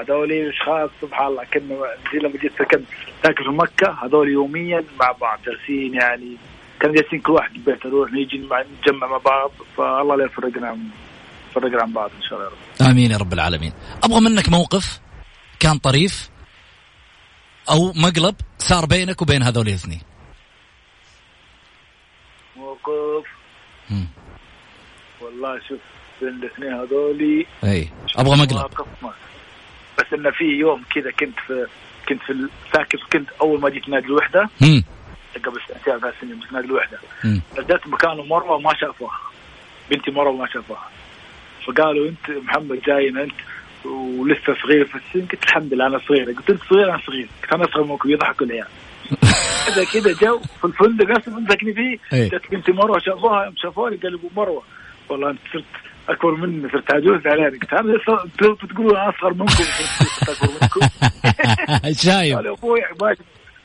هذول 0.00 0.32
اشخاص 0.32 0.90
سبحان 1.02 1.26
الله 1.26 1.44
كنا 1.44 1.76
زي 2.12 2.18
لما 2.18 2.38
جيت 2.38 2.52
سكنت 2.52 2.84
ساكن 3.22 3.44
في 3.44 3.50
مكة 3.50 4.04
هذول 4.04 4.28
يوميا 4.28 4.84
مع 5.00 5.12
بعض 5.12 5.38
جالسين 5.46 5.94
يعني 5.94 6.36
كانوا 6.80 6.94
جالسين 6.94 7.20
كل 7.20 7.32
واحد 7.32 7.52
في 7.52 7.58
بيته 7.58 7.88
نروح 7.88 8.12
نيجي 8.12 8.38
مع 8.38 8.62
نتجمع 8.62 9.06
مع 9.06 9.16
بعض 9.16 9.50
فالله 9.76 10.16
لا 10.16 10.24
يفرقنا 10.24 10.78
يفرقنا 11.50 11.82
عن 11.82 11.92
بعض 11.92 12.10
إن 12.16 12.22
شاء 12.22 12.38
الله 12.38 12.44
يا 12.44 12.50
رب. 12.50 12.90
آمين 12.90 13.10
يا 13.10 13.16
رب 13.16 13.32
العالمين. 13.32 13.72
أبغى 14.04 14.20
منك 14.20 14.48
موقف 14.48 15.00
كان 15.60 15.78
طريف 15.78 16.30
أو 17.70 17.92
مقلب 17.92 18.34
صار 18.58 18.86
بينك 18.86 19.22
وبين 19.22 19.42
هذول 19.42 19.68
الاثنين. 19.68 20.00
موقف؟ 22.56 23.26
مم. 23.90 24.06
والله 25.20 25.60
شوف 25.68 25.80
بين 26.20 26.28
الاثنين 26.28 26.72
هذولي 26.72 27.46
إي 27.64 27.88
أبغى 28.16 28.36
مقلب. 28.36 28.70
بس 29.98 30.12
انه 30.14 30.30
في 30.30 30.44
يوم 30.44 30.82
كذا 30.94 31.10
كنت 31.10 31.38
في 31.46 31.66
كنت 32.08 32.22
في 32.22 32.48
ساكن 32.72 32.98
كنت 33.12 33.28
أول 33.40 33.60
ما 33.60 33.68
جيت 33.68 33.88
نادي 33.88 34.06
الوحدة. 34.06 34.48
مم. 34.60 34.82
قبل 35.44 35.60
سنتين 35.68 35.98
ثلاث 36.00 36.14
سنين 36.20 36.40
بس 36.40 36.52
نادي 36.52 36.66
الوحدة. 36.66 36.98
نزلت 37.58 37.86
مكانه 37.86 38.22
مروه 38.22 38.50
وما 38.52 38.74
شافوها 38.74 39.20
بنتي 39.90 40.10
مروه 40.10 40.32
ما 40.36 40.46
شافوها 40.46 40.88
فقالوا 41.66 42.08
أنت 42.08 42.30
محمد 42.30 42.80
جاينا 42.86 43.22
أنت 43.22 43.34
ولسه 43.84 44.54
صغير 44.62 44.84
في 44.84 44.94
السن. 44.94 45.26
قلت 45.26 45.44
الحمد 45.44 45.74
لله 45.74 45.86
أنا 45.86 45.98
صغير. 46.08 46.24
قلت 46.24 46.50
أنت 46.50 46.62
صغير 46.70 46.90
أنا 46.90 47.00
صغير. 47.06 47.28
قلت 47.42 47.52
أنا 47.52 47.64
أصغر 47.64 47.84
منكم 47.84 48.10
يضحكوا 48.10 48.46
العيال. 48.46 48.66
كذا 49.66 49.84
كذا 49.84 50.12
جو 50.12 50.38
في 50.38 50.64
الفندق 50.64 51.04
نفس 51.06 51.28
اللي 51.28 51.48
ساكنين 51.48 51.74
فيه. 51.74 51.98
إيه. 52.12 52.28
جت 52.28 52.50
بنتي 52.50 52.72
مروه 52.72 52.98
شافوها 52.98 53.44
يوم 53.44 53.54
شافوني 53.56 53.96
قلبوا 53.96 54.30
مروه 54.36 54.62
والله 55.08 55.30
أنت 55.30 55.38
صرت 55.52 55.64
أكبر 56.08 56.34
مني 56.34 56.68
صرت 56.72 56.94
عجوز 56.94 57.26
علينا 57.26 57.48
قلت 57.48 57.72
أنتوا 57.72 58.54
بتقولوا 58.54 58.92
أنا 58.92 59.08
أصغر 59.10 59.34
منكم 59.34 59.64
أكبر 60.28 60.50
منكم. 60.62 60.80
شايب 62.04 62.36
قال 62.36 62.46
أبوي 62.46 62.80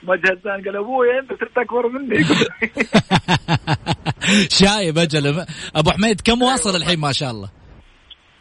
ما 0.03 0.15
جهزان 0.15 0.63
قال 0.65 0.77
أبوي 0.77 1.19
أنت 1.19 1.29
صرت 1.39 1.57
أكبر 1.57 1.87
مني. 1.87 2.23
شايب 4.59 4.97
أجل. 4.97 5.45
أبو 5.75 5.91
حميد 5.91 6.21
كم 6.21 6.41
واصل 6.41 6.75
الحين 6.75 6.99
ما 6.99 7.11
شاء 7.11 7.31
الله؟ 7.31 7.49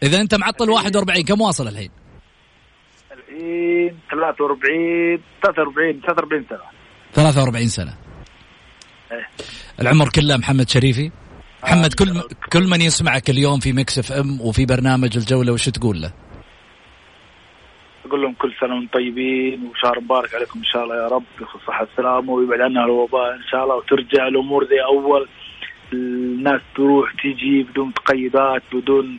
إذا 0.02 0.20
أنت 0.20 0.34
معطل 0.34 0.70
41 0.70 1.24
كم 1.24 1.40
واصل 1.40 1.68
الحين؟ 1.68 1.90
الحين 3.12 3.98
43 4.10 5.18
43 5.42 6.00
43 6.00 6.44
سنة. 6.50 6.58
43 7.12 7.68
سنة. 7.68 7.94
إيه. 9.12 9.28
العمر 9.80 10.08
كله 10.08 10.36
محمد 10.36 10.68
شريفي. 10.68 11.10
محمد 11.62 11.94
كل 11.94 12.20
كل 12.52 12.70
من 12.70 12.80
يسمعك 12.80 13.30
اليوم 13.30 13.60
في 13.60 13.72
مكس 13.72 13.98
اف 13.98 14.12
ام 14.12 14.40
وفي 14.40 14.66
برنامج 14.66 15.16
الجولة 15.16 15.52
وش 15.52 15.68
تقول 15.68 16.02
له؟ 16.02 16.12
أقول 18.06 18.22
لهم 18.22 18.34
كل 18.34 18.52
سنة 18.60 18.74
وأنتم 18.74 18.98
طيبين 18.98 19.66
وشهر 19.66 20.00
مبارك 20.00 20.34
عليكم 20.34 20.58
إن 20.58 20.64
شاء 20.64 20.84
الله 20.84 20.96
يا 20.96 21.08
رب 21.08 21.24
بخص 21.40 21.54
الصحه 21.54 21.80
والسلامه 21.80 22.32
ويبعد 22.32 22.60
عنا 22.60 22.84
الوباء 22.84 23.34
إن 23.34 23.42
شاء 23.50 23.64
الله 23.64 23.76
وترجع 23.76 24.28
الأمور 24.28 24.64
زي 24.64 24.80
أول. 24.84 25.28
الناس 25.92 26.60
تروح 26.76 27.12
تيجي 27.22 27.62
بدون 27.62 27.94
تقيدات 27.94 28.62
بدون 28.72 29.18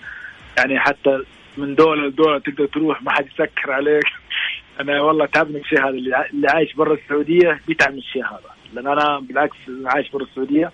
يعني 0.58 0.80
حتى 0.80 1.20
من 1.58 1.76
دولة 1.76 2.08
لدولة 2.08 2.40
تقدر 2.40 2.66
تروح 2.66 3.02
ما 3.02 3.12
حد 3.12 3.26
يسكر 3.26 3.72
عليك. 3.72 4.06
أنا 4.80 5.02
والله 5.02 5.26
تعبني 5.26 5.62
الشيء 5.62 5.80
هذا 5.80 5.90
اللي 5.90 6.48
عايش 6.50 6.74
برا 6.74 6.94
السعودية 6.94 7.60
بيتعب 7.68 7.92
من 7.92 7.98
الشيء 7.98 8.26
هذا. 8.26 8.54
لأن 8.74 8.88
أنا 8.88 9.20
بالعكس 9.20 9.58
عايش 9.86 10.10
برا 10.10 10.24
السعودية. 10.24 10.72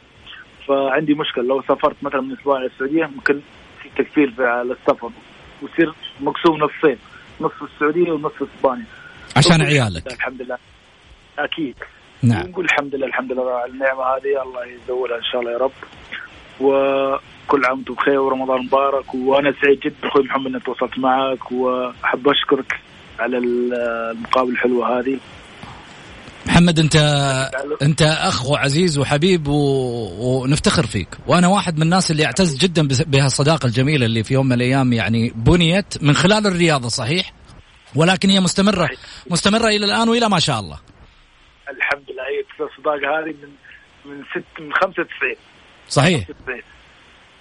فعندي 0.70 1.14
مشكلة. 1.14 1.44
لو 1.44 1.62
سافرت 1.62 1.96
مثلا 2.02 2.22
من 2.22 2.32
أسبوع 2.34 2.58
إلى 2.58 2.66
السعودية 2.66 3.06
ممكن 3.06 3.40
في 3.84 3.90
تكفير 4.04 4.32
في- 4.32 4.44
على 4.46 4.74
السفر. 4.74 5.10
ويصير 5.62 5.94
مقسوم 6.22 6.58
نصين 6.58 6.98
نص 7.42 7.52
السعودية 7.74 8.12
ونص 8.12 8.32
إسبانيا. 8.42 8.86
عشان 9.38 9.62
عيالك. 9.62 10.08
الحمد 10.14 10.42
لله. 10.42 10.58
أكيد. 11.40 11.76
نعم. 12.24 12.48
نقول 12.48 12.66
الحمد 12.66 12.96
لله 12.96 13.08
الحمد 13.08 13.32
لله 13.32 13.52
على 13.52 13.72
النعمة 13.72 14.04
هذه. 14.04 14.44
الله 14.44 14.66
يزودها 14.66 15.18
إن 15.18 15.24
شاء 15.32 15.42
الله 15.42 15.52
يا 15.52 15.58
رب. 15.58 15.72
وكل 16.60 17.66
عام 17.66 17.78
وأنتم 17.78 17.94
بخير 17.94 18.20
ورمضان 18.20 18.66
مبارك. 18.66 19.16
وأنا 19.16 19.54
سعيد 19.64 19.80
جدا 19.80 20.08
أخوي 20.08 20.24
محمد 20.24 20.48
إني 20.52 20.60
تواصلت 20.60 21.00
معك. 21.00 21.52
وأحب 21.52 22.28
أشكرك 22.28 22.80
على 23.20 23.38
ال- 23.38 23.74
المقابلة 24.16 24.54
الحلوة 24.54 25.00
هذه. 25.00 25.20
محمد 26.60 26.80
انت 26.80 26.96
انت 27.82 28.02
أخ 28.02 28.50
وعزيز 28.50 28.98
وحبيب 28.98 29.48
و... 29.48 29.54
ونفتخر 30.20 30.86
فيك. 30.86 31.08
وأنا 31.28 31.48
واحد 31.48 31.76
من 31.76 31.82
الناس 31.82 32.12
اللي 32.12 32.26
أعتز 32.26 32.58
جدا 32.58 32.88
بهالصداقة 32.88 33.66
الجميلة 33.66 34.06
اللي 34.06 34.24
في 34.24 34.34
يوم 34.34 34.46
من 34.46 34.54
الأيام 34.54 34.94
يعني 34.94 35.34
بنيت 35.36 36.04
من 36.04 36.14
خلال 36.14 36.48
الرياضة 36.48 36.88
صحيح؟ 36.88 37.34
ولكن 37.96 38.30
هي 38.30 38.40
مستمرة 38.40 38.90
مستمرة 39.30 39.68
إلى 39.68 39.86
الآن 39.86 40.10
وإلى 40.10 40.30
ما 40.30 40.40
شاء 40.40 40.60
الله. 40.60 40.80
الحمد 41.70 42.04
لله. 42.10 42.24
هي 42.24 42.66
الصداقة 42.68 43.20
هذه 43.20 43.36
من 43.44 43.50
من 44.12 44.24
ست 44.32 44.62
من 44.62 44.74
95 44.74 45.36
صحيح. 45.90 46.28
95 46.28 46.62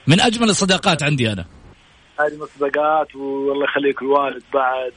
من 0.06 0.20
أجمل 0.20 0.50
الصداقات 0.50 1.02
عندي 1.02 1.32
أنا. 1.32 1.44
هذه 2.20 2.36
من 2.36 2.42
الصداقات 2.42 3.14
والله 3.16 3.64
يخليك 3.64 4.02
الوالد 4.02 4.42
بعد 4.54 4.92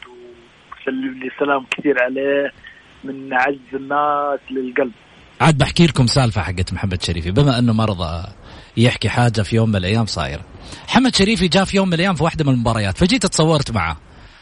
وسلم 0.81 1.19
لي 1.23 1.29
سلام 1.39 1.65
كثير 1.71 2.03
عليه. 2.03 2.51
من 3.03 3.33
اعز 3.33 3.55
الناس 3.73 4.39
للقلب. 4.51 4.91
عاد 5.41 5.57
بحكي 5.57 5.87
لكم 5.87 6.07
سالفة 6.07 6.41
حقت 6.41 6.73
محمد 6.73 7.03
شريفي. 7.03 7.31
بما 7.31 7.59
أنه 7.59 7.73
ما 7.73 7.85
رضى 7.85 8.27
يحكي 8.77 9.09
حاجة 9.09 9.41
في 9.41 9.55
يوم 9.55 9.69
من 9.69 9.75
الأيام 9.75 10.05
صايرة. 10.05 10.45
محمد 10.87 11.15
شريفي 11.15 11.47
جاء 11.47 11.65
في 11.65 11.77
يوم 11.77 11.87
من 11.87 11.93
الأيام 11.93 12.15
في 12.15 12.23
واحدة 12.23 12.45
من 12.45 12.53
المباريات 12.53 12.97
فجيت 12.97 13.25
اتصورت 13.25 13.71
معه. 13.71 13.97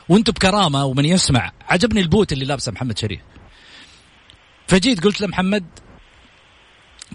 وأنتم 0.09 0.31
بكرامة 0.31 0.85
ومن 0.85 1.05
يسمع 1.05 1.51
عجبني 1.69 2.01
ال 2.01 2.08
boot 2.08 2.33
اللي 2.33 2.45
لابسه 2.45 2.71
محمد 2.71 2.97
شريفي. 2.97 3.21
فجيت 4.67 5.03
قلت 5.03 5.21
لمحمد 5.21 5.65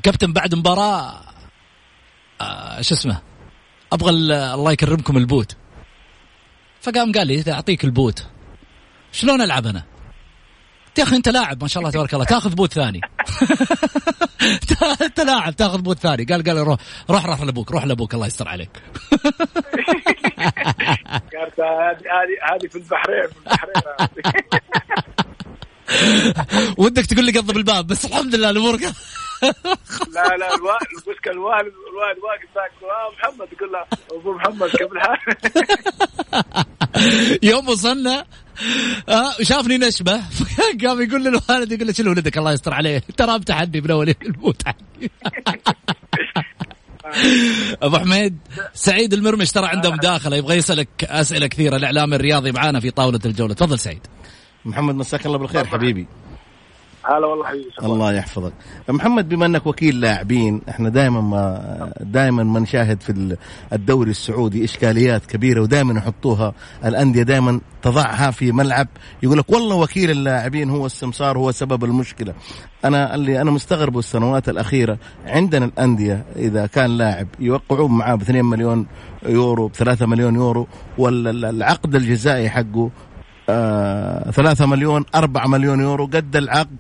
كابتن 0.03 0.33
بعد 0.33 0.55
مباراة 0.55 1.21
آه 2.41 2.81
شو 2.81 2.95
اسمه 2.95 3.21
أبغى 3.93 4.11
ال- 4.11 4.33
الله 4.33 4.73
يكرمكم 4.73 5.17
ال 5.17 5.23
boot. 5.23 5.57
فقام 6.81 7.13
قال 7.13 7.27
لي 7.27 7.53
أعطيك 7.53 7.85
ال 7.85 7.93
boot 7.93 8.27
شلون 9.13 9.41
ألعب 9.41 9.67
أنا؟ 9.67 9.85
يا 10.99 11.03
أخي 11.03 11.17
أنت 11.17 11.29
لاعب 11.29 11.63
ما 11.63 11.69
شاء 11.69 11.81
الله 11.81 11.91
تبارك 11.93 12.15
الله. 12.15 12.25
تاخذ 12.25 12.55
boot 12.55 12.73
ثاني. 12.73 13.01
أنت 15.03 15.21
لاعب 15.21 15.57
تاخذ 15.57 15.79
boot 15.79 15.99
ثاني. 15.99 16.25
قال 16.25 16.45
قال 16.45 16.57
روح 16.57 16.79
روح 17.11 17.27
روح 17.27 17.43
لأبوك 17.43 17.71
روح 17.71 17.85
لأبوك 17.85 18.15
الله 18.15 18.27
يستر 18.27 18.49
عليك. 18.49 18.71
هذه 21.35 22.01
هذه 22.01 22.37
هذه 22.53 22.69
في 22.69 22.77
البحرين 22.77 23.29
في 23.29 23.37
البحرين. 23.37 23.95
ودك 26.79 27.07
تقول 27.07 27.25
لي 27.25 27.33
قضب 27.33 27.57
الباب 27.57 27.87
بس 27.87 28.05
الحمد 28.05 28.35
لله 28.35 28.51
الأمور. 28.51 28.77
لا 30.15 30.37
لا 30.37 30.55
المشكلة 30.55 31.33
الوالد 31.33 31.73
الوالد 31.91 32.19
واقف 32.19 32.49
ذاك 32.55 32.73
محمد 33.19 33.49
يقول 33.53 33.73
له 33.73 33.85
أبو 34.13 34.33
محمد 34.33 34.69
كيف 34.69 34.93
الحال؟ 34.93 35.19
يوم 37.43 37.69
وصلنا 37.69 38.27
آه 39.09 39.33
شافني 39.43 39.79
نشبة. 39.79 40.21
قام 40.85 41.01
يقول 41.01 41.25
للوالد 41.25 41.73
يقول 41.73 41.87
له 41.87 41.93
شيل 41.93 42.09
ولدك؟ 42.09 42.39
الله 42.39 42.53
يستر 42.53 42.75
عليه. 42.75 42.99
ترى 43.17 43.39
بتحدي 43.39 43.81
من 43.81 43.91
أول 43.91 44.15
الموت. 44.23 44.63
أبو 47.83 47.99
حميد 47.99 48.39
سعيد 48.75 49.15
المرمش 49.15 49.53
ترى 49.53 49.67
عنده 49.67 49.91
مداخله 49.91 50.37
يبغى 50.37 50.57
يسألك 50.57 50.89
أسئلة 51.05 51.47
كثيرة. 51.47 51.77
الإعلام 51.77 52.15
الرياضي 52.15 52.53
معانا 52.53 52.81
في 52.81 52.91
طاولة 52.91 53.21
الجولة. 53.25 53.55
تفضل 53.55 53.79
سعيد. 53.79 54.07
محمد 54.65 54.95
مساك 54.95 55.27
الله 55.27 55.39
بالخير 55.39 55.65
حبيبي. 55.67 56.07
هلا 57.07 57.27
والله 57.27 57.45
حبيبي. 57.47 57.71
الله 57.83 58.13
يحفظك. 58.13 58.53
محمد 58.89 59.29
بما 59.29 59.47
انك 59.47 59.67
وكيل 59.67 60.01
لاعبين 60.01 60.61
إحنا 60.69 60.89
دائما 60.89 61.21
ما 61.21 61.93
دائما 62.01 62.43
ما 62.45 62.61
نشاهد 62.61 63.01
في 63.03 63.11
ال- 63.11 63.37
الدوري 63.73 64.11
السعودي 64.11 64.65
إشكاليات 64.65 65.27
كبيرة 65.27 65.61
ودائما 65.63 65.99
يحطوها. 65.99 66.55
الأندية 66.85 67.23
دائما 67.23 67.61
تضعها 67.83 68.31
في 68.31 68.53
ملعب. 68.53 68.89
يقول 69.23 69.39
لك 69.39 69.51
والله 69.51 69.77
وكيل 69.77 70.11
اللاعبين 70.11 70.71
هو 70.71 70.87
السمسار 70.87 71.39
هو 71.39 71.53
سبب 71.53 71.85
المشكلة. 71.85 72.35
أنا 72.85 73.15
اللي 73.15 73.41
أنا 73.41 73.51
مستغرب 73.51 73.99
السنوات 73.99 74.49
الأخيرة 74.49 74.99
عندنا 75.27 75.65
الأندية 75.65 76.25
إذا 76.37 76.67
كان 76.67 76.91
لاعب 76.99 77.27
يوقعون 77.41 77.91
معاه 77.93 78.15
ب 78.15 78.21
2 78.23 78.45
مليون 78.45 78.87
يورو 79.27 79.69
ب 79.69 79.73
3 79.73 80.07
مليون 80.07 80.35
يورو 80.35 80.67
والعقد 80.99 81.95
الجزائي 81.95 82.51
حقه 82.51 82.91
آه، 83.49 84.31
ثلاثة 84.31 84.67
مليون 84.67 85.05
أربعة 85.15 85.47
مليون 85.47 85.81
يورو 85.81 86.07
قد 86.07 86.37
العقد؟ 86.37 86.77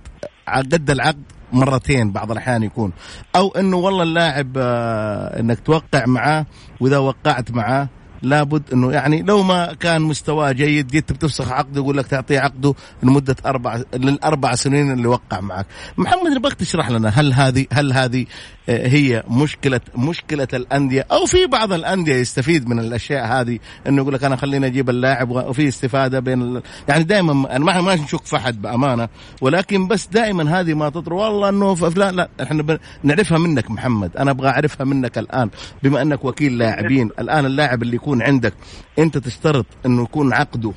قد 0.60 0.90
العقد 0.90 1.22
مرتين 1.52 2.12
بعض 2.12 2.30
الأحيان 2.30 2.62
يكون 2.62 2.92
أو 3.36 3.48
أنه 3.48 3.76
والله 3.76 4.02
اللاعب 4.02 4.52
آه، 4.56 5.40
أنك 5.40 5.60
توقع 5.60 6.06
معاه 6.06 6.46
وإذا 6.80 6.98
وقعت 6.98 7.50
معاه 7.50 7.88
لابد 8.22 8.62
إنه 8.72 8.92
يعني 8.92 9.22
لو 9.22 9.42
ما 9.42 9.72
كان 9.74 10.02
مستواه 10.02 10.52
جيد 10.52 10.86
جيت 10.86 11.12
بتفسخ 11.12 11.52
عقده 11.52 11.80
يقول 11.80 11.96
لك 11.96 12.06
تعطيه 12.06 12.40
عقده 12.40 12.74
لمدة 13.02 13.36
أربع 13.46 13.82
للأربع 13.94 14.54
سنين 14.54 14.92
اللي 14.92 15.08
وقع 15.08 15.40
معك. 15.40 15.66
محمد 15.96 16.30
نبغاك 16.30 16.54
تشرح 16.54 16.90
لنا 16.90 17.08
هل 17.08 17.32
هذه 17.32 17.66
هل 17.72 17.92
هذه 17.92 18.26
هي 18.68 19.22
مشكله 19.30 19.80
مشكلة 19.96 20.48
الأندية 20.54 21.06
أو 21.12 21.26
في 21.26 21.46
بعض 21.46 21.72
الأندية 21.72 22.14
يستفيد 22.14 22.68
من 22.68 22.78
الأشياء 22.78 23.26
هذه 23.26 23.58
إنه 23.86 24.02
يقول 24.02 24.14
لك 24.14 24.24
أنا 24.24 24.36
خليني 24.36 24.66
أجيب 24.66 24.90
اللاعب 24.90 25.30
وفي 25.30 25.68
استفادة 25.68 26.20
بين. 26.20 26.60
يعني 26.88 27.04
دائما 27.04 27.56
أنا 27.56 27.64
ما 27.64 27.80
ما 27.80 27.94
نشك 27.94 28.26
في 28.26 28.36
أحد 28.36 28.62
بأمانة 28.62 29.08
ولكن 29.40 29.88
بس 29.88 30.06
دائما 30.06 30.60
هذه 30.60 30.74
ما 30.74 30.88
تطر 30.88 31.12
والله 31.12 31.48
إنه 31.48 31.74
فلان 31.74 32.14
لا 32.14 32.28
إحنا. 32.42 32.78
نعرفها 33.02 33.38
منك 33.38 33.70
محمد 33.70 34.16
أنا 34.16 34.30
أبغى 34.30 34.48
أعرفها 34.48 34.84
منك 34.84 35.18
الآن 35.18 35.50
بما 35.82 36.02
أنك 36.02 36.24
وكيل 36.24 36.58
لاعبين 36.58 37.10
الآن 37.18 37.46
اللاعب 37.46 37.82
اللي 37.82 37.96
يكون 37.96 38.22
عندك 38.22 38.54
أنت 38.98 39.18
تشترط 39.18 39.66
إنه 39.86 40.02
يكون 40.02 40.32
عقده 40.32 40.72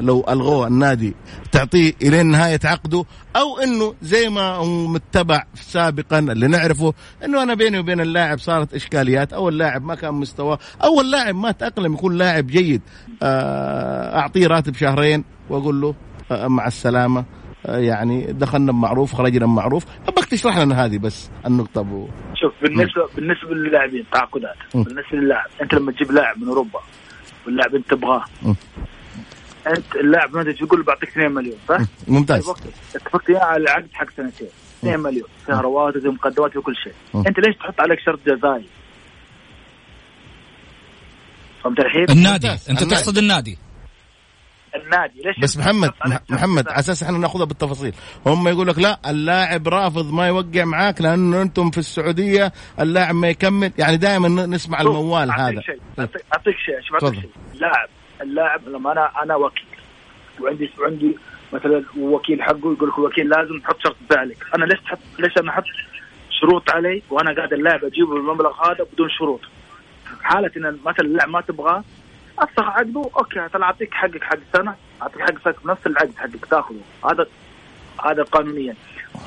لو 0.00 0.24
ألغوه 0.28 0.66
النادي 0.66 1.14
تعطيه 1.52 1.92
إلى 2.02 2.22
نهاية 2.22 2.60
عقده 2.64 3.04
أو 3.36 3.58
إنه 3.58 3.94
زي 4.02 4.28
ما 4.28 4.42
هو 4.42 4.86
متبع 4.86 5.44
سابقا 5.54 6.18
اللي 6.18 6.46
نعرفه 6.46 6.94
إنه 7.24 7.42
أنا 7.42 7.54
بيني 7.54 7.78
وبين 7.78 8.00
اللاعب 8.00 8.38
صارت 8.38 8.74
إشكاليات 8.74 9.32
أو 9.32 9.48
اللاعب 9.48 9.84
ما 9.84 9.94
كان 9.94 10.14
مستواه 10.14 10.58
أو 10.84 11.00
اللاعب 11.00 11.34
ما 11.34 11.50
تأقلم 11.52 11.94
يكون 11.94 12.18
لاعب 12.18 12.46
جيد. 12.46 12.82
آه 13.22 14.18
أعطيه 14.18 14.46
راتب 14.46 14.74
شهرين 14.74 15.24
وأقول 15.50 15.80
له 15.80 15.94
آه 16.30 16.48
مع 16.48 16.66
السلامة. 16.66 17.24
آه 17.66 17.78
يعني 17.78 18.32
دخلنا 18.32 18.72
بمعروف 18.72 19.14
خرجنا 19.14 19.46
بمعروف. 19.46 19.84
أبغاك 20.08 20.24
تشرح 20.28 20.58
لنا 20.58 20.84
هذه 20.84 20.98
بس 20.98 21.30
النقطة 21.46 21.80
أبو. 21.80 22.08
شوف 22.34 22.52
بالنسبة 22.62 23.08
بالنسبة 23.16 23.54
للاعبين 23.54 24.04
تعاقدات. 24.12 24.56
م. 24.74 24.82
بالنسبة 24.82 25.18
للاعب 25.18 25.46
أنت 25.62 25.74
لما 25.74 25.92
تجيب 25.92 26.12
لاعب 26.12 26.38
من 26.38 26.48
أوروبا 26.48 26.80
واللاعب 27.46 27.74
أنت 27.74 27.90
تبغاه 27.90 28.24
م. 28.42 28.54
أنت 29.66 29.96
اللاعب 29.96 30.30
تقول 30.30 30.78
له 30.80 30.84
بعطيك 30.84 31.08
2 31.08 31.32
مليون 31.32 31.56
صح؟ 31.68 31.78
ممتاز 32.08 32.46
طيب 32.50 32.56
اتفقت 32.94 33.30
وياه 33.30 33.40
على 33.40 33.62
العقد 33.62 33.88
حق 33.92 34.10
سنتين 34.16 34.48
2 34.78 35.00
مليون 35.00 35.28
فيها 35.46 35.60
رواتب 35.60 36.00
فيها 36.00 36.10
مقدمات 36.10 36.52
فيها 36.52 36.62
كل 36.62 36.74
شيء. 36.84 36.92
أنت 37.28 37.38
ليش 37.38 37.56
تحط 37.56 37.80
عليك 37.80 37.98
شرط 38.00 38.18
جزائي؟ 38.26 38.66
فهمت 41.64 41.78
الحين؟ 41.80 42.04
النادي 42.10 42.48
ممتاز. 42.48 42.70
أنت. 42.70 42.84
تقصد 42.84 43.18
النادي 43.18 43.58
النادي 44.84 45.22
ليش 45.24 45.38
بس 45.42 45.56
محمد 45.58 45.90
شرط 46.06 46.22
محمد؟ 46.30 46.68
على 46.68 46.78
أساس 46.78 47.02
إحنا 47.02 47.18
نأخذها 47.18 47.44
بالتفاصيل 47.44 47.92
هم 48.26 48.48
يقول 48.48 48.66
لك 48.68 48.78
لا 48.78 49.10
اللاعب 49.10 49.68
رافض 49.68 50.12
ما 50.12 50.26
يوقع 50.28 50.64
معاك 50.64 51.00
لأنه 51.00 51.42
أنتم 51.42 51.70
في 51.70 51.78
السعودية 51.78 52.52
اللاعب 52.80 53.14
ما 53.14 53.28
يكمل 53.28 53.72
يعني 53.78 53.96
دائما 53.96 54.28
نسمع 54.46 54.80
الموال 54.80 55.30
أعطيك 55.30 55.54
هذا 55.54 55.60
شيء 55.60 55.76
أعطيك- 55.76 56.24
أعطيك 56.34 56.56
شيء 56.66 56.80
شوف 56.82 56.92
أعطيك 56.94 57.08
تفضل. 57.08 57.20
شيء 57.20 57.30
اللاعب 57.54 57.88
اللاعب 58.26 58.68
لما 58.68 58.92
أنا 58.92 59.22
أنا 59.22 59.36
وكيل. 59.36 59.66
وعندي 60.40 60.70
وعندي 60.80 61.16
مثلا 61.52 61.84
وكيل 61.98 62.42
حقه 62.42 62.72
يقول 62.72 62.88
لك 62.88 62.98
الوكيل 62.98 63.28
لازم 63.28 63.60
تحط 63.60 63.76
شرط 63.84 63.96
ذلك 64.12 64.36
أنا 64.54 64.64
ليش 64.64 64.80
تحط 64.80 64.98
ليش 65.18 65.38
أنا 65.38 65.50
أحط 65.50 65.64
شروط 66.40 66.70
علي 66.70 67.02
وأنا 67.10 67.34
قاعد 67.34 67.52
اللاعب 67.52 67.84
أجيبه 67.84 68.14
بالمبلغ 68.14 68.70
هذا 68.70 68.86
بدون 68.92 69.08
شروط؟ 69.10 69.40
حالة 70.22 70.50
إن 70.56 70.78
مثلا 70.84 71.06
اللاعب 71.06 71.28
ما 71.28 71.40
تبغاه 71.40 71.84
افسخ 72.38 72.64
عقده 72.64 73.10
أوكي 73.16 73.48
طلع 73.48 73.66
أعطيك 73.66 73.94
حقك 73.94 74.24
حق 74.24 74.38
سنة 74.52 74.74
أعطيك 75.02 75.22
حق 75.22 75.44
سنة 75.44 75.54
نفس 75.64 75.86
العقد 75.86 76.16
حقك 76.16 76.46
تاخذه. 76.50 76.80
هذا 77.10 77.26
هذا 78.04 78.22
قانونيا. 78.22 78.74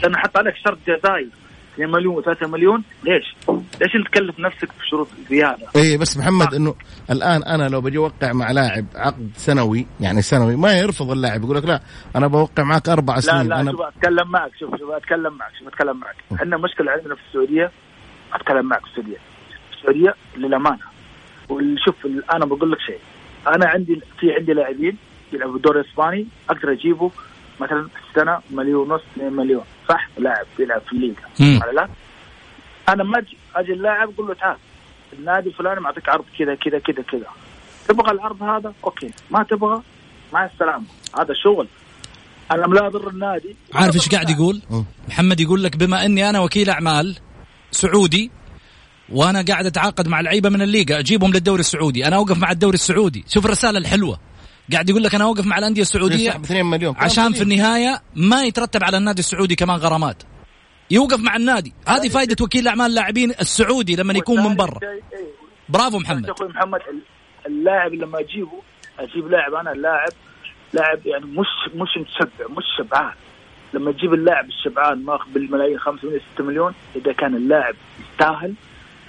لأن 0.04 0.16
أحط 0.16 0.38
عليك 0.38 0.56
شرط 0.56 0.78
جزائي 0.88 1.30
2 1.74 1.92
مليون 1.92 2.24
و3 2.24 2.48
مليون 2.48 2.84
ليش؟ 3.04 3.36
ليش 3.50 3.96
انت 3.96 4.08
تكلف 4.08 4.40
نفسك 4.40 4.70
بشروط 4.80 5.08
زيادة؟ 5.30 5.68
إيه 5.76 5.98
بس 5.98 6.18
محمد 6.18 6.54
إنه 6.54 6.76
الآن 7.12 7.44
أنا 7.44 7.70
لو 7.70 7.82
بجي 7.82 7.98
أوقع 7.98 8.34
مع 8.34 8.52
لاعب 8.52 8.86
عقد 8.96 9.32
سنوي 9.36 9.88
يعني 10.00 10.22
سنوي 10.22 10.56
ما 10.56 10.78
يرفض 10.78 11.12
اللاعب 11.12 11.44
يقول 11.44 11.58
لك 11.58 11.66
لا 11.66 11.82
أنا 12.16 12.28
بوقع 12.28 12.64
معك 12.64 12.90
أربع 12.90 13.16
لا 13.16 13.22
سنين 13.22 13.48
لا 13.48 13.62
أنا 13.62 13.72
شوف 13.72 13.82
أتكلم 13.82 14.32
معك 14.32 14.52
شوف 14.60 14.76
شوف 14.80 14.92
أتكلم 14.92 15.34
معك 15.38 15.52
شوف 15.60 15.68
أتكلم 15.68 15.98
معك. 16.00 16.16
إحنا 16.34 16.58
مشكلة 16.58 16.92
عندنا 16.92 17.16
في 17.16 17.22
السعودية 17.30 17.72
أتكلم 18.34 18.66
معك 18.66 18.82
في 18.82 18.88
السعودية. 18.88 19.18
السعودية 19.74 20.16
للأمانة. 20.38 20.86
وشوف 21.50 21.96
أنا 22.34 22.46
بقول 22.46 22.72
لك 22.72 22.80
شيء. 22.80 23.00
أنا 23.48 23.68
عندي 23.68 24.02
في 24.20 24.34
عندي 24.34 24.54
لاعبين 24.54 24.98
يلعبوا 25.34 25.56
الدوري 25.56 25.80
الاسباني 25.80 26.28
أقدر 26.50 26.72
أجيبه 26.72 27.12
مثلا 27.62 27.88
في 27.88 28.10
السنة 28.10 28.40
مليون 28.52 28.92
ونص 28.92 29.02
2 29.14 29.34
مليون. 29.34 29.64
صح؟ 29.90 30.10
لاعب 30.18 30.46
يلعب 30.60 30.82
في 30.82 30.94
الليغا. 30.94 31.24
مم. 31.40 31.60
ولا 31.64 31.72
لا؟ 31.72 31.90
أنا 32.90 33.04
ما 33.04 33.20
أجي 33.20 33.38
أجي 33.56 33.74
اللاعب 33.74 34.10
أقول 34.14 34.28
له 34.28 34.34
تعال 34.34 34.58
النادي 35.14 35.50
الفلاني 35.50 35.80
معطيك 35.80 36.10
عرض 36.10 36.26
كذا 36.40 36.56
كذا 36.56 36.80
كذا 36.80 37.04
كذا. 37.04 37.28
تبغى 37.88 38.12
العرض 38.12 38.44
هذا؟ 38.44 38.74
أوكي. 38.84 39.12
ما 39.32 39.44
تبغى؟ 39.44 39.82
مع 40.34 40.46
السلامة. 40.46 40.86
هذا 41.20 41.34
شغل. 41.44 41.68
أنا 42.52 42.62
لا 42.62 42.88
أضر 42.88 43.10
النادي. 43.10 43.56
عارف 43.74 43.96
إيش 43.96 44.10
قاعد 44.10 44.30
يقول؟ 44.30 44.62
مم. 44.70 44.86
محمد 45.08 45.40
يقول 45.40 45.64
لك 45.64 45.78
بما 45.78 46.06
إني 46.06 46.30
أنا 46.30 46.40
وكيل 46.40 46.70
أعمال 46.70 47.18
سعودي 47.72 48.32
وأنا 49.10 49.46
قاعد 49.48 49.66
أتعاقد 49.66 50.08
مع 50.08 50.22
لعيبة 50.22 50.50
من 50.50 50.62
الليغا 50.62 51.00
أجيبهم 51.00 51.32
للدوري 51.32 51.60
السعودي. 51.60 52.08
أنا 52.08 52.16
أوقف 52.16 52.38
مع 52.38 52.52
الدوري 52.52 52.74
السعودي. 52.74 53.26
شوف 53.28 53.46
الرسالة 53.46 53.78
الحلوة. 53.78 54.20
قاعد 54.74 54.90
يقول 54.90 55.04
لك 55.04 55.16
أنا 55.16 55.24
أوقف 55.24 55.46
مع 55.46 55.58
الأندية 55.58 55.82
السعودية 55.82 56.30
يسحب 56.30 56.44
2 56.44 56.66
مليون. 56.66 56.96
عشان 56.98 57.34
في. 57.34 57.42
النهاية 57.42 58.02
ما 58.16 58.44
يترتب 58.44 58.84
على 58.84 58.98
النادي 58.98 59.20
السعودي 59.20 59.56
كمان 59.56 59.78
غرامات. 59.78 60.24
يوقف 60.92 61.20
مع 61.20 61.36
النادي. 61.36 61.74
هذه 61.88 62.10
فائده 62.10 62.44
وكيل 62.44 62.68
اعمال 62.68 62.86
اللاعبين 62.86 63.32
السعودي 63.32 63.96
لما 63.96 64.14
يكون 64.14 64.44
من 64.44 64.56
برا. 64.56 64.80
إيه. 64.84 65.02
برافو 65.70 66.00
محمد 66.00 66.18
محمد. 66.18 66.30
أخوي 66.30 66.48
محمد 66.48 66.80
اللاعب 67.48 67.94
لما 67.94 68.20
أجيبه 68.20 68.62
أجيب 69.00 69.28
لاعب 69.28 69.54
أنا 69.54 69.70
لاعب 69.70 70.12
لاعب 70.74 71.00
يعني 71.06 71.26
مش 71.26 71.48
مش 71.76 71.90
متشبع 71.98 72.48
مش 72.50 72.64
شبعان. 72.78 73.14
لما 73.74 73.92
تجيب 73.92 74.14
اللاعب 74.14 74.46
الشبعان 74.46 75.06
ماخذ 75.06 75.30
بالملايين 75.34 75.80
5 75.80 76.08
مليون 76.08 76.22
6 76.34 76.44
مليون 76.44 76.74
إذا 76.96 77.14
كان 77.14 77.36
اللاعب 77.36 77.76
يستاهل 78.00 78.54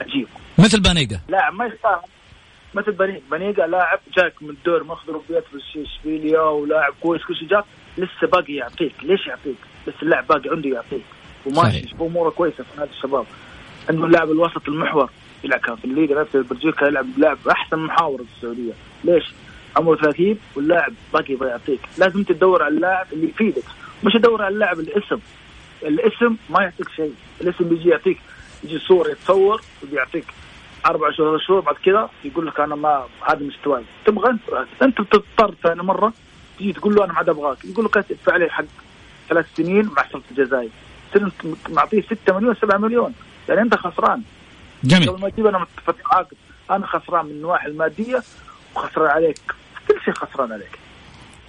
أجيبه. 0.00 0.30
مثل 0.58 0.80
بانيجا. 0.80 1.20
لاعب 1.28 1.54
ما 1.54 1.64
يستاهل. 1.66 2.19
مثل 2.74 2.92
بنيق 2.92 3.22
بنيقة 3.30 3.66
لاعب 3.66 3.98
جاك 4.16 4.42
من 4.42 4.50
الدور 4.50 4.84
ماخذ 4.84 5.08
اوروبيات 5.08 5.44
في 5.72 5.82
اشبيليا 5.82 6.40
ولاعب 6.40 6.94
كويس 7.00 7.22
كل 7.24 7.36
شيء 7.36 7.48
جاك 7.48 7.64
لسه 7.98 8.26
باقي 8.26 8.54
يعطيك. 8.54 8.92
ليش 9.02 9.26
يعطيك؟ 9.26 9.56
بس 9.86 9.94
اللاعب 10.02 10.26
باقي 10.26 10.50
عنده 10.50 10.68
يعطيك. 10.68 11.04
وماشي. 11.46 11.94
أموره 12.00 12.30
كويسة 12.30 12.64
في 12.64 12.78
نادي 12.78 12.90
الشباب. 12.90 13.26
عنده 13.88 14.04
اللاعب 14.06 14.30
الوسط 14.30 14.68
المحور 14.68 15.10
يلعب 15.44 15.60
كان 15.60 15.76
في 15.76 15.84
الليغا 15.84 16.20
نفسه 16.22 16.42
بلجيكا 16.42 16.84
يلعب 16.84 17.06
لاعب 17.18 17.38
أحسن 17.50 17.78
محاور 17.78 18.18
في 18.18 18.28
السعودية. 18.36 18.72
ليش؟ 19.04 19.24
عمره 19.76 19.96
30 19.96 20.38
واللاعب 20.56 20.92
باقي 21.12 21.32
يبغى 21.32 21.48
يعطيك. 21.48 21.80
لازم 21.98 22.22
تدور 22.22 22.62
على 22.62 22.74
اللاعب 22.74 23.06
اللي 23.12 23.28
يفيدك. 23.28 23.64
مش 24.04 24.12
تدور 24.12 24.42
على 24.42 24.54
اللاعب 24.54 24.80
الاسم. 24.80 25.18
الاسم 25.82 26.36
ما 26.50 26.62
يعطيك 26.62 26.88
شيء. 26.96 27.14
الاسم 27.40 27.64
بيجي 27.68 27.88
يعطيك. 27.88 28.18
يجي 28.64 28.78
صورة 28.78 29.08
يتصور 29.10 29.60
وبيعطيك. 29.82 30.24
أربع 30.86 31.10
شهور 31.10 31.38
شهور 31.38 31.60
بعد 31.60 31.74
كذا 31.74 32.10
يقول 32.24 32.46
لك 32.46 32.60
أنا 32.60 32.74
ما 32.74 33.04
هذا 33.28 33.42
مستواي. 33.44 33.84
تبغى 34.06 34.38
انت 34.82 35.00
بتضطر 35.00 35.54
ثاني 35.62 35.82
مرة 35.82 36.12
تجي 36.58 36.72
تقول 36.72 36.94
له 36.94 37.04
أنا 37.04 37.12
ما 37.12 37.18
عاد 37.18 37.28
أبغاك. 37.28 37.64
يقول 37.64 37.84
لك 37.84 37.96
ادفع 37.96 38.36
لي 38.36 38.50
حق 38.50 38.64
ثلاث 39.28 39.46
سنين 39.56 39.90
مع 39.96 40.02
تصير 40.02 40.60
أنت 41.16 41.32
معطيه 41.68 42.02
6 42.02 42.38
مليون 42.38 42.54
7 42.54 42.78
مليون. 42.78 43.14
يعني 43.48 43.60
أنت 43.60 43.74
خسران. 43.74 44.22
جميل. 44.84 45.10
قبل 45.10 45.20
ما 45.20 45.28
تجيب 45.28 45.46
أنا 45.46 45.58
متفق 45.58 46.14
عاقد 46.14 46.36
أنا 46.70 46.86
خسران 46.86 47.24
من 47.24 47.30
النواحي 47.30 47.68
المادية 47.68 48.22
وخسران 48.76 49.10
عليك. 49.10 49.40
كل 49.88 50.00
شيء 50.04 50.14
خسران 50.14 50.52
عليك. 50.52 50.78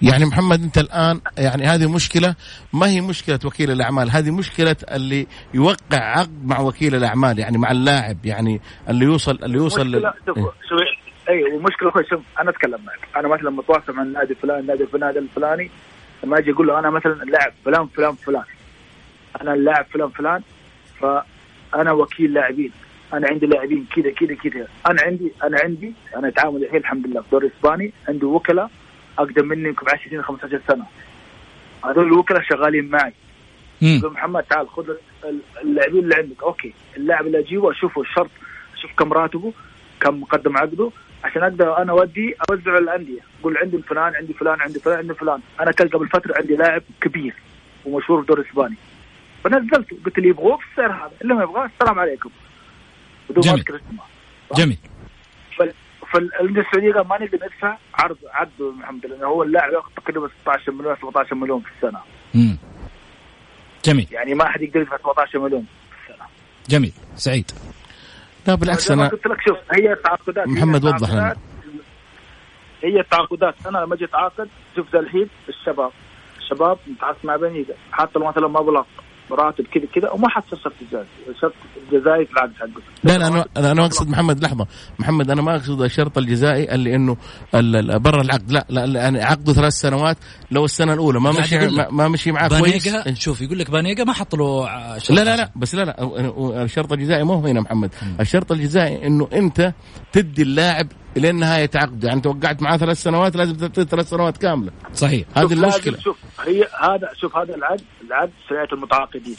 يعني 0.02 0.24
محمد 0.24 0.62
انت 0.62 0.78
الآن 0.78 1.20
يعني 1.38 1.64
هذه 1.64 1.90
مشكلة 1.90 2.34
ما 2.72 2.86
هي 2.86 3.00
مشكلة 3.00 3.38
وكيل 3.44 3.70
الأعمال؟ 3.70 4.10
هذه 4.10 4.30
مشكلة 4.30 4.76
اللي 4.92 5.26
يوقع 5.54 6.18
عقد 6.18 6.46
مع 6.46 6.60
وكيل 6.60 6.94
الأعمال 6.94 7.38
يعني 7.38 7.58
مع 7.58 7.70
اللاعب 7.70 8.26
يعني 8.26 8.60
اللي 8.88 9.04
يوصل 9.04 9.38
اللي 9.42 9.58
يوصل 9.58 9.86
لل... 9.86 10.12
اي 11.28 11.54
ومشكلة 11.54 11.88
أخوي 11.88 12.04
شوف 12.10 12.20
أنا 12.40 12.50
أتكلم 12.50 12.80
معك. 12.86 13.08
أنا 13.16 13.28
مثلا 13.28 13.48
لما 13.48 13.60
اتواصل 13.60 13.92
مع 13.92 14.02
النادي 14.02 14.30
الفلاني 14.30 14.60
النادي 14.60 14.82
الفلاني 14.82 15.18
الفلاني 15.18 15.70
لما 16.24 16.38
أجي 16.38 16.52
أقول 16.52 16.66
له 16.66 16.78
أنا 16.78 16.90
مثلا 16.90 17.22
اللاعب 17.22 17.52
فلان 17.64 17.86
فلان 17.86 18.14
فلان. 18.14 18.44
أنا 19.40 19.54
اللاعب 19.54 19.86
فلان 19.92 20.08
فلان 20.08 20.42
فأنا 21.00 21.92
وكيل 21.92 22.32
لاعبين. 22.32 22.72
أنا 23.12 23.28
عندي 23.28 23.46
لاعبين 23.46 23.86
كذا 23.96 24.10
كذا 24.10 24.34
كذا. 24.34 24.68
أنا 24.86 25.02
عندي 25.02 25.32
أنا 25.44 25.58
عندي 25.64 25.92
أنا 26.16 26.28
أتعامل 26.28 26.64
الحين 26.64 26.80
الحمد 26.80 27.06
لله 27.06 27.20
في 27.20 27.26
الدوري 27.26 27.46
الاسباني 27.46 27.92
عندي 28.08 28.24
وكلاء 28.24 28.70
أقدم 29.18 29.48
مني 29.48 29.68
يمكن 29.68 29.86
ب 29.86 29.88
10 29.88 30.08
سنين 30.10 30.22
15 30.22 30.60
سنة. 30.68 30.84
هذول 31.84 32.06
الوكلاء 32.06 32.42
شغالين 32.42 32.90
معي. 32.90 33.12
يقول 33.98 34.12
محمد 34.12 34.42
تعال 34.42 34.68
خذ 34.68 34.90
ال- 35.24 35.40
اللاعبين 35.62 35.98
اللي 36.04 36.14
عندك. 36.14 36.42
okay. 36.42 36.72
اللاعب 36.96 37.26
اللي 37.26 37.38
أجيبه 37.38 37.70
أشوفه 37.70 38.00
الشرط 38.00 38.30
أشوف 38.74 38.90
كم 38.98 39.12
راتبه 39.12 39.52
كم 40.00 40.20
مقدم 40.20 40.56
عقده 40.56 40.90
عشان 41.24 41.42
أقدر 41.42 41.78
أنا 41.78 41.92
اودي 41.92 42.34
اوزعه 42.50 42.72
على 42.72 42.78
الأندية. 42.78 43.20
أقول 43.40 43.56
عندي 43.56 43.78
فلان 43.82 44.14
عندي 44.14 44.32
فلان 44.32 44.60
عندي 44.60 44.78
فلان 44.78 44.98
عندي 44.98 45.14
فلان. 45.14 45.40
أنا 45.60 45.72
كان 45.72 45.88
قبل 45.88 46.08
فتره 46.08 46.34
عندي 46.36 46.56
لاعب 46.56 46.82
كبير 47.00 47.34
ومشهور 47.84 48.18
في 48.18 48.22
الدوري 48.22 48.42
الإسباني. 48.42 48.76
فنزلته. 49.44 49.96
قلت 50.04 50.18
اللي 50.18 50.28
يبغوه 50.28 50.56
في 50.56 50.64
السعر 50.70 50.92
هذا. 50.92 51.12
اللي 51.22 51.34
ما 51.34 51.42
يبغاه. 51.42 51.70
السلام 51.74 51.98
عليكم. 51.98 52.30
بدون 53.30 53.42
جميل. 53.44 53.64
جميل. 54.56 54.78
فالانديه 56.12 56.60
السعوديه 56.60 57.02
ما 57.02 57.18
نقدر 57.18 57.38
ندفع 57.46 57.76
عرض 57.94 58.16
عرض 58.32 58.50
محمد 58.60 59.06
لأنه 59.06 59.26
هو 59.26 59.42
اللاعب 59.42 59.72
ياخذ 59.72 59.90
تقريبا 59.96 60.28
16 60.42 60.72
مليون 60.72 60.96
17 60.96 61.34
مليون 61.34 61.60
في 61.60 61.68
السنة. 61.76 62.00
مم. 62.34 62.58
جميل. 63.84 64.08
يعني 64.10 64.34
ما 64.34 64.48
حد 64.48 64.62
يقدر 64.62 64.80
يدفع 64.80 64.96
17 64.96 65.38
مليون 65.38 65.66
في 65.90 66.12
السنة. 66.12 66.26
جميل. 66.68 66.92
سعيد. 67.16 67.50
لا 68.46 68.54
بالعكس 68.54 68.90
ما 68.90 69.02
أنا 69.02 69.08
قلت 69.08 69.26
لك 69.26 69.38
شوف 69.48 69.58
هي 69.78 69.92
التعاقدات 69.92 70.48
محمد 70.48 70.84
وضح 70.84 71.12
لنا. 71.12 71.36
هي 72.84 73.00
التعاقدات 73.00 73.54
أنا 73.66 73.78
لما 73.78 73.96
جيت 73.96 74.08
اتعاقد 74.08 74.48
شوف 74.76 74.94
الحين 74.94 75.28
الشباب 75.48 75.90
الشباب 76.38 76.78
متعاقد 76.86 77.18
مع 77.24 77.36
بانيجا 77.36 77.74
حتى 77.92 78.18
لو 78.18 78.26
مثلا 78.26 78.48
مبلغ 78.48 78.84
راتب 79.30 79.64
كذا 79.74 79.84
كذا 79.94 80.10
وما 80.10 80.28
حصل 80.28 80.58
شرط 80.64 80.72
جزائي. 80.90 81.06
شرط 81.40 81.52
الجزائي 81.92 82.26
في 82.26 82.32
العقد 82.32 82.52
حقه. 82.54 82.82
لا 83.04 83.18
لا 83.18 83.26
أنا 83.28 83.44
أنا 83.56 83.72
أنا 83.72 83.84
أقصد 83.84 84.08
محمد 84.08 84.44
لحظة. 84.44 84.66
محمد 84.98 85.30
أنا 85.30 85.42
ما 85.42 85.56
أقصد 85.56 85.82
الشرط 85.82 86.18
الجزائي 86.18 86.74
اللي 86.74 86.94
إنه 86.94 87.16
ال- 87.54 87.76
ال- 87.90 87.98
برا 87.98 88.22
العقد. 88.22 88.50
لا 88.50 88.66
لا, 88.68 88.86
لا 88.86 89.00
يعني 89.02 89.22
عقده 89.22 89.52
ثلاث 89.52 89.72
سنوات 89.72 90.16
لو 90.50 90.64
السنة 90.64 90.92
الأولى. 90.92 91.20
ما 91.20 91.30
مشي 91.30 91.58
ما. 91.58 91.90
ما 91.90 92.08
مشي 92.08 92.32
معاه 92.32 92.48
كويس. 92.48 92.62
بانيجا 92.88 93.14
شوف 93.14 93.40
يقول 93.40 93.58
لك 93.58 93.70
بانيجا 93.70 94.04
ما 94.04 94.12
حط 94.12 94.34
له 94.34 94.66
شرط. 94.98 95.16
لا 95.18 95.24
لا 95.24 95.36
لا 95.36 95.50
بس 95.56 95.74
لا 95.74 95.82
لا 95.84 96.64
الشرط 96.64 96.92
الجزائي 96.92 97.24
مو 97.24 97.34
هنا 97.46 97.60
محمد. 97.60 97.90
الشرط 98.20 98.52
الجزائي 98.52 99.06
إنه 99.06 99.28
أنت 99.32 99.72
تدي 100.12 100.42
اللاعب 100.42 100.86
لين 101.16 101.34
نهايه 101.36 101.70
عقده 101.74 102.08
يعني 102.08 102.20
توقعت 102.20 102.62
معاه 102.62 102.76
ثلاث 102.76 103.02
سنوات 103.02 103.36
لازم 103.36 103.54
تعطيه 103.54 103.82
ثلاث 103.82 104.08
سنوات 104.08 104.36
كاملة. 104.36 104.72
صحيح. 104.94 105.26
هذه 105.36 105.52
المشكلة. 105.52 105.98
شوف 105.98 106.18
هي 106.46 106.62
هذا 106.80 107.08
شوف 107.20 107.36
هذا 107.36 107.54
العقد 107.54 107.82
العقد 108.06 108.30
شريعه 108.48 108.68
المتعاقدين. 108.72 109.36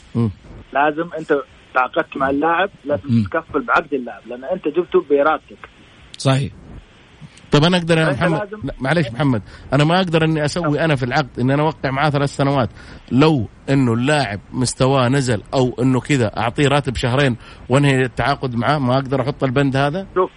لازم 0.72 1.10
أنت 1.18 1.34
تعاقدت 1.74 2.16
مع 2.16 2.30
اللاعب. 2.30 2.70
لازم 2.84 3.24
تكفل 3.24 3.62
بعقد 3.62 3.94
اللاعب 3.94 4.22
لأن 4.26 4.44
أنت 4.44 4.68
جبته 4.68 5.04
براتبك 5.10 5.68
صحيح. 6.18 6.52
طب 7.52 7.64
أنا 7.64 7.76
أقدر 7.76 7.98
يا 7.98 8.10
محمد 8.12 8.38
لازم- 8.38 8.60
لا 8.64 8.74
معلش 8.80 9.08
محمد. 9.08 9.42
أنا 9.72 9.84
ما 9.84 9.96
أقدر 9.96 10.24
إني 10.24 10.44
أسوي 10.44 10.84
أنا 10.84 10.96
في 10.96 11.04
العقد 11.04 11.40
اني 11.40 11.54
أنا 11.54 11.62
أوقع 11.62 11.90
معاه 11.90 12.10
ثلاث 12.10 12.36
سنوات. 12.36 12.70
لو 13.12 13.48
إنه 13.70 13.92
اللاعب 13.92 14.40
مستواه 14.52 15.08
نزل 15.08 15.42
أو 15.54 15.74
إنه 15.82 16.00
كذا 16.00 16.26
أعطيه 16.38 16.68
راتب 16.68 16.96
شهرين 16.96 17.36
وأنهي 17.68 18.02
التعاقد 18.02 18.54
معاه 18.54 18.78
ما 18.78 18.94
أقدر 18.94 19.20
أحط 19.20 19.44
البند 19.44 19.76
هذا؟ 19.76 20.06
شوف 20.14 20.30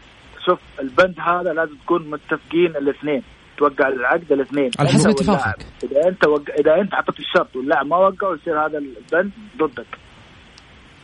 شوف 0.48 0.60
البند 0.80 1.16
هذا 1.20 1.54
لازم 1.54 1.76
تكون 1.84 2.10
متفقين 2.10 2.76
الاثنين. 2.76 3.24
توقع 3.58 3.88
العقد 3.88 4.32
الاثنين. 4.32 4.72
على 4.80 4.90
حسب 4.90 5.10
أنت 5.10 5.22
اتفاقك. 5.22 5.66
إذا 5.84 6.08
أنت 6.08 6.28
وق... 6.28 6.44
إذا 6.60 6.82
أنت 6.82 6.94
حطيت 6.94 7.20
الشرط 7.20 7.56
واللاعب 7.56 7.86
ما 7.86 7.98
وقع 7.98 8.36
يصير 8.42 8.66
هذا 8.66 8.78
البند 8.78 9.32
ضدك. 9.58 9.86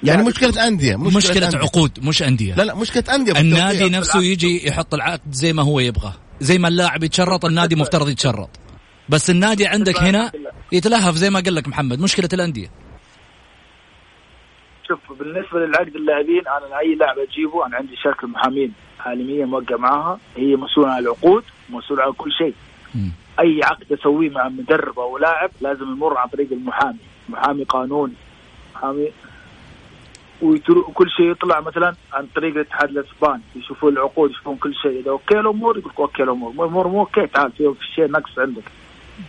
يعني 0.04 0.18
يعني 0.18 0.24
مشكلة 0.24 0.68
أندية 0.68 0.96
مشكلة, 0.96 1.18
مشكلة 1.18 1.46
أندية. 1.46 1.58
عقود 1.58 2.06
مش 2.08 2.24
أندية. 2.24 2.56
لا 2.56 2.64
لا 2.64 2.76
مشكلة 2.76 3.16
أندية 3.16 3.40
النادي. 3.40 3.90
نفسه 3.90 4.24
يجي 4.24 4.68
يحط 4.68 4.94
العقد 4.94 5.32
زي 5.32 5.54
ما 5.54 5.64
هو 5.64 5.80
يبغى. 5.80 6.14
زي 6.40 6.58
ما 6.58 6.68
اللاعب 6.68 7.04
يتشرط 7.04 7.46
النادي 7.46 7.76
مفترض 7.76 8.10
يتشرط. 8.10 8.50
بس 9.10 9.30
النادي 9.30 9.68
عندك 9.68 10.04
هنا 10.04 10.32
يتلهف 10.72 11.16
زي 11.16 11.30
ما 11.30 11.40
قال 11.40 11.56
لك 11.56 11.68
محمد 11.68 12.00
مشكلة 12.00 12.30
الأندية. 12.34 12.68
شوف 14.88 15.00
بالنسبة 15.20 15.60
للعقد 15.60 15.96
اللاعبين 15.96 16.44
أنا 16.48 16.80
اي 16.80 16.96
لاعب 16.96 17.16
أجيبه 17.18 17.66
أنا 17.66 17.78
عندي 17.78 17.96
شركه 18.04 18.28
محامين 18.28 18.74
عالميه 19.06 19.46
موقع 19.46 19.76
معاها 19.78 20.20
هي 20.38 20.56
مسؤولة 20.56 20.92
عن 20.92 21.00
العقود 21.00 21.44
مسؤولة 21.70 22.04
عن 22.04 22.12
كل 22.12 22.32
شيء. 22.32 22.54
أي 23.40 23.60
عقد 23.64 23.94
اسويه 23.94 24.30
مع 24.30 24.50
مدرب 24.50 25.00
أو 25.00 25.18
لاعب 25.18 25.52
لازم 25.62 25.92
يمر 25.92 26.18
عن 26.18 26.28
طريق 26.28 26.48
المحامي. 26.52 26.98
محامي 27.30 27.64
قانوني. 27.64 28.14
محامي 28.76 29.10
وكل 30.42 31.10
شيء 31.10 31.32
يطلع 31.32 31.60
مثلا 31.60 31.96
عن 32.14 32.28
طريق 32.36 32.56
الاتحاد 32.56 32.90
الإسباني. 32.90 33.42
يشوفون 33.56 33.94
العقود 33.94 34.32
يشوفون 34.32 34.56
كل 34.56 34.76
شيء. 34.76 35.00
إذا 35.00 35.12
okay 35.12 35.40
الأمور 35.40 35.78
يقول 35.78 35.94
okay 36.00 36.24
الأمور 36.24 36.52
الأمور 36.52 36.88
مو 36.88 37.00
okay 37.00 37.28
تعال 37.28 37.52
في 37.52 37.74
في 37.80 37.86
شيء 37.96 38.12
نقص 38.12 38.40
عندك. 38.40 38.64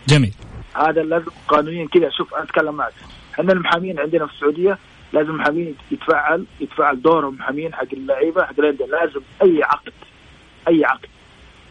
جميل. 0.07 0.33
هذا 0.73 1.03
لازم 1.03 1.31
قانونيا 1.47 1.87
كذا. 1.87 2.09
شوف 2.09 2.33
أنا 2.33 2.43
أتكلم 2.43 2.75
معك. 2.75 2.93
إحنا 3.33 3.53
المحامين 3.53 3.99
عندنا 3.99 4.25
في 4.25 4.33
السعودية 4.33 4.77
لازم 5.15 5.29
المحامين 5.29 5.75
يتفعل 5.91 6.45
يتفعل 6.59 7.01
دورهم 7.01 7.35
محامين 7.35 7.73
حق 7.73 7.87
اللعيبة 7.93 8.43
حق 8.45 8.59
الأندية. 8.59 8.85
لازم 8.85 9.21
أي 9.41 9.63
عقد 9.63 9.93
أي 10.67 10.85
عقد. 10.85 11.05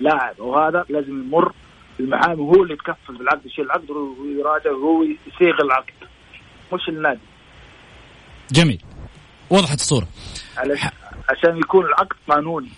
لاعب. 0.01 0.41
وهذا 0.41 0.85
لازم 0.89 1.23
يمر 1.23 1.53
المحامي. 2.01 2.41
هو 2.41 2.63
اللي 2.63 2.75
يتكفل 2.75 3.17
بالعقد 3.19 3.47
يشيل 3.47 3.65
العقد 3.65 3.91
ويراجع 3.91 4.71
وهو 4.71 5.03
يصيغ 5.03 5.63
العقد. 5.65 5.93
مش 6.73 6.89
النادي. 6.89 7.21
جميل. 8.53 8.83
وضحت 9.51 9.81
الصورة. 9.81 10.09
علش- 10.57 10.93
عشان 11.31 11.57
يكون 11.59 11.85
العقد 11.87 12.17
قانوني. 12.29 12.69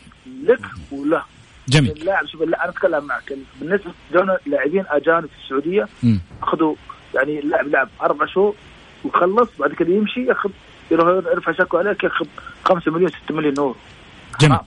لك 0.43 0.61
وله. 0.93 1.23
جميل. 1.69 1.91
اللاعب 1.91 2.27
شوف 2.27 2.43
لا 2.43 2.65
أنا 2.65 2.71
أتكلم 2.73 3.05
معك. 3.05 3.33
بالنسبة 3.61 3.93
لاعبين 4.47 4.85
أجانب 4.89 5.27
في 5.27 5.45
السعودية. 5.45 5.89
أخذوا 6.43 6.75
يعني 7.15 7.39
اللاعب 7.39 7.67
لعب 7.67 7.89
أربع 8.03 8.27
شهور 8.27 8.55
وخلص 9.05 9.49
بعد 9.59 9.73
كده 9.73 9.89
يمشي 9.89 10.27
ياخذ 10.27 10.51
يروح 10.91 11.09
يرفع 11.09 11.53
شكوى 11.53 11.81
عليك 11.81 12.05
ياخذ 12.05 12.27
5 12.65 12.91
مليون 12.91 13.11
6 13.25 13.35
مليون 13.35 13.55
يورو 13.59 13.77
جميل. 14.41 14.53
آه. 14.53 14.65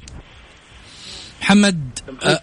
محمد 1.41 1.99
آه، 2.23 2.39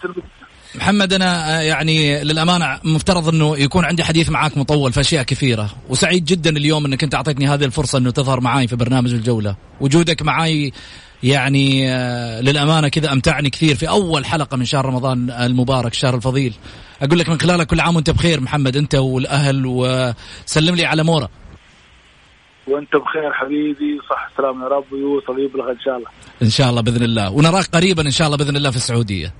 محمد 0.74 1.12
أنا 1.12 1.58
آه، 1.58 1.60
يعني 1.60 2.24
للأمانة 2.24 2.80
مفترض 2.84 3.28
إنه 3.28 3.58
يكون 3.58 3.84
عندي 3.84 4.04
حديث 4.04 4.30
معاك 4.30 4.58
مطول 4.58 4.92
في 4.92 5.00
أشياء 5.00 5.22
كثيرة. 5.22 5.70
وسعيد 5.88 6.24
جدا 6.24 6.50
اليوم 6.50 6.86
إنك 6.86 7.04
أنت 7.04 7.14
أعطيتني 7.14 7.48
هذه 7.48 7.64
الفرصة 7.64 7.98
إنه 7.98 8.10
تظهر 8.10 8.40
معاي 8.40 8.68
في 8.68 8.76
برنامج 8.76 9.12
الجولة. 9.12 9.56
وجودك 9.80 10.22
معاي 10.22 10.72
يعني 11.22 11.90
للأمانة 12.40 12.88
كذا 12.88 13.12
أمتعني 13.12 13.50
كثير 13.50 13.74
في 13.74 13.88
أول 13.88 14.24
حلقة 14.24 14.56
من 14.56 14.64
شهر 14.64 14.86
رمضان 14.86 15.30
المبارك 15.30 15.92
الشهر 15.92 16.14
الفضيل. 16.14 16.54
أقول 17.02 17.18
لك 17.18 17.28
من 17.28 17.40
خلالك 17.40 17.66
كل 17.66 17.80
عام 17.80 17.96
وأنت 17.96 18.10
بخير 18.10 18.40
محمد 18.40 18.76
أنت 18.76 18.94
والأهل 18.94 19.62
وسلم 19.66 20.74
لي 20.74 20.84
على 20.84 21.02
مورا. 21.02 21.28
وانت 22.68 22.96
بخير 22.96 23.32
حبيبي 23.32 24.00
صح 24.10 24.30
سلام 24.36 24.62
يا 24.62 24.68
رب 24.68 24.92
ويوصل 24.92 25.38
يبلغ 25.38 25.70
ان 25.70 25.80
شاء 25.84 25.96
الله 25.96 26.08
ان 26.42 26.50
شاء 26.50 26.70
الله 26.70 26.80
باذن 26.80 27.02
الله 27.02 27.32
ونراك 27.32 27.64
قريبا 27.66 28.02
ان 28.02 28.10
شاء 28.10 28.26
الله 28.26 28.38
باذن 28.38 28.56
الله 28.56 28.70
في 28.70 28.76
السعوديه 28.76 29.34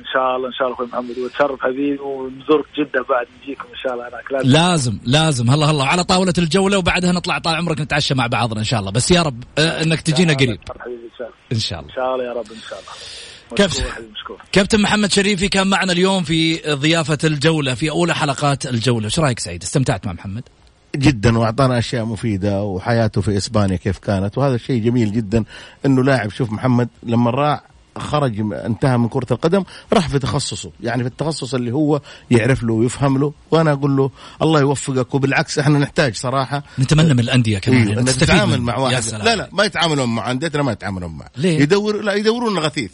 ان 0.00 0.04
شاء 0.12 0.36
الله 0.36 0.48
ان 0.48 0.52
شاء 0.52 0.66
الله 0.66 0.74
أخوي 0.74 0.86
محمد 0.86 1.18
وتشرف 1.18 1.60
حبيبي 1.60 1.98
ونزورك 2.00 2.64
جده 2.78 3.04
بعد 3.08 3.26
نجيكم 3.42 3.68
ان 3.68 3.78
شاء 3.82 3.92
الله 3.94 4.08
هناك 4.08 4.32
لازم 4.32 4.50
لازم 4.52 4.98
لازم 5.04 5.50
هلا 5.50 5.70
هلا 5.70 5.84
على 5.84 6.04
طاوله 6.04 6.32
الجوله 6.38 6.78
وبعدها 6.78 7.12
نطلع 7.12 7.38
طال 7.38 7.54
عمرك 7.54 7.80
نتعشى 7.80 8.14
مع 8.14 8.26
بعضنا 8.26 8.60
ان 8.60 8.64
شاء 8.64 8.80
الله 8.80 8.90
بس 8.90 9.10
يا 9.10 9.22
رب 9.22 9.44
آه، 9.58 9.82
انك 9.82 10.00
تجينا 10.00 10.34
قريب 10.34 10.58
ان 11.52 11.58
شاء 11.58 11.78
الله 11.78 11.90
ان 11.90 11.94
شاء 11.94 12.14
الله 12.14 12.24
يا 12.24 12.32
رب 12.32 12.46
ان 12.52 12.60
شاء 12.68 12.78
الله 12.78 12.92
مشكور 14.12 14.38
كابتن 14.52 14.80
محمد 14.80 15.12
شريفي 15.12 15.48
كان 15.48 15.66
معنا 15.66 15.92
اليوم 15.92 16.22
في 16.22 16.56
ضيافه 16.74 17.18
الجوله 17.24 17.74
في 17.74 17.90
اولى 17.90 18.14
حلقات 18.14 18.66
الجوله 18.66 19.04
إيش 19.04 19.18
رايك 19.18 19.38
سعيد 19.38 19.62
استمتعت 19.62 20.06
مع 20.06 20.12
محمد 20.12 20.42
جدا 20.96 21.38
وأعطانا 21.38 21.78
أشياء 21.78 22.04
مفيدة 22.04 22.62
وحياته 22.62 23.20
في 23.20 23.36
إسبانيا 23.36 23.76
كيف 23.76 23.98
كانت. 23.98 24.38
وهذا 24.38 24.56
شيء 24.56 24.82
جميل 24.82 25.12
جدا 25.12 25.44
إنه 25.86 26.04
لاعب 26.04 26.30
شوف 26.30 26.52
محمد 26.52 26.88
لما 27.02 27.30
راح 27.30 27.62
خرج 27.98 28.40
انتهى 28.40 28.98
من 28.98 29.08
كرة 29.08 29.26
القدم 29.30 29.64
راح 29.92 30.08
في 30.08 30.18
تخصصه. 30.18 30.70
يعني 30.80 31.02
في 31.02 31.08
التخصص 31.08 31.54
اللي 31.54 31.72
هو 31.72 32.00
يعرف 32.30 32.62
له 32.62 32.72
ويفهم 32.72 33.18
له. 33.18 33.32
وأنا 33.50 33.72
أقول 33.72 33.96
له 33.96 34.10
الله 34.42 34.60
يوفقك 34.60 35.14
وبالعكس 35.14 35.58
إحنا 35.58 35.78
نحتاج 35.78 36.14
صراحة. 36.14 36.62
نتمنى 36.78 37.14
من 37.14 37.20
الأندية 37.20 37.58
كمان. 37.58 37.88
إيه 37.88 38.44
منه. 38.44 38.56
مع 38.56 38.78
واحد. 38.78 39.04
لا 39.12 39.36
لا 39.36 39.48
ما 39.52 39.64
يتعاملون 39.64 40.14
مع 40.14 40.30
أنديتنا 40.30 40.62
ما 40.62 40.72
يتعاملون 40.72 41.12
معه 41.12 41.30
ليه؟ 41.36 41.60
يدور 41.60 42.02
لا 42.02 42.14
يدورون 42.14 42.58
غثيث. 42.58 42.90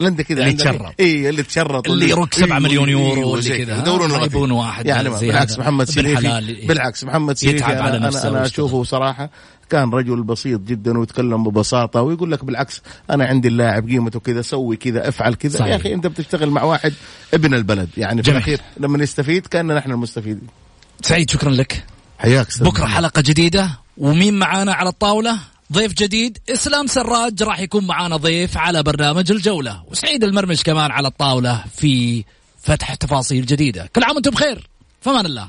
الانديه 0.00 0.24
كذا 0.24 0.40
اللي 0.40 0.50
يتشرط. 0.50 0.94
اي 1.00 1.28
اللي 1.28 1.42
تشرط 1.42 1.88
اللي 1.90 2.08
يروق 2.10 2.34
7 2.34 2.56
إيه، 2.56 2.62
مليون 2.62 2.88
يورو 2.88 3.14
إيه، 3.14 3.24
واللي 3.24 3.64
كذا. 3.64 3.78
يدورون 3.78 4.10
ما 4.10 4.16
الغثيث. 4.16 4.32
يبون 4.34 4.50
واحد 4.50 4.86
يعني 4.86 5.08
بالعكس. 5.10 5.58
محمد 5.58 5.88
سيريفي 5.90 6.66
بالعكس 6.66 7.04
محمد 7.04 7.36
سيريفي 7.36 7.56
يتعب 7.64 7.72
أنا, 7.72 7.82
على 7.82 7.96
أنا, 7.96 8.28
أنا. 8.28 8.46
أشوفه 8.46 8.84
صراحة 8.84 9.30
كان 9.70 9.90
رجل 9.90 10.22
بسيط 10.22 10.60
جدا 10.60 10.98
ويتكلم 10.98 11.44
ببساطة 11.44 12.02
ويقول 12.02 12.32
لك 12.32 12.44
بالعكس 12.44 12.82
أنا 13.10 13.24
عندي 13.26 13.48
اللاعب 13.48 13.88
قيمته 13.88 14.20
كذا 14.20 14.42
سوي 14.42 14.76
كذا 14.76 15.08
افعل 15.08 15.34
كذا. 15.34 15.66
يا 15.66 15.76
أخي 15.76 15.94
أنت 15.94 16.06
بتشتغل 16.06 16.50
مع 16.50 16.62
واحد 16.62 16.92
ابن 17.34 17.54
البلد 17.54 17.88
يعني 17.96 18.22
في. 18.22 18.30
الأخير 18.30 18.60
لما 18.80 19.02
يستفيد 19.02 19.46
كأننا 19.46 19.74
نحن 19.74 19.90
المستفيدين 19.90 20.46
سعيد 21.02 21.30
شكرا 21.30 21.50
لك 21.50 21.84
حياك 22.18 22.46
بكرة. 22.60 22.86
حلقة 22.86 23.22
جديدة 23.22 23.70
ومين 23.96 24.38
معانا 24.38 24.72
على 24.72 24.88
الطاولة 24.88 25.38
ضيف 25.72 25.92
جديد 25.92 26.38
إسلام 26.48 26.86
سراج 26.86 27.42
راح 27.42 27.60
يكون 27.60 27.86
معانا 27.86 28.16
ضيف 28.16 28.56
على 28.56 28.82
برنامج 28.82 29.32
الجولة. 29.32 29.82
وسعيد 29.90 30.24
المرمش 30.24 30.62
كمان 30.62 30.90
على 30.90 31.08
الطاولة 31.08 31.64
في 31.76 32.24
فتح 32.62 32.94
تفاصيل 32.94 33.46
جديدة. 33.46 33.90
كل 33.96 34.02
عام 34.04 34.14
وأنتم 34.14 34.30
بخير. 34.30 34.68
فمان 35.00 35.26
الله. 35.26 35.48